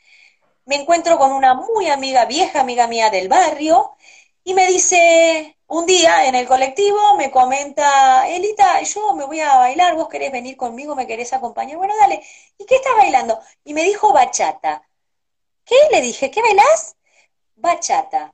me 0.66 0.76
encuentro 0.76 1.18
con 1.18 1.32
una 1.32 1.54
muy 1.54 1.88
amiga, 1.88 2.24
vieja 2.26 2.60
amiga 2.60 2.86
mía 2.88 3.10
del 3.10 3.28
barrio, 3.28 3.96
y 4.44 4.54
me 4.54 4.66
dice, 4.66 5.56
un 5.68 5.86
día 5.86 6.26
en 6.26 6.34
el 6.34 6.46
colectivo 6.48 7.16
me 7.16 7.30
comenta, 7.30 8.28
Elita, 8.28 8.82
yo 8.82 9.14
me 9.14 9.24
voy 9.24 9.40
a 9.40 9.56
bailar, 9.58 9.94
vos 9.94 10.08
querés 10.08 10.32
venir 10.32 10.56
conmigo, 10.56 10.96
me 10.96 11.06
querés 11.06 11.32
acompañar, 11.32 11.76
bueno, 11.78 11.94
dale, 12.00 12.22
¿y 12.58 12.66
qué 12.66 12.76
estás 12.76 12.96
bailando? 12.96 13.40
Y 13.64 13.74
me 13.74 13.84
dijo 13.84 14.12
bachata. 14.12 14.82
¿Qué? 15.64 15.76
Le 15.92 16.00
dije, 16.00 16.30
¿qué 16.30 16.42
bailás? 16.42 16.96
Bachata. 17.56 18.32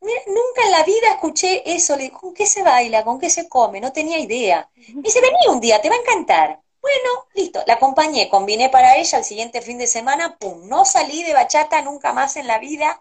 nunca 0.00 0.62
en 0.64 0.70
la 0.70 0.82
vida 0.84 1.10
escuché 1.10 1.62
eso, 1.74 1.96
le 1.96 2.10
¿con 2.10 2.34
qué 2.34 2.46
se 2.46 2.62
baila? 2.62 3.04
¿Con 3.04 3.20
qué 3.20 3.30
se 3.30 3.48
come? 3.48 3.80
No 3.80 3.92
tenía 3.92 4.18
idea. 4.18 4.68
Me 4.94 5.02
dice, 5.02 5.20
vení 5.20 5.36
un 5.48 5.60
día, 5.60 5.80
te 5.80 5.88
va 5.88 5.96
a 5.96 5.98
encantar. 5.98 6.60
Bueno, 6.82 7.26
listo, 7.34 7.62
la 7.68 7.74
acompañé, 7.74 8.28
combiné 8.28 8.68
para 8.68 8.96
ella 8.96 9.18
el 9.18 9.24
siguiente 9.24 9.62
fin 9.62 9.78
de 9.78 9.86
semana, 9.86 10.36
pum, 10.36 10.66
no 10.66 10.84
salí 10.84 11.22
de 11.22 11.32
bachata 11.32 11.80
nunca 11.80 12.12
más 12.12 12.36
en 12.36 12.48
la 12.48 12.58
vida. 12.58 13.00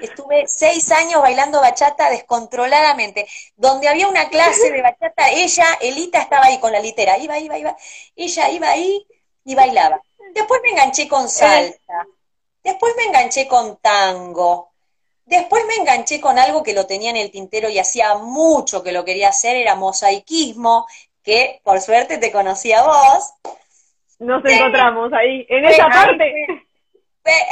Estuve 0.00 0.46
seis 0.46 0.92
años 0.92 1.20
bailando 1.20 1.60
bachata 1.60 2.08
descontroladamente. 2.08 3.26
Donde 3.56 3.88
había 3.88 4.06
una 4.06 4.28
clase 4.28 4.70
de 4.70 4.80
bachata, 4.80 5.30
ella, 5.30 5.66
Elita, 5.80 6.20
estaba 6.20 6.46
ahí 6.46 6.60
con 6.60 6.70
la 6.70 6.78
litera, 6.78 7.18
iba, 7.18 7.36
iba, 7.38 7.58
iba. 7.58 7.76
Ella 8.14 8.48
iba 8.50 8.68
ahí 8.70 9.04
y 9.44 9.54
bailaba. 9.56 10.00
Después 10.32 10.60
me 10.62 10.70
enganché 10.70 11.08
con 11.08 11.28
salsa. 11.28 12.06
Después 12.66 12.94
me 12.96 13.04
enganché 13.04 13.46
con 13.46 13.76
tango. 13.76 14.72
Después 15.24 15.62
me 15.68 15.74
enganché 15.74 16.20
con 16.20 16.36
algo 16.36 16.64
que 16.64 16.74
lo 16.74 16.84
tenía 16.84 17.10
en 17.10 17.16
el 17.16 17.30
tintero 17.30 17.68
y 17.68 17.78
hacía 17.78 18.16
mucho 18.16 18.82
que 18.82 18.90
lo 18.90 19.04
quería 19.04 19.28
hacer, 19.28 19.54
era 19.54 19.76
mosaicismo, 19.76 20.84
que 21.22 21.60
por 21.62 21.80
suerte 21.80 22.18
te 22.18 22.32
conocí 22.32 22.72
a 22.72 22.82
vos. 22.82 23.34
Nos 24.18 24.44
encontramos 24.44 25.12
ahí, 25.12 25.46
en 25.48 25.64
esa 25.64 25.88
parte. 25.88 26.32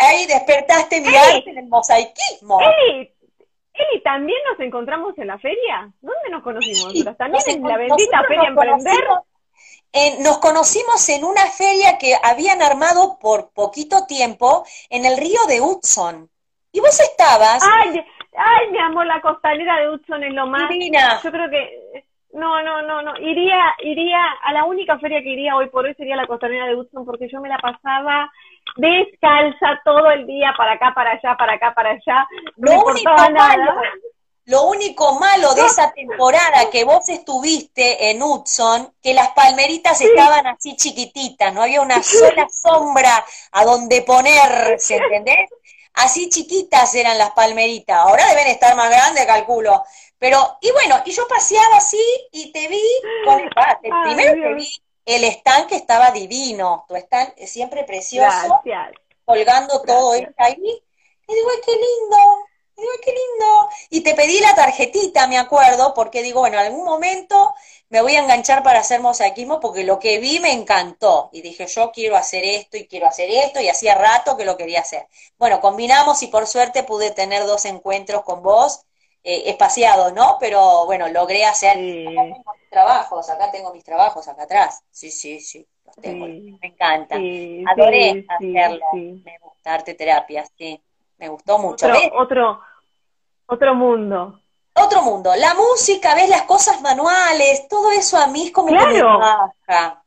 Ahí 0.00 0.26
despertaste 0.26 1.00
mi 1.00 1.14
arte 1.14 1.48
en 1.50 1.58
el 1.58 1.68
mosaicismo. 1.68 2.58
Eli, 2.60 4.02
¿también 4.02 4.38
nos 4.50 4.58
encontramos 4.58 5.16
en 5.16 5.28
la 5.28 5.38
feria? 5.38 5.92
¿Dónde 6.00 6.30
nos 6.30 6.42
conocimos? 6.42 6.92
¿También 7.16 7.42
en 7.46 7.62
la 7.62 7.76
bendita 7.76 8.24
feria 8.26 8.48
Emprender? 8.48 9.04
Nos 10.20 10.38
conocimos 10.38 11.08
en 11.08 11.24
una 11.24 11.46
feria 11.46 11.98
que 11.98 12.14
habían 12.22 12.62
armado 12.62 13.18
por 13.20 13.52
poquito 13.52 14.06
tiempo 14.06 14.64
en 14.90 15.04
el 15.04 15.16
río 15.16 15.40
de 15.48 15.60
Hudson. 15.60 16.28
Y 16.72 16.80
vos 16.80 16.98
estabas. 17.00 17.62
Ay, 17.62 18.04
ay, 18.36 18.70
mi 18.70 18.78
amor, 18.78 19.06
la 19.06 19.20
costanera 19.20 19.78
de 19.78 19.90
Hudson 19.90 20.24
es 20.24 20.34
lo 20.34 20.46
más. 20.46 20.68
Divina. 20.68 21.20
Yo 21.22 21.30
creo 21.30 21.48
que. 21.50 22.04
No, 22.32 22.60
no, 22.62 22.82
no, 22.82 23.00
no. 23.00 23.16
Iría, 23.20 23.76
iría, 23.84 24.20
a 24.42 24.52
la 24.52 24.64
única 24.64 24.98
feria 24.98 25.22
que 25.22 25.28
iría 25.28 25.54
hoy 25.54 25.68
por 25.68 25.84
hoy 25.84 25.94
sería 25.94 26.16
la 26.16 26.26
costanera 26.26 26.66
de 26.66 26.74
Hudson 26.74 27.04
porque 27.04 27.28
yo 27.28 27.40
me 27.40 27.48
la 27.48 27.58
pasaba 27.58 28.28
descalza 28.76 29.80
todo 29.84 30.10
el 30.10 30.26
día, 30.26 30.52
para 30.56 30.72
acá, 30.72 30.92
para 30.94 31.12
allá, 31.12 31.36
para 31.36 31.54
acá, 31.54 31.74
para 31.74 31.90
allá. 31.90 32.26
No 32.56 32.70
me 32.70 32.76
importaba 32.76 33.28
nada. 33.30 33.82
Lo 34.46 34.64
único 34.64 35.18
malo 35.18 35.54
de 35.54 35.64
esa 35.64 35.90
temporada 35.92 36.68
que 36.70 36.84
vos 36.84 37.08
estuviste 37.08 38.10
en 38.10 38.22
Hudson, 38.22 38.94
que 39.02 39.14
las 39.14 39.30
palmeritas 39.30 40.00
estaban 40.02 40.46
así 40.46 40.76
chiquititas, 40.76 41.52
no 41.54 41.62
había 41.62 41.80
una 41.80 42.02
sola 42.02 42.46
sombra 42.50 43.24
a 43.52 43.64
donde 43.64 44.02
ponerse, 44.02 44.96
¿entendés? 44.96 45.48
Así 45.94 46.28
chiquitas 46.28 46.94
eran 46.94 47.16
las 47.16 47.30
palmeritas, 47.30 47.96
ahora 47.96 48.26
deben 48.26 48.48
estar 48.48 48.76
más 48.76 48.90
grandes, 48.90 49.24
calculo. 49.24 49.82
Pero, 50.18 50.58
y 50.60 50.70
bueno, 50.72 51.00
y 51.06 51.12
yo 51.12 51.26
paseaba 51.26 51.76
así 51.76 52.02
y 52.32 52.52
te 52.52 52.68
vi 52.68 52.82
con 53.24 53.40
el, 53.40 53.50
primero 54.02 54.32
te 54.32 54.54
vi 54.54 54.68
el 55.06 55.24
stand 55.24 55.68
que 55.68 55.76
estaba 55.76 56.10
divino, 56.10 56.84
tu 56.88 56.96
stand 56.96 57.34
siempre 57.46 57.84
precioso, 57.84 58.60
colgando 59.24 59.80
todo 59.82 60.14
esto 60.14 60.34
ahí, 60.36 60.82
y 61.28 61.34
digo, 61.34 61.48
ay, 61.50 61.60
qué 61.64 61.72
lindo, 61.72 62.16
Digo, 62.76 62.90
qué 63.04 63.12
lindo. 63.12 63.68
Y 63.90 64.00
te 64.02 64.14
pedí 64.14 64.40
la 64.40 64.54
tarjetita, 64.54 65.26
me 65.26 65.38
acuerdo, 65.38 65.94
porque 65.94 66.22
digo, 66.22 66.40
bueno, 66.40 66.58
en 66.58 66.66
algún 66.66 66.84
momento 66.84 67.54
me 67.88 68.02
voy 68.02 68.16
a 68.16 68.20
enganchar 68.20 68.62
para 68.62 68.80
hacer 68.80 69.00
mosaicismo 69.00 69.60
porque 69.60 69.84
lo 69.84 69.98
que 69.98 70.18
vi 70.18 70.40
me 70.40 70.52
encantó. 70.52 71.30
Y 71.32 71.42
dije, 71.42 71.66
yo 71.66 71.92
quiero 71.92 72.16
hacer 72.16 72.44
esto 72.44 72.76
y 72.76 72.86
quiero 72.88 73.06
hacer 73.06 73.30
esto, 73.30 73.60
y 73.60 73.68
hacía 73.68 73.94
rato 73.94 74.36
que 74.36 74.44
lo 74.44 74.56
quería 74.56 74.80
hacer. 74.80 75.06
Bueno, 75.38 75.60
combinamos 75.60 76.22
y 76.22 76.26
por 76.26 76.46
suerte 76.46 76.82
pude 76.82 77.12
tener 77.12 77.46
dos 77.46 77.64
encuentros 77.64 78.22
con 78.24 78.42
vos 78.42 78.84
eh, 79.22 79.44
espaciados, 79.46 80.12
¿no? 80.12 80.36
Pero 80.40 80.84
bueno, 80.86 81.08
logré 81.08 81.44
hacer. 81.44 81.70
Acá 81.70 81.78
tengo 81.78 82.54
mis 82.60 82.70
trabajos, 82.70 83.30
acá 83.30 83.50
tengo 83.50 83.72
mis 83.72 83.84
trabajos, 83.84 84.28
acá 84.28 84.42
atrás. 84.42 84.82
Sí, 84.90 85.10
sí, 85.10 85.40
sí, 85.40 85.66
los 85.84 85.96
tengo. 85.96 86.26
Me 86.26 86.68
encanta. 86.68 87.16
Adoré 87.70 88.26
hacerlo. 88.28 88.86
Me 88.92 89.38
gusta 89.40 89.74
arte 89.74 89.94
terapia, 89.94 90.44
sí. 90.58 90.82
Me 91.18 91.28
gustó 91.28 91.58
mucho. 91.58 91.86
Otro, 91.86 92.00
otro, 92.18 92.60
otro 93.46 93.74
mundo. 93.74 94.40
Otro 94.74 95.02
mundo. 95.02 95.30
La 95.36 95.54
música, 95.54 96.14
ves 96.14 96.28
las 96.28 96.42
cosas 96.42 96.80
manuales, 96.82 97.68
todo 97.68 97.92
eso 97.92 98.18
a 98.18 98.26
mí 98.26 98.46
es 98.46 98.52
como 98.52 98.68
claro. 98.68 98.88
que 98.88 98.94
me 98.94 99.02
baja. 99.02 100.04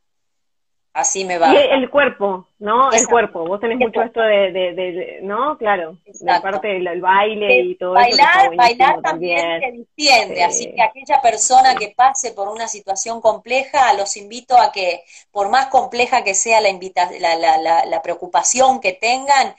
Así 0.97 1.25
me 1.25 1.37
va. 1.37 1.53
Y 1.53 1.57
el 1.57 1.91
cuerpo, 1.91 2.47
¿no? 2.57 2.91
El 2.91 3.07
cuerpo. 3.07 3.47
Vos 3.47 3.59
tenés 3.59 3.77
mucho 3.77 4.01
esto 4.01 4.19
de, 4.19 4.51
de, 4.51 5.19
¿no? 5.21 5.55
Claro. 5.55 5.99
La 6.21 6.41
parte 6.41 6.67
del 6.69 6.99
baile 6.99 7.59
y 7.59 7.75
todo 7.75 7.93
bailar, 7.93 8.47
eso. 8.47 8.55
Bailar 8.57 9.01
también, 9.03 9.61
te 9.61 9.71
distiende. 9.73 10.43
Así 10.43 10.73
que 10.73 10.81
aquella 10.81 11.21
persona 11.21 11.75
que 11.75 11.93
pase 11.95 12.31
por 12.31 12.47
una 12.47 12.67
situación 12.67 13.21
compleja, 13.21 13.93
los 13.93 14.17
invito 14.17 14.57
a 14.57 14.71
que, 14.71 15.03
por 15.29 15.49
más 15.49 15.67
compleja 15.67 16.23
que 16.23 16.33
sea 16.33 16.61
la, 16.61 16.69
invita 16.69 17.07
la, 17.19 17.35
la, 17.35 17.59
la, 17.59 17.85
la 17.85 18.01
preocupación 18.01 18.81
que 18.81 18.93
tengan, 18.93 19.55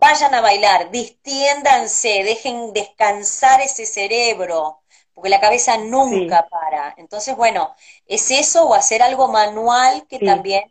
vayan 0.00 0.34
a 0.34 0.40
bailar, 0.40 0.90
distiéndanse, 0.90 2.22
dejen 2.24 2.72
descansar 2.72 3.60
ese 3.60 3.86
cerebro, 3.86 4.78
porque 5.14 5.30
la 5.30 5.40
cabeza 5.40 5.78
nunca 5.78 6.42
sí. 6.42 6.48
para. 6.50 6.94
Entonces, 6.96 7.36
bueno, 7.36 7.74
es 8.06 8.30
eso 8.30 8.66
o 8.66 8.74
hacer 8.74 9.02
algo 9.02 9.28
manual 9.28 10.04
que 10.08 10.18
sí. 10.18 10.26
también 10.26 10.64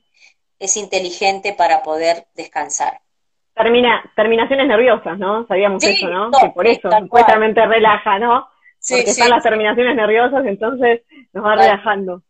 es 0.59 0.77
inteligente 0.77 1.53
para 1.53 1.83
poder 1.83 2.25
descansar. 2.35 2.99
Termina, 3.53 4.11
terminaciones 4.15 4.67
nerviosas, 4.67 5.17
¿no? 5.17 5.47
Sabíamos 5.47 5.81
sí, 5.81 5.91
eso, 5.91 6.09
¿no? 6.09 6.29
que 6.31 6.49
por 6.49 6.67
eso 6.67 6.89
supuestamente 6.91 7.61
cual. 7.61 7.69
relaja, 7.69 8.19
¿no? 8.19 8.47
Porque 8.87 9.09
están 9.09 9.29
las 9.29 9.43
terminaciones 9.43 9.95
nerviosas, 9.95 10.45
entonces 10.45 11.01
nos 11.33 11.43
va 11.43 11.55
relajando. 11.55 12.21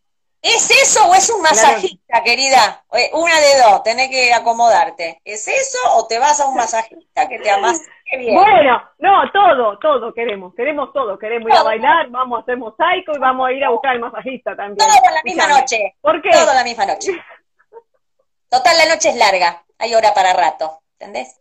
¿Es 0.45 0.69
eso 0.69 1.09
o 1.09 1.15
es 1.15 1.27
un 1.31 1.41
masajista, 1.41 2.05
claro. 2.05 2.23
querida? 2.23 2.83
Una 3.13 3.33
de 3.39 3.63
dos, 3.63 3.81
tenés 3.81 4.09
que 4.09 4.31
acomodarte. 4.31 5.19
¿Es 5.25 5.47
eso 5.47 5.79
o 5.95 6.05
te 6.05 6.19
vas 6.19 6.39
a 6.39 6.47
un 6.47 6.55
masajista 6.55 7.27
que 7.27 7.39
te 7.39 7.49
amas? 7.49 7.81
Bien. 8.11 8.35
Bueno, 8.35 8.83
no, 8.99 9.31
todo, 9.31 9.79
todo 9.79 10.13
queremos, 10.13 10.53
queremos 10.53 10.93
todo, 10.93 11.17
queremos 11.17 11.49
todo. 11.49 11.55
ir 11.55 11.59
a 11.59 11.63
bailar, 11.63 12.09
vamos 12.09 12.37
a 12.37 12.41
hacer 12.43 12.57
mosaico 12.57 13.13
y 13.15 13.19
vamos 13.19 13.47
a 13.47 13.53
ir 13.53 13.65
a 13.65 13.71
buscar 13.71 13.95
el 13.95 14.01
masajista 14.01 14.55
también. 14.55 14.77
Todo 14.77 14.87
en 14.87 15.15
la 15.15 15.23
misma 15.23 15.47
noche. 15.47 15.95
¿Por 15.99 16.21
qué? 16.21 16.29
Todo 16.29 16.51
en 16.51 16.57
la 16.57 16.63
misma 16.63 16.85
noche. 16.85 17.11
Total, 18.49 18.77
la 18.77 18.93
noche 18.93 19.09
es 19.09 19.15
larga, 19.15 19.63
hay 19.79 19.95
hora 19.95 20.13
para 20.13 20.33
rato, 20.33 20.79
¿entendés? 20.99 21.39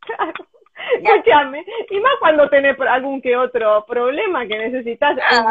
Claro. 0.00 0.32
Escúchame, 1.00 1.64
y 1.88 2.00
más 2.00 2.12
cuando 2.18 2.48
tenés 2.48 2.76
algún 2.80 3.22
que 3.22 3.36
otro 3.36 3.84
problema 3.86 4.44
que 4.46 4.58
necesitas 4.58 5.16
ah, 5.30 5.44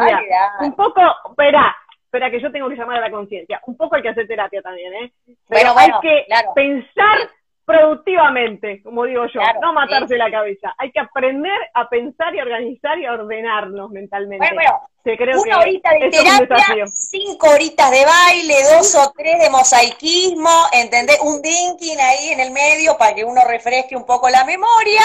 un, 0.60 0.66
un 0.66 0.76
poco, 0.76 1.00
espera, 1.30 1.74
espera 2.10 2.28
que 2.28 2.40
yo 2.40 2.50
tengo 2.50 2.68
que 2.68 2.74
llamar 2.74 2.98
a 2.98 3.02
la 3.02 3.10
conciencia, 3.10 3.60
un 3.66 3.76
poco 3.76 3.94
hay 3.94 4.02
que 4.02 4.08
hacer 4.08 4.26
terapia 4.26 4.60
también, 4.60 4.92
¿eh? 4.94 5.12
Pero 5.48 5.72
bueno, 5.72 5.74
bueno, 5.74 5.94
hay 5.94 6.00
que 6.00 6.24
claro. 6.26 6.52
pensar 6.56 7.30
productivamente, 7.64 8.82
como 8.82 9.04
digo 9.04 9.26
yo, 9.26 9.40
claro, 9.40 9.60
no 9.60 9.72
matarse 9.72 10.14
sí. 10.14 10.18
la 10.18 10.28
cabeza. 10.28 10.74
Hay 10.76 10.90
que 10.90 10.98
aprender 10.98 11.56
a 11.72 11.88
pensar 11.88 12.34
y 12.34 12.40
organizar 12.40 12.98
y 12.98 13.06
a 13.06 13.12
ordenarnos 13.12 13.90
mentalmente. 13.90 14.44
Bueno, 14.44 14.60
bueno, 15.04 15.16
creo 15.16 15.40
una 15.40 15.54
que 15.54 15.62
horita 15.62 15.90
de 15.92 16.10
terapia, 16.10 16.86
cinco 16.88 17.50
horitas 17.50 17.90
de 17.92 18.04
baile, 18.04 18.54
dos 18.74 18.92
o 18.96 19.12
tres 19.16 19.38
de 19.38 19.50
mosaicismo, 19.50 20.50
¿entendés? 20.72 21.20
Un 21.22 21.40
dinking 21.40 22.00
ahí 22.00 22.30
en 22.30 22.40
el 22.40 22.50
medio 22.50 22.98
para 22.98 23.14
que 23.14 23.22
uno 23.22 23.40
refresque 23.46 23.94
un 23.94 24.04
poco 24.04 24.28
la 24.28 24.44
memoria. 24.44 25.02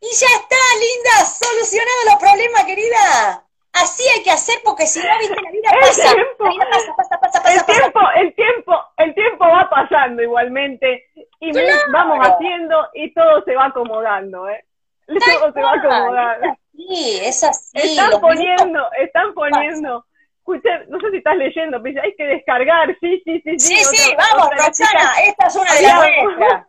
Y 0.00 0.10
ya 0.12 0.26
está, 0.26 0.56
linda, 0.80 1.24
solucionado 1.24 1.98
los 2.10 2.16
problemas, 2.16 2.64
querida. 2.64 3.41
Así 3.72 4.02
hay 4.14 4.22
que 4.22 4.30
hacer 4.30 4.56
porque 4.64 4.86
si 4.86 5.00
no, 5.00 5.18
viste, 5.18 5.34
la 5.42 5.50
vida 5.50 5.70
pasa. 5.80 6.08
El 6.10 6.14
tiempo, 6.14 6.44
la 6.44 6.50
vida 6.50 6.66
pasa, 6.70 6.94
pasa, 6.96 7.20
pasa, 7.20 7.42
pasa. 7.42 7.54
El 7.54 7.64
tiempo, 7.64 8.00
el 8.16 8.34
tiempo, 8.34 8.84
el 8.98 9.14
tiempo 9.14 9.44
va 9.46 9.70
pasando 9.70 10.22
igualmente 10.22 11.06
y 11.40 11.52
claro. 11.52 11.78
vamos 11.92 12.18
haciendo 12.20 12.88
y 12.94 13.12
todo 13.14 13.42
se 13.44 13.54
va 13.56 13.66
acomodando, 13.66 14.48
¿eh? 14.48 14.64
Todo 15.06 15.52
se 15.52 15.60
va 15.60 15.72
acomodando. 15.72 16.54
Sí, 16.74 17.20
es 17.22 17.44
así. 17.44 17.78
Están 17.78 18.20
poniendo, 18.20 18.64
minutos... 18.64 18.92
están 19.00 19.34
poniendo. 19.34 20.06
Escucha, 20.38 20.70
no 20.88 20.98
sé 21.00 21.10
si 21.10 21.16
estás 21.18 21.36
leyendo, 21.36 21.82
pero 21.82 22.02
hay 22.02 22.14
que 22.16 22.24
descargar, 22.24 22.88
sí, 23.00 23.22
sí, 23.24 23.40
sí. 23.44 23.58
Sí, 23.58 23.76
sí, 23.76 23.96
sí 23.96 24.16
vamos, 24.16 24.50
Roxana, 24.50 25.12
esta 25.24 25.46
es 25.46 25.56
una 25.56 25.74
de 25.74 25.82
las 25.82 25.96
nuestras. 25.96 26.66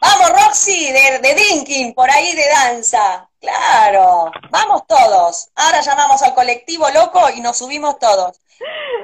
Vamos, 0.00 0.30
Roxy, 0.30 0.92
de, 0.92 1.18
de 1.20 1.34
Dinking, 1.34 1.94
por 1.94 2.10
ahí 2.10 2.34
de 2.34 2.44
danza. 2.48 3.28
Claro, 3.40 4.30
vamos 4.50 4.86
todos. 4.86 5.50
Ahora 5.56 5.80
llamamos 5.80 6.22
al 6.22 6.34
colectivo 6.34 6.86
loco 6.90 7.20
y 7.36 7.40
nos 7.40 7.58
subimos 7.58 7.98
todos. 7.98 8.40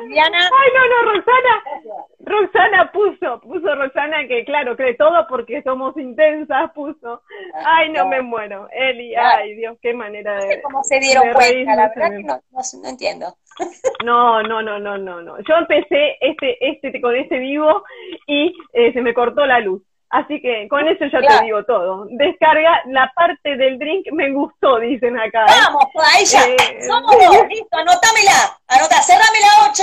Diana. 0.08 0.38
Ay, 0.38 0.70
no, 0.74 0.88
no, 0.88 1.12
Roxana. 1.12 2.08
Roxana 2.20 2.92
puso, 2.92 3.40
puso 3.40 3.74
Roxana 3.74 4.26
que, 4.26 4.44
claro, 4.44 4.76
cree 4.76 4.94
todo 4.94 5.26
porque 5.28 5.62
somos 5.62 5.96
intensas, 5.96 6.72
puso. 6.72 7.22
Ay, 7.54 7.90
no 7.90 8.06
me 8.08 8.22
muero. 8.22 8.68
Eli, 8.72 9.14
ay, 9.14 9.54
Dios, 9.54 9.76
qué 9.82 9.92
manera 9.94 10.34
de. 10.36 10.40
No 10.40 10.52
sé 10.52 10.62
cómo 10.62 10.84
se 10.84 11.00
dieron 11.00 11.32
cuenta, 11.32 11.76
la 11.76 11.88
verdad 11.88 12.10
que 12.10 12.22
no, 12.22 12.40
no, 12.50 12.60
no, 12.82 12.88
entiendo. 12.88 13.34
No, 14.04 14.42
no, 14.42 14.62
no, 14.62 14.78
no, 14.78 14.98
no, 14.98 15.22
no. 15.22 15.36
Yo 15.46 15.54
empecé 15.56 16.16
este, 16.20 16.56
este, 16.60 17.00
con 17.00 17.14
este 17.14 17.38
vivo 17.38 17.84
y 18.26 18.52
eh, 18.72 18.92
se 18.92 19.00
me 19.02 19.14
cortó 19.14 19.44
la 19.46 19.60
luz. 19.60 19.82
Así 20.12 20.42
que 20.42 20.68
con 20.68 20.86
eso 20.86 21.06
ya 21.06 21.20
claro. 21.20 21.38
te 21.38 21.44
digo 21.46 21.64
todo. 21.64 22.06
Descarga 22.10 22.82
la 22.84 23.10
parte 23.16 23.56
del 23.56 23.78
drink, 23.78 24.12
me 24.12 24.30
gustó, 24.30 24.78
dicen 24.78 25.18
acá. 25.18 25.46
¿eh? 25.46 25.52
Vamos, 25.64 25.86
ahí 26.14 26.26
ya. 26.26 26.44
Eh, 26.44 26.82
Somos 26.86 27.12
dos, 27.12 27.48
listo, 27.48 27.78
anotámela. 27.78 28.58
Anotá, 28.68 29.00
cerrame 29.00 29.40
la 29.40 29.70
8. 29.70 29.82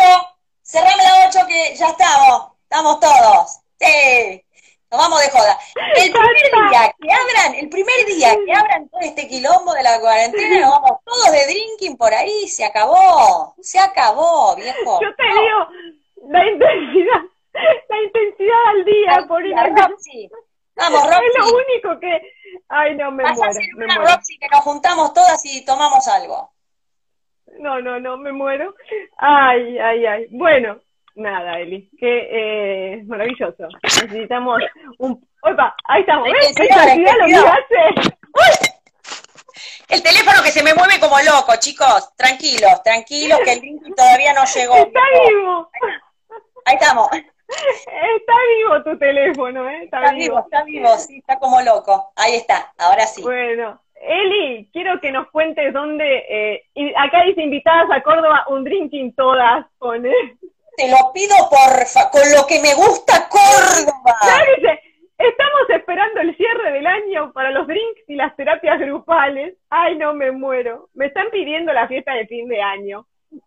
Cerrame 0.62 1.04
la 1.04 1.28
8 1.28 1.40
que 1.48 1.76
ya 1.76 1.88
estamos. 1.88 2.52
Estamos 2.62 3.00
todos. 3.00 3.60
Sí. 3.80 4.44
Nos 4.92 5.02
vamos 5.02 5.20
de 5.20 5.30
joda. 5.32 5.58
El 5.96 6.12
primer 6.12 6.70
día 6.70 6.94
que 7.00 7.10
abran, 7.12 7.56
el 7.56 7.70
primer 7.70 8.06
día 8.06 8.30
que 8.46 8.54
abran 8.54 8.88
todo 8.90 9.02
este 9.02 9.28
quilombo 9.28 9.74
de 9.74 9.82
la 9.82 10.00
cuarentena, 10.00 10.60
nos 10.62 10.72
vamos 10.80 11.00
todos 11.06 11.32
de 11.32 11.46
drinking 11.48 11.98
por 11.98 12.14
ahí. 12.14 12.48
Se 12.48 12.64
acabó. 12.66 13.56
Se 13.62 13.80
acabó, 13.80 14.56
viejo. 14.56 15.00
Yo 15.02 15.16
te 15.16 15.28
no. 15.28 15.42
digo, 15.42 16.30
la 16.30 16.48
intensidad 16.48 17.29
la 17.90 18.04
intensidad 18.04 18.68
al 18.68 18.86
día 18.86 19.26
por 19.28 19.46
ir 19.46 19.56
Roxy. 19.56 20.30
Vamos, 20.76 21.04
Roxy. 21.04 21.26
Es 21.26 21.38
lo 21.38 21.58
único 21.58 22.00
que. 22.00 22.22
Ay, 22.70 22.96
no, 22.96 23.12
me 23.12 23.24
Vas 23.24 23.38
muero. 23.38 23.52
A 23.52 23.76
una 23.76 23.96
muero. 23.96 24.12
Roxy 24.12 24.38
que 24.38 24.48
nos 24.52 24.62
juntamos 24.62 25.14
todas 25.14 25.46
y 25.46 25.66
tomamos 25.66 26.08
algo. 26.08 26.52
No, 27.60 27.82
no, 27.82 28.00
no, 28.00 28.18
me 28.18 28.32
muero. 28.32 28.76
Ay, 29.18 29.78
ay, 29.80 30.06
ay. 30.06 30.28
Bueno, 30.32 30.80
nada, 31.16 31.60
Eli. 31.60 31.90
Que 32.00 32.28
eh, 32.94 33.04
maravilloso. 33.06 33.68
Necesitamos 33.84 34.62
un. 35.00 35.28
¡Opa! 35.42 35.76
Ahí 35.86 36.02
estamos. 36.02 36.30
¿Ves? 36.32 36.50
Intensidad 36.50 37.18
lo 37.20 37.26
que 37.26 37.36
hace. 37.36 38.12
¡Uy! 38.34 38.70
El 39.90 40.04
teléfono 40.04 40.44
que 40.44 40.52
se 40.52 40.64
me 40.64 40.74
mueve 40.76 41.00
como 41.00 41.20
loco, 41.20 41.54
chicos. 41.60 42.16
Tranquilos, 42.16 42.84
tranquilos, 42.84 43.40
que 43.44 43.54
el 43.54 43.62
link 43.62 43.96
todavía 43.96 44.34
no 44.34 44.46
llegó. 44.46 44.76
Está 44.76 45.00
vivo. 45.28 45.72
Ahí 46.66 46.76
estamos. 46.76 47.10
Está 47.50 48.34
vivo 48.58 48.84
tu 48.84 48.98
teléfono, 48.98 49.70
¿eh? 49.70 49.84
Está, 49.84 50.04
está 50.04 50.14
vivo. 50.14 50.36
vivo. 50.36 50.40
Está 50.40 50.64
vivo, 50.64 50.98
sí, 50.98 51.18
está 51.18 51.40
como 51.40 51.62
loco. 51.62 52.12
Ahí 52.16 52.36
está, 52.36 52.72
ahora 52.78 53.06
sí. 53.08 53.22
Bueno, 53.24 53.80
Eli, 54.02 54.70
quiero 54.72 55.00
que 55.02 55.12
nos 55.12 55.30
cuentes 55.30 55.74
dónde, 55.74 56.26
eh, 56.30 56.94
acá 56.98 57.24
dice 57.24 57.42
invitadas 57.42 57.90
a 57.92 58.02
Córdoba, 58.02 58.46
un 58.50 58.64
drinking 58.64 59.14
todas, 59.14 59.66
pone. 59.78 60.12
Te 60.78 60.90
lo 60.90 61.12
pido 61.14 61.36
porfa, 61.50 62.10
con 62.10 62.22
lo 62.34 62.48
que 62.48 62.62
me 62.62 62.74
gusta 62.76 63.28
Córdoba. 63.28 64.16
Claro, 64.22 64.52
dice, 64.56 64.80
estamos 65.18 65.70
esperando 65.70 66.22
el 66.22 66.38
cierre 66.38 66.72
del 66.72 66.88
año 66.88 67.34
para 67.34 67.52
los 67.52 67.68
drinks 67.68 68.02
y 68.08 68.16
las 68.16 68.34
terapias 68.38 68.80
grupales. 68.80 69.56
Ay, 69.70 69.98
no 69.98 70.14
me 70.14 70.32
muero. 70.32 70.88
Me 70.94 71.08
están 71.08 71.30
pidiendo 71.32 71.74
la 71.74 71.88
fiesta 71.88 72.14
de 72.14 72.28
fin 72.28 72.48
de 72.48 72.62
año. 72.62 73.06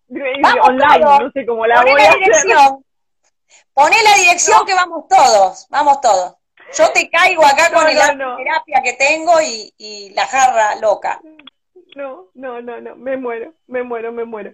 Vamos 0.08 0.68
online, 0.68 1.00
no 1.00 1.30
sé 1.32 1.46
cómo 1.46 1.66
la 1.66 1.76
Poné 1.76 1.92
voy 1.92 2.02
la 2.02 2.08
a 2.08 2.12
hacer. 2.12 2.82
Poné 3.74 3.96
la 4.02 4.14
dirección 4.16 4.58
no. 4.60 4.64
que 4.66 4.74
vamos 4.74 5.04
todos, 5.08 5.66
vamos 5.70 6.00
todos. 6.00 6.34
Yo 6.76 6.90
te 6.92 7.08
caigo 7.10 7.44
acá 7.44 7.68
No, 7.70 7.80
con 7.80 7.94
no, 7.94 8.14
no. 8.14 8.36
terapia 8.36 8.82
que 8.82 8.92
tengo 8.94 9.40
y, 9.42 9.72
y 9.76 10.10
la 10.10 10.26
jarra 10.26 10.76
loca. 10.76 11.20
No, 11.94 12.28
no, 12.34 12.60
no, 12.62 12.80
no, 12.80 12.96
me 12.96 13.16
muero, 13.16 13.52
me 13.66 13.82
muero, 13.82 14.12
me 14.12 14.24
muero. 14.24 14.52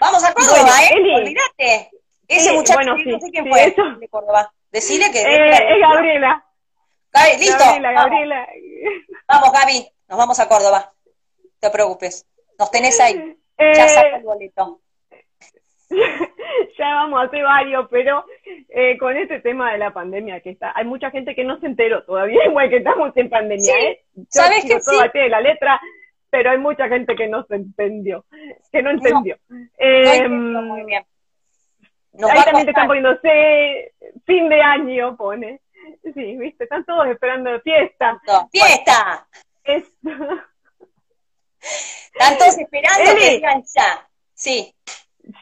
Vamos 0.00 0.24
a 0.24 0.34
Córdoba, 0.34 0.56
Bueno, 0.62 0.72
¿eh? 0.82 0.88
Eli. 0.92 1.14
Olvídate. 1.14 1.90
Ese 2.26 2.50
Eh, 2.50 2.52
muchacho, 2.54 2.78
bueno, 2.78 2.96
que 2.96 3.04
sí, 3.04 3.10
no 3.10 3.20
sé 3.20 3.30
quién 3.30 3.44
sí, 3.44 3.50
fue 3.50 3.64
eso. 3.64 3.82
de 4.00 4.08
Córdoba. 4.08 4.52
Decile 4.72 5.10
que... 5.12 5.20
Eh, 5.20 5.50
es 5.50 5.80
Gabriela. 5.80 6.44
Listo. 7.38 7.58
Gabriela, 7.64 7.92
vamos. 7.92 8.10
Gabriela. 8.10 8.48
Vamos, 9.28 9.52
Gaby, 9.52 9.88
nos 10.08 10.18
vamos 10.18 10.40
a 10.40 10.48
Córdoba. 10.48 10.92
No 11.04 11.50
te 11.60 11.70
preocupes. 11.70 12.26
Nos 12.58 12.70
tenés 12.72 12.98
ahí. 12.98 13.38
Ya 13.58 13.64
Eh, 13.86 13.88
saca 13.88 14.16
el 14.16 14.22
boleto. 14.24 14.80
ya 16.78 16.94
vamos 16.94 17.20
a 17.20 17.24
hacer 17.24 17.42
varios, 17.42 17.88
pero 17.90 18.24
eh, 18.68 18.96
con 18.98 19.16
este 19.16 19.40
tema 19.40 19.72
de 19.72 19.78
la 19.78 19.92
pandemia 19.92 20.40
que 20.40 20.50
está, 20.50 20.72
hay 20.74 20.84
mucha 20.84 21.10
gente 21.10 21.34
que 21.34 21.44
no 21.44 21.58
se 21.60 21.66
enteró 21.66 22.04
todavía, 22.04 22.44
igual 22.48 22.68
que 22.70 22.78
estamos 22.78 23.16
en 23.16 23.28
pandemia, 23.30 23.64
Sí, 23.64 23.72
¿eh? 23.72 24.04
Yo 24.14 24.24
¿sabés 24.28 24.62
tiro 24.62 24.76
que 24.78 24.84
todo 24.84 24.94
sí? 24.96 25.02
al 25.02 25.10
pie 25.10 25.22
de 25.22 25.28
la 25.28 25.40
letra, 25.40 25.80
pero 26.30 26.50
hay 26.50 26.58
mucha 26.58 26.88
gente 26.88 27.14
que 27.14 27.28
no 27.28 27.44
se 27.46 27.56
entendió, 27.56 28.24
que 28.72 28.82
no 28.82 28.90
entendió. 28.90 29.36
eh, 29.78 30.28
muy 30.28 30.84
bien. 30.84 31.04
ahí 32.28 32.44
también 32.44 32.66
te 32.66 32.70
están 32.70 32.86
poniendo 32.88 33.18
fin 34.26 34.48
de 34.48 34.60
año, 34.60 35.16
pone. 35.16 35.60
Sí, 36.14 36.36
viste, 36.36 36.64
están 36.64 36.84
todos 36.84 37.06
esperando 37.08 37.60
fiesta. 37.60 38.20
¡Fiesta! 38.50 39.26
Están 42.14 42.38
todos 42.38 42.58
esperando 42.58 43.14
que 43.16 43.30
digan 43.30 43.62
ya. 43.74 44.08
Sí. 44.34 44.74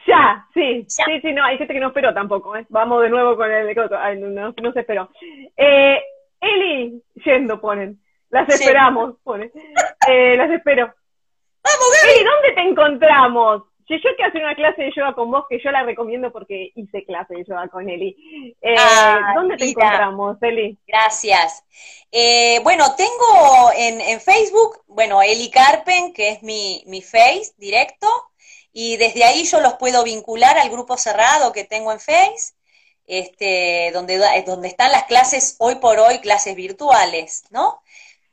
Ya, 0.07 0.47
sí, 0.53 0.85
sí, 0.87 1.21
sí, 1.21 1.33
no, 1.33 1.43
hay 1.43 1.57
gente 1.57 1.73
que 1.73 1.79
no 1.79 1.87
esperó 1.87 2.13
tampoco, 2.13 2.55
¿eh? 2.55 2.65
Vamos 2.69 3.01
de 3.01 3.09
nuevo 3.09 3.35
con 3.35 3.51
el 3.51 3.75
Ay, 3.99 4.19
no, 4.19 4.53
no, 4.53 4.71
se 4.71 4.79
esperó. 4.79 5.09
Eh, 5.57 6.01
Eli, 6.39 7.01
yendo, 7.25 7.59
ponen. 7.59 7.99
Las 8.29 8.47
esperamos, 8.49 9.15
ponen. 9.23 9.51
Eh, 10.09 10.35
las 10.37 10.49
espero. 10.51 10.85
¡Vamos, 11.63 12.03
Eli, 12.03 12.23
¿dónde 12.23 12.51
te 12.53 12.61
encontramos? 12.61 13.63
Si 13.87 13.95
yo 13.95 14.09
quiero 14.15 14.29
hacer 14.29 14.43
una 14.43 14.55
clase 14.55 14.83
de 14.83 14.91
yoga 14.95 15.13
con 15.13 15.29
vos, 15.29 15.45
que 15.49 15.59
yo 15.61 15.69
la 15.71 15.83
recomiendo 15.83 16.31
porque 16.31 16.71
hice 16.75 17.03
clase 17.03 17.35
de 17.35 17.43
yoga 17.43 17.67
con 17.67 17.89
Eli. 17.89 18.15
Eh, 18.61 18.75
¿Dónde 19.35 19.57
te 19.57 19.69
encontramos, 19.69 20.37
Eli? 20.41 20.77
Gracias. 20.87 21.65
Eh, 22.11 22.59
bueno, 22.63 22.85
tengo 22.95 23.71
en, 23.77 23.99
en, 23.99 24.21
Facebook, 24.21 24.79
bueno, 24.87 25.21
Eli 25.21 25.51
Carpen, 25.51 26.13
que 26.13 26.29
es 26.29 26.43
mi, 26.43 26.83
mi 26.87 27.01
face 27.01 27.53
directo 27.57 28.07
y 28.73 28.97
desde 28.97 29.23
ahí 29.23 29.45
yo 29.45 29.61
los 29.61 29.75
puedo 29.75 30.03
vincular 30.03 30.57
al 30.57 30.69
grupo 30.69 30.97
cerrado 30.97 31.53
que 31.53 31.63
tengo 31.63 31.91
en 31.91 31.99
Face, 31.99 32.55
este, 33.05 33.91
donde, 33.93 34.17
donde 34.45 34.67
están 34.67 34.91
las 34.91 35.03
clases 35.03 35.57
hoy 35.59 35.75
por 35.75 35.99
hoy, 35.99 36.19
clases 36.19 36.55
virtuales, 36.55 37.45
¿no? 37.51 37.81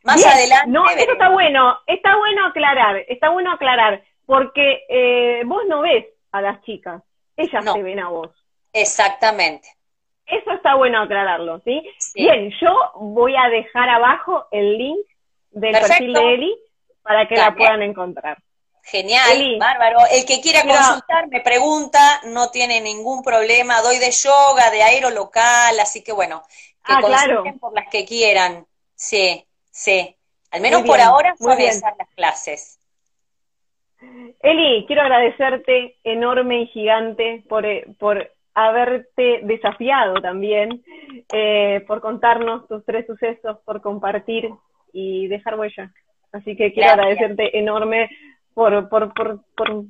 Más 0.03 0.25
adelante. 0.25 0.71
No, 0.71 0.89
eso 0.89 1.13
está 1.13 1.29
bueno, 1.29 1.79
está 1.87 2.17
bueno 2.17 2.47
aclarar, 2.47 3.05
está 3.07 3.29
bueno 3.29 3.53
aclarar, 3.53 4.03
porque 4.25 4.85
eh, 4.89 5.43
vos 5.45 5.63
no 5.69 5.83
ves 5.83 6.07
a 6.33 6.41
las 6.41 6.63
chicas, 6.63 7.03
ellas 7.37 7.65
te 7.75 7.83
ven 7.83 8.01
a 8.01 8.09
vos. 8.09 8.31
Exactamente. 8.73 9.69
Eso 10.25 10.53
está 10.53 10.77
bueno 10.77 11.03
aclararlo, 11.03 11.61
¿sí? 11.65 11.83
Bien, 12.15 12.51
yo 12.61 12.93
voy 12.95 13.35
a 13.37 13.49
dejar 13.49 13.91
abajo 13.91 14.47
el 14.53 14.79
link 14.79 15.07
del 15.51 15.73
perfil 15.73 16.13
de 16.15 16.35
Eli 16.35 16.59
para 17.03 17.27
que 17.27 17.35
la 17.35 17.55
puedan 17.55 17.83
encontrar. 17.83 18.39
Genial, 18.91 19.57
bárbaro. 19.59 19.99
El 20.11 20.27
que 20.27 20.41
quiera 20.41 20.63
consultar 20.63 21.29
me 21.29 21.41
pregunta, 21.41 22.01
no 22.25 22.51
tiene 22.51 22.81
ningún 22.81 23.23
problema. 23.23 23.83
Doy 23.83 23.99
de 23.99 24.11
yoga, 24.11 24.71
de 24.71 24.83
aero 24.83 25.11
local, 25.11 25.79
así 25.81 26.03
que 26.03 26.13
bueno, 26.13 26.43
que 26.85 26.93
ah, 26.95 27.01
consulten 27.01 27.59
por 27.59 27.73
las 27.73 27.89
que 27.89 28.05
quieran. 28.05 28.67
Sí, 28.95 29.45
sí. 29.71 30.17
Al 30.51 30.61
menos 30.61 30.83
por 30.83 31.01
ahora 31.01 31.35
suavizar 31.39 31.95
las 31.97 32.09
clases. 32.17 32.81
Eli, 34.43 34.85
quiero 34.87 35.03
agradecerte 35.03 35.97
enorme 36.03 36.63
y 36.63 36.67
gigante 36.69 37.45
por, 37.49 37.67
eh, 37.67 37.87
por 37.99 38.33
haberte 38.55 39.41
desafiado 39.43 40.15
también, 40.21 40.83
eh, 41.33 41.85
por 41.87 42.01
contarnos 42.01 42.67
tus 42.67 42.85
tres 42.85 43.07
sucesos, 43.07 43.59
por 43.65 43.81
compartir 43.83 44.51
y 44.93 45.29
dejar 45.29 45.59
huella. 45.59 45.93
Así 46.33 46.57
que 46.57 46.73
quiero 46.73 46.91
agradecerte 46.91 47.59
enorme 47.59 48.09
por, 48.61 48.91
por, 48.91 49.15
por, 49.15 49.41
por, 49.57 49.85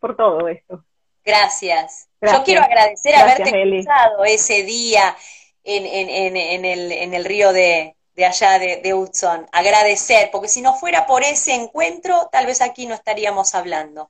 por 0.00 0.16
todo 0.16 0.48
esto. 0.48 0.82
Gracias. 1.22 2.08
Yo 2.22 2.42
quiero 2.42 2.62
agradecer 2.62 3.14
haberte 3.14 3.50
cruzado 3.50 4.24
ese 4.24 4.62
día 4.62 5.14
en, 5.62 5.84
en, 5.84 6.36
en, 6.38 6.64
el, 6.64 6.90
en 6.90 7.12
el 7.12 7.22
río 7.26 7.52
de, 7.52 7.96
de 8.16 8.24
allá 8.24 8.58
de, 8.58 8.80
de, 8.82 8.94
Hudson. 8.94 9.44
Agradecer, 9.52 10.30
porque 10.32 10.48
si 10.48 10.62
no 10.62 10.72
fuera 10.72 11.04
por 11.04 11.20
ese 11.20 11.54
encuentro, 11.54 12.14
tal 12.32 12.46
vez 12.46 12.62
aquí 12.62 12.86
no 12.86 12.94
estaríamos 12.94 13.54
hablando. 13.54 14.08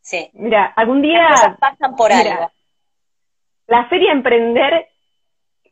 Sí. 0.00 0.28
Mira, 0.32 0.72
algún 0.74 1.02
día. 1.02 1.56
pasan 1.60 1.94
por 1.94 2.10
algo. 2.10 2.50
La 3.68 3.88
feria 3.88 4.10
Emprender 4.10 4.88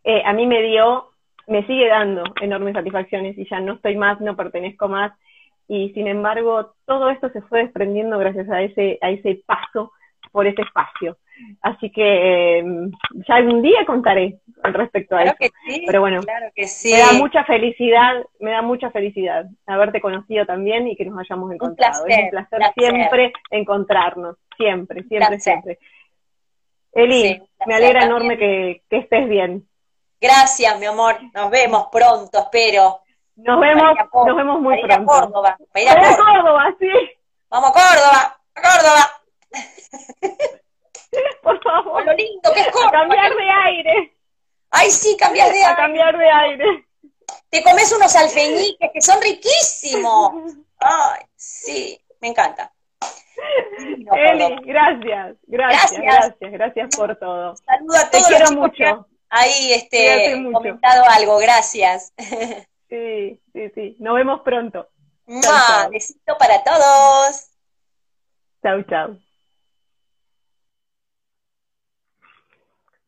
eh, 0.05 0.23
a 0.25 0.33
mí 0.33 0.47
me 0.47 0.63
dio, 0.63 1.11
me 1.49 1.67
sigue 1.67 1.89
dando 1.89 2.23
enormes 2.41 2.75
satisfacciones 2.75 3.37
y 3.37 3.49
ya 3.51 3.59
no 3.59 3.73
estoy 3.73 3.97
más, 3.97 4.21
no 4.21 4.37
pertenezco 4.37 4.87
más 4.87 5.11
y 5.69 5.91
sin 5.91 6.09
embargo 6.09 6.75
todo 6.87 7.11
esto 7.11 7.29
se 7.29 7.43
fue 7.43 7.61
desprendiendo 7.61 8.19
gracias 8.19 8.49
a 8.49 8.63
ese, 8.63 8.99
a 9.03 9.11
ese 9.11 9.43
paso 9.47 9.93
por 10.33 10.47
ese 10.47 10.63
espacio. 10.63 11.19
Así 11.63 11.91
que 11.91 12.59
em, 12.59 12.91
ya 13.29 13.37
algún 13.37 13.63
día 13.63 13.85
contaré 13.87 14.41
al 14.63 14.75
respecto 14.75 15.15
a 15.15 15.23
eso. 15.23 15.35
Pero 15.87 16.01
bueno, 16.01 16.21
me 16.23 16.99
da 16.99 17.13
mucha 17.13 17.45
felicidad, 17.45 18.25
me 18.41 18.51
da 18.51 18.63
mucha 18.63 18.91
felicidad 18.91 19.47
haberte 19.67 20.01
conocido 20.01 20.47
también 20.47 20.89
y 20.89 20.97
que 20.97 21.05
nos 21.05 21.19
hayamos 21.19 21.53
encontrado. 21.53 22.07
es 22.07 22.19
un 22.19 22.31
placer, 22.31 22.61
siempre 22.75 23.33
encontrarnos, 23.51 24.37
siempre, 24.57 25.05
siempre, 25.05 25.39
siempre. 25.39 25.79
Eli, 26.93 27.41
me 27.67 27.75
alegra 27.75 28.05
enorme 28.05 28.37
que, 28.39 28.83
que 28.89 28.99
estés 28.99 29.29
bien. 29.29 29.69
Gracias, 30.21 30.81
mi 30.81 30.87
amor. 30.87 31.17
Nos 31.33 31.51
vemos 31.51 31.89
pronto, 31.93 32.39
espero. 32.41 33.03
Nos 33.39 33.61
vemos, 33.61 33.97
nos 34.27 34.37
vemos 34.37 34.61
muy 34.61 34.83
pronto. 34.83 35.13
A 35.13 35.21
Córdoba. 35.21 35.57
a 35.57 36.17
Córdoba. 36.17 36.77
sí. 36.81 36.91
Vamos 37.49 37.71
a 37.71 37.73
Córdoba, 37.73 38.41
a 38.55 38.61
Córdoba. 38.61 39.21
Por 41.43 41.63
favor. 41.63 41.93
Por 41.93 42.05
lo 42.05 42.13
lindo 42.15 42.53
que 42.53 42.61
es 42.61 42.69
Córdoba. 42.69 42.89
A 42.89 43.01
cambiar 43.01 43.33
de 43.33 43.51
aire. 43.67 44.13
Ay, 44.71 44.91
sí, 44.91 45.17
cambiar 45.17 45.53
de 45.53 45.61
aire. 45.61 45.73
A 45.73 45.77
cambiar 45.77 46.19
de 46.19 46.31
aire. 46.31 46.87
Te 47.49 47.63
comes 47.63 47.93
unos 47.93 48.15
alfeñiques 48.17 48.91
que 48.93 49.01
son 49.01 49.23
riquísimos. 49.23 50.33
Ay, 50.81 51.21
sí, 51.37 51.99
me 52.21 52.29
encanta. 52.29 52.73
Eli, 54.17 54.57
gracias, 54.65 55.37
gracias, 55.47 56.01
gracias, 56.01 56.53
gracias, 56.53 56.97
por 56.97 57.15
todo. 57.17 57.55
Saludo 57.57 57.97
a 57.97 58.11
todos. 58.11 58.29
Te 58.29 58.35
quiero 58.35 58.51
mucho. 58.53 59.07
Ahí, 59.31 59.75
este, 59.75 60.43
comentado 60.53 61.05
algo, 61.09 61.39
gracias. 61.39 62.13
Sí, 62.89 63.41
sí, 63.53 63.71
sí. 63.75 63.97
Nos 64.01 64.15
vemos 64.15 64.41
pronto. 64.41 64.89
Un 65.27 65.41
Besito 65.91 66.37
para 66.39 66.65
todos. 66.65 67.51
Chau, 68.63 68.83
chau. 68.85 69.19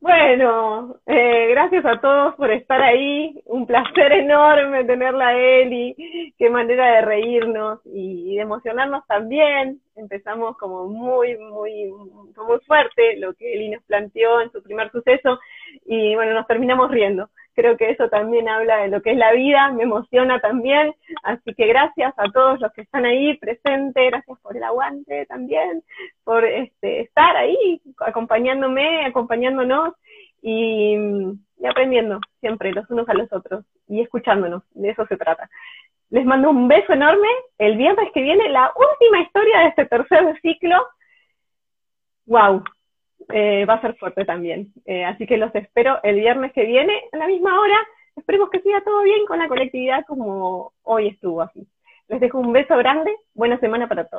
Bueno, 0.00 0.96
eh, 1.06 1.48
gracias 1.50 1.84
a 1.84 2.00
todos 2.00 2.34
por 2.36 2.50
estar 2.50 2.80
ahí. 2.80 3.42
Un 3.46 3.66
placer 3.66 4.12
enorme 4.12 4.84
tenerla 4.84 5.28
a 5.28 5.36
Eli. 5.36 6.34
Qué 6.38 6.48
manera 6.50 6.94
de 6.96 7.00
reírnos 7.02 7.80
y 7.84 8.36
de 8.36 8.42
emocionarnos 8.42 9.06
también. 9.06 9.80
Empezamos 9.96 10.56
como 10.56 10.86
muy, 10.86 11.36
muy, 11.36 11.90
muy 11.90 12.60
fuerte 12.66 13.18
lo 13.18 13.34
que 13.34 13.52
Eli 13.52 13.70
nos 13.70 13.82
planteó 13.84 14.40
en 14.40 14.50
su 14.52 14.62
primer 14.62 14.90
suceso 14.90 15.38
y 15.84 16.14
bueno, 16.14 16.32
nos 16.32 16.46
terminamos 16.46 16.90
riendo 16.90 17.28
creo 17.54 17.76
que 17.76 17.90
eso 17.90 18.08
también 18.08 18.48
habla 18.48 18.78
de 18.78 18.88
lo 18.88 19.02
que 19.02 19.12
es 19.12 19.16
la 19.16 19.32
vida, 19.32 19.70
me 19.72 19.84
emociona 19.84 20.40
también, 20.40 20.94
así 21.22 21.54
que 21.54 21.66
gracias 21.66 22.14
a 22.16 22.30
todos 22.30 22.60
los 22.60 22.72
que 22.72 22.82
están 22.82 23.04
ahí 23.04 23.36
presentes, 23.38 24.10
gracias 24.10 24.38
por 24.40 24.56
el 24.56 24.62
aguante 24.62 25.26
también, 25.26 25.82
por 26.24 26.44
este, 26.44 27.00
estar 27.00 27.36
ahí 27.36 27.80
acompañándome, 27.98 29.06
acompañándonos 29.06 29.94
y, 30.42 30.96
y 31.58 31.66
aprendiendo 31.66 32.20
siempre 32.40 32.72
los 32.72 32.88
unos 32.90 33.08
a 33.08 33.14
los 33.14 33.32
otros 33.32 33.64
y 33.88 34.00
escuchándonos, 34.00 34.62
de 34.72 34.90
eso 34.90 35.06
se 35.06 35.16
trata. 35.16 35.50
Les 36.10 36.24
mando 36.24 36.50
un 36.50 36.66
beso 36.66 36.92
enorme, 36.92 37.28
el 37.58 37.76
viernes 37.76 38.10
que 38.12 38.22
viene 38.22 38.48
la 38.48 38.72
última 38.74 39.20
historia 39.20 39.60
de 39.60 39.66
este 39.68 39.86
tercer 39.86 40.40
ciclo. 40.40 40.76
¡Wow! 42.26 42.64
Eh, 43.28 43.64
va 43.64 43.74
a 43.74 43.80
ser 43.80 43.94
fuerte 43.96 44.24
también. 44.24 44.72
Eh, 44.86 45.04
así 45.04 45.26
que 45.26 45.36
los 45.36 45.54
espero 45.54 45.98
el 46.02 46.16
viernes 46.16 46.52
que 46.52 46.64
viene 46.64 47.00
a 47.12 47.16
la 47.16 47.26
misma 47.26 47.60
hora. 47.60 47.76
Esperemos 48.16 48.50
que 48.50 48.60
siga 48.60 48.82
todo 48.82 49.02
bien 49.02 49.24
con 49.26 49.38
la 49.38 49.48
colectividad 49.48 50.04
como 50.06 50.72
hoy 50.82 51.08
estuvo 51.08 51.42
así. 51.42 51.66
Les 52.08 52.20
dejo 52.20 52.38
un 52.38 52.52
beso 52.52 52.76
grande. 52.76 53.14
Buena 53.34 53.58
semana 53.60 53.88
para 53.88 54.04
todos. 54.06 54.18